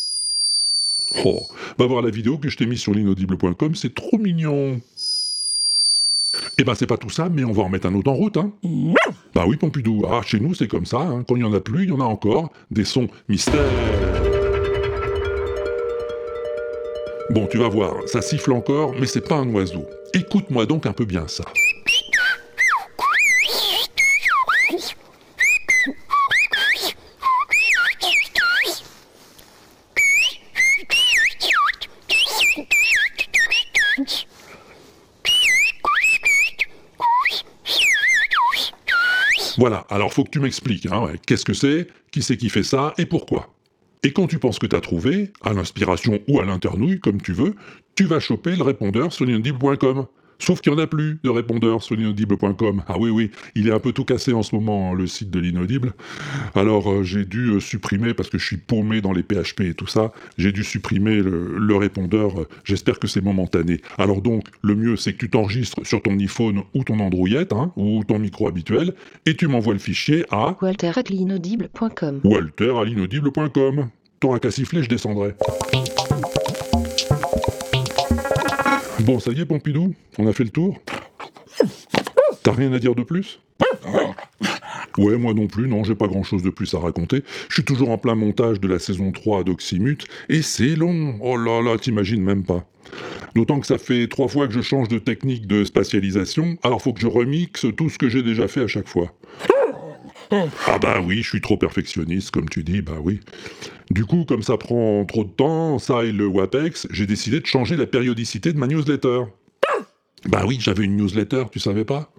Oh, 1.26 1.42
va 1.78 1.86
voir 1.88 2.02
la 2.02 2.10
vidéo 2.10 2.38
que 2.38 2.50
je 2.50 2.58
t'ai 2.58 2.66
mise 2.66 2.80
sur 2.80 2.94
l'inaudible.com, 2.94 3.76
c'est 3.76 3.96
trop 3.96 4.18
mignon. 4.18 4.80
Eh 6.58 6.64
ben 6.64 6.76
c'est 6.76 6.88
pas 6.88 6.98
tout 6.98 7.10
ça, 7.10 7.30
mais 7.30 7.44
on 7.44 7.52
va 7.52 7.64
en 7.64 7.70
mettre 7.70 7.88
un 7.88 7.96
autre 7.96 8.12
en 8.12 8.16
route, 8.16 8.38
hein. 8.38 8.52
Bah 9.34 9.46
oui, 9.48 9.56
Pompidou. 9.58 10.04
Ah, 10.10 10.22
chez 10.26 10.40
nous, 10.40 10.54
c'est 10.54 10.68
comme 10.68 10.86
ça. 10.86 11.00
hein. 11.00 11.24
Quand 11.28 11.36
il 11.36 11.42
y 11.42 11.46
en 11.46 11.54
a 11.54 11.60
plus, 11.62 11.84
il 11.84 11.90
y 11.90 11.92
en 11.94 12.02
a 12.02 12.04
encore. 12.06 12.52
Des 12.70 12.86
sons 12.86 13.08
mystères. 13.28 13.64
Bon, 17.30 17.48
tu 17.48 17.58
vas 17.58 17.70
voir, 17.70 17.96
ça 18.08 18.22
siffle 18.22 18.52
encore, 18.54 18.94
mais 19.00 19.06
c'est 19.06 19.28
pas 19.28 19.36
un 19.36 19.48
oiseau. 19.54 19.86
Écoute-moi 20.14 20.66
donc 20.66 20.86
un 20.86 20.94
peu 20.94 21.06
bien 21.06 21.28
ça. 21.28 21.46
Voilà, 39.60 39.86
alors 39.90 40.14
faut 40.14 40.24
que 40.24 40.30
tu 40.30 40.40
m'expliques, 40.40 40.86
hein, 40.86 41.10
qu'est-ce 41.28 41.44
que 41.44 41.54
c'est, 41.54 41.88
qui 42.12 42.22
c'est 42.22 42.38
qui 42.38 42.50
fait 42.50 42.64
ça? 42.64 42.94
Et 42.98 43.06
pourquoi? 43.06 43.54
Et 44.04 44.14
quand 44.14 44.26
tu 44.26 44.40
penses 44.40 44.58
que 44.58 44.68
t'as 44.68 44.80
trouvé, 44.80 45.34
à 45.42 45.52
l'inspiration 45.52 46.22
ou 46.30 46.40
à 46.40 46.46
l'internouille, 46.46 47.02
comme 47.02 47.22
tu 47.22 47.34
veux, 47.34 47.56
tu 47.94 48.06
vas 48.06 48.22
choper 48.22 48.56
le 48.56 48.64
répondeur 48.64 49.10
l'inaudible.com. 49.20 50.06
Sauf 50.40 50.62
qu'il 50.62 50.72
n'y 50.74 50.80
en 50.80 50.82
a 50.82 50.88
plus 50.88 51.20
de 51.24 51.30
répondeur 51.30 51.84
sur 51.84 51.96
l'inaudible.com. 51.96 52.84
Ah 52.88 52.96
oui, 53.00 53.10
oui, 53.10 53.32
il 53.56 53.68
est 53.68 53.72
un 53.72 53.80
peu 53.80 53.92
tout 53.92 54.06
cassé 54.06 54.34
en 54.34 54.42
ce 54.42 54.56
moment, 54.56 54.94
le 54.94 55.06
site 55.06 55.30
de 55.30 55.40
l'inaudible. 55.40 55.94
Alors 56.56 56.90
euh, 56.92 57.04
j'ai 57.04 57.26
dû 57.26 57.50
euh, 57.50 57.60
supprimer, 57.60 58.14
parce 58.14 58.30
que 58.30 58.38
je 58.38 58.46
suis 58.46 58.58
paumé 58.58 59.02
dans 59.02 59.12
les 59.12 59.24
PHP 59.24 59.62
et 59.62 59.74
tout 59.74 59.88
ça, 59.88 60.12
j'ai 60.38 60.52
dû 60.52 60.64
supprimer 60.64 61.16
le, 61.18 61.58
le 61.58 61.76
répondeur. 61.76 62.40
euh, 62.42 62.48
J'espère 62.64 63.00
que 63.00 63.08
c'est 63.08 63.22
momentané. 63.22 63.82
Alors 63.98 64.22
donc, 64.22 64.46
le 64.62 64.76
mieux, 64.76 64.96
c'est 64.96 65.14
que 65.14 65.18
tu 65.18 65.30
t'enregistres 65.30 65.86
sur 65.86 66.02
ton 66.02 66.18
iPhone 66.18 66.62
ou 66.74 66.84
ton 66.84 67.00
Android, 67.00 67.28
hein, 67.52 67.72
ou 67.76 68.04
ton 68.06 68.20
micro 68.20 68.48
habituel, 68.48 68.94
et 69.26 69.36
tu 69.36 69.48
m'envoies 69.48 69.74
le 69.74 69.80
fichier 69.80 70.26
à 70.32 70.56
Walter 70.62 70.92
at 70.96 71.04
l'inaudible.com. 71.10 72.22
walter 72.24 72.74
à 72.80 72.84
l'inaudible.com. 72.86 73.90
T'auras 74.20 74.40
qu'à 74.40 74.52
siffler, 74.52 74.84
je 74.84 74.90
descendrai. 74.90 75.34
Bon, 79.10 79.18
ça 79.18 79.32
y 79.32 79.42
est, 79.42 79.46
Pompidou 79.46 79.96
On 80.20 80.28
a 80.28 80.34
fait 80.34 80.44
le 80.44 80.52
tour 80.52 80.78
T'as 82.44 82.52
rien 82.52 82.72
à 82.74 82.78
dire 82.78 82.94
de 82.94 83.02
plus? 83.02 83.40
Ouais, 85.00 85.18
moi 85.18 85.34
non 85.34 85.48
plus, 85.48 85.68
non, 85.68 85.84
j'ai 85.84 85.96
pas 85.96 86.06
grand 86.06 86.22
chose 86.22 86.44
de 86.44 86.52
plus 86.52 86.76
à 86.76 86.80
raconter. 86.80 87.24
Je 87.48 87.56
suis 87.56 87.64
toujours 87.64 87.90
en 87.90 87.98
plein 87.98 88.14
montage 88.14 88.60
de 88.60 88.68
la 88.68 88.78
saison 88.78 89.12
3 89.12 89.46
d'Oxymute, 89.46 90.06
et 90.30 90.44
c'est 90.44 90.76
long 90.76 91.18
Oh 91.22 91.38
là 91.38 91.60
là, 91.64 91.80
t'imagines 91.80 92.22
même 92.22 92.44
pas. 92.44 92.64
D'autant 93.34 93.60
que 93.60 93.66
ça 93.66 93.80
fait 93.80 94.08
trois 94.08 94.28
fois 94.28 94.48
que 94.48 94.54
je 94.54 94.62
change 94.62 94.90
de 94.90 95.00
technique 95.00 95.48
de 95.48 95.64
spatialisation, 95.64 96.58
alors 96.62 96.80
faut 96.80 96.94
que 96.94 97.02
je 97.02 97.08
remixe 97.08 97.66
tout 97.76 97.90
ce 97.90 97.98
que 97.98 98.10
j'ai 98.10 98.22
déjà 98.22 98.48
fait 98.48 98.62
à 98.62 98.68
chaque 98.68 98.88
fois. 98.88 99.12
Ah 100.32 100.78
bah 100.80 101.02
oui, 101.04 101.24
je 101.24 101.30
suis 101.30 101.42
trop 101.42 101.58
perfectionniste, 101.58 102.32
comme 102.32 102.50
tu 102.50 102.64
dis, 102.64 102.82
bah 102.82 102.98
oui. 103.02 103.20
Du 103.90 104.06
coup, 104.06 104.26
comme 104.26 104.44
ça 104.44 104.58
prend 104.58 105.04
trop 105.06 105.24
de 105.24 105.30
temps, 105.30 105.80
ça 105.80 106.04
et 106.04 106.12
le 106.12 106.28
WAPEX, 106.28 106.88
j'ai 106.92 107.08
décidé 107.08 107.40
de 107.40 107.46
changer 107.48 107.76
la 107.76 107.88
périodicité 107.88 108.54
de 108.54 108.58
ma 108.58 108.68
newsletter. 108.68 109.22
Bah 110.28 110.44
oui, 110.46 110.58
j'avais 110.60 110.84
une 110.84 110.98
newsletter, 110.98 111.46
tu 111.52 111.60
savais 111.60 111.86
pas? 111.86 112.12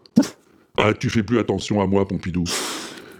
Ah, 0.76 0.94
tu 0.94 1.10
fais 1.10 1.22
plus 1.22 1.38
attention 1.38 1.80
à 1.80 1.86
moi, 1.86 2.08
Pompidou. 2.08 2.44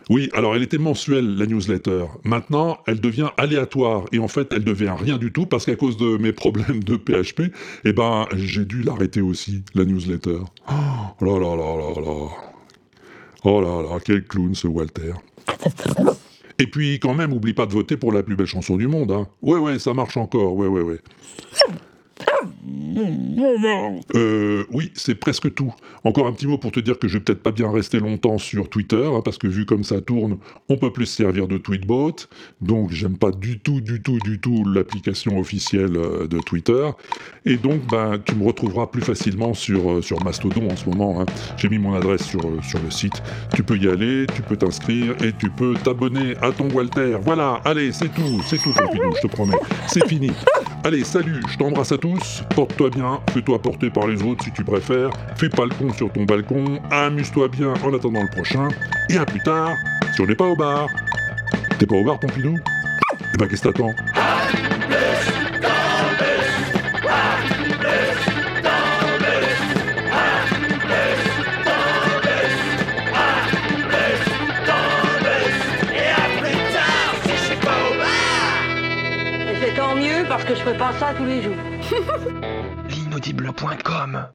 Oui, 0.09 0.29
alors 0.33 0.57
elle 0.57 0.63
était 0.63 0.79
mensuelle, 0.79 1.37
la 1.37 1.47
newsletter. 1.47 2.07
Maintenant, 2.25 2.79
elle 2.89 3.01
devient 3.01 3.29
aléatoire, 3.37 4.07
et 4.11 4.19
en 4.19 4.27
fait, 4.27 4.49
elle 4.53 4.65
devient 4.65 4.95
rien 4.99 5.19
du 5.19 5.31
tout, 5.31 5.47
parce 5.47 5.67
qu'à 5.67 5.77
cause 5.77 5.97
de 5.97 6.17
mes 6.17 6.33
problèmes 6.33 6.83
de 6.83 6.97
PHP, 6.97 7.53
eh 7.85 7.93
ben, 7.93 8.27
j'ai 8.35 8.65
dû 8.65 8.83
l'arrêter 8.83 9.21
aussi, 9.21 9.63
la 9.75 9.85
newsletter. 9.85 10.39
Oh 10.69 11.25
là 11.25 11.39
là 11.39 11.55
là 11.55 11.77
là 11.77 12.01
là. 12.01 12.50
Oh 13.45 13.61
là 13.61 13.83
là, 13.83 13.99
quel 14.05 14.25
clown 14.25 14.55
ce 14.55 14.67
Walter. 14.67 15.13
Et 16.59 16.67
puis 16.67 17.01
quand 17.01 17.15
même, 17.15 17.33
oublie 17.33 17.55
pas 17.55 17.67
de 17.67 17.73
voter 17.73 17.97
pour 17.97 18.13
la 18.13 18.23
plus 18.23 18.37
belle 18.37 18.47
chanson 18.47 18.77
du 18.77 18.87
monde, 18.87 19.13
hein. 19.13 19.27
Ouais 19.41 19.59
ouais, 19.59 19.79
ça 19.79 19.95
marche 19.95 20.17
encore, 20.17 20.55
ouais 20.55 20.67
ouais 20.67 20.83
ouais. 20.83 21.01
Euh, 24.15 24.65
oui, 24.73 24.91
c'est 24.95 25.15
presque 25.15 25.55
tout. 25.55 25.73
Encore 26.05 26.27
un 26.27 26.33
petit 26.33 26.47
mot 26.47 26.59
pour 26.59 26.73
te 26.73 26.81
dire 26.81 26.99
que 26.99 27.09
je 27.09 27.19
vais 27.19 27.25
peut-être 27.25 27.43
pas 27.43 27.53
bien 27.53 27.71
rester 27.71 27.99
longtemps 28.01 28.39
sur 28.39 28.69
Twitter, 28.69 29.05
hein, 29.13 29.21
parce 29.25 29.39
que 29.39 29.47
vu 29.47 29.65
comme 29.67 29.85
ça 29.85 30.01
tourne, 30.01 30.39
on 30.69 30.77
peut 30.77 30.93
plus 30.93 31.07
se 31.07 31.17
servir 31.17 31.49
de 31.49 31.59
Tweetbot, 31.59 32.15
donc 32.61 32.91
j'aime 32.91 33.17
pas 33.17 33.31
du 33.31 33.59
tout, 33.59 33.81
du 33.81 34.03
tout, 34.03 34.19
du 34.19 34.41
tout 34.41 34.65
l'application 34.65 35.39
officielle 35.39 35.97
euh, 35.97 36.27
de 36.27 36.39
Twitter, 36.41 36.91
et 37.47 37.57
donc 37.57 37.87
ben, 37.91 38.19
tu 38.25 38.35
me 38.35 38.45
retrouveras 38.45 38.87
plus 38.87 39.03
facilement 39.03 39.55
sur, 39.55 39.91
euh, 39.91 40.01
Mastodon 40.25 40.69
en 40.71 40.77
ce 40.77 40.89
moment. 40.89 41.21
hein. 41.21 41.27
J'ai 41.57 41.69
mis 41.69 41.79
mon 41.79 41.95
adresse 41.95 42.25
sur, 42.25 42.41
sur 42.63 42.79
le 42.83 42.91
site. 42.91 43.23
Tu 43.55 43.63
peux 43.63 43.77
y 43.77 43.89
aller, 43.89 44.27
tu 44.35 44.43
peux 44.43 44.57
t'inscrire 44.57 45.15
et 45.23 45.33
tu 45.33 45.51
peux 45.51 45.75
t'abonner 45.75 46.37
à 46.43 46.51
ton 46.53 46.69
Walter. 46.71 47.17
Voilà, 47.23 47.61
allez, 47.65 47.93
c'est 47.93 48.13
tout, 48.13 48.41
c'est 48.45 48.59
tout, 48.59 48.73
je 48.75 49.21
te 49.21 49.27
promets. 49.29 49.57
C'est 49.87 50.07
fini. 50.07 50.31
Allez, 50.83 51.05
salut, 51.05 51.43
je 51.47 51.59
t'embrasse 51.59 51.93
à 51.93 51.99
tous, 51.99 52.43
porte-toi 52.57 52.89
bien, 52.89 53.21
fais-toi 53.33 53.61
porter 53.61 53.91
par 53.91 54.07
les 54.07 54.23
autres 54.23 54.45
si 54.45 54.51
tu 54.51 54.65
préfères, 54.65 55.11
fais 55.37 55.51
pas 55.51 55.65
le 55.65 55.75
con 55.75 55.93
sur 55.93 56.11
ton 56.11 56.25
balcon, 56.25 56.81
amuse-toi 56.91 57.49
bien 57.49 57.75
en 57.85 57.93
attendant 57.93 58.23
le 58.23 58.31
prochain, 58.31 58.67
et 59.11 59.19
à 59.19 59.27
plus 59.27 59.41
tard, 59.41 59.75
si 60.15 60.23
on 60.23 60.27
n'est 60.27 60.35
pas 60.35 60.47
au 60.47 60.57
bar. 60.57 60.89
T'es 61.79 61.85
pas 61.85 61.97
au 61.97 62.05
bar, 62.05 62.19
Pompidou? 62.19 62.57
Eh 63.35 63.37
ben, 63.39 63.47
qu'est-ce 63.47 63.63
que 63.63 63.69
t'attends? 63.69 63.93
Parce 80.31 80.45
que 80.45 80.55
je 80.55 80.63
fais 80.63 80.79
pas 80.79 80.93
ça 80.93 81.13
tous 81.13 81.25
les 81.25 81.43
jours. 81.43 81.57
L'inaudible.com 82.89 84.29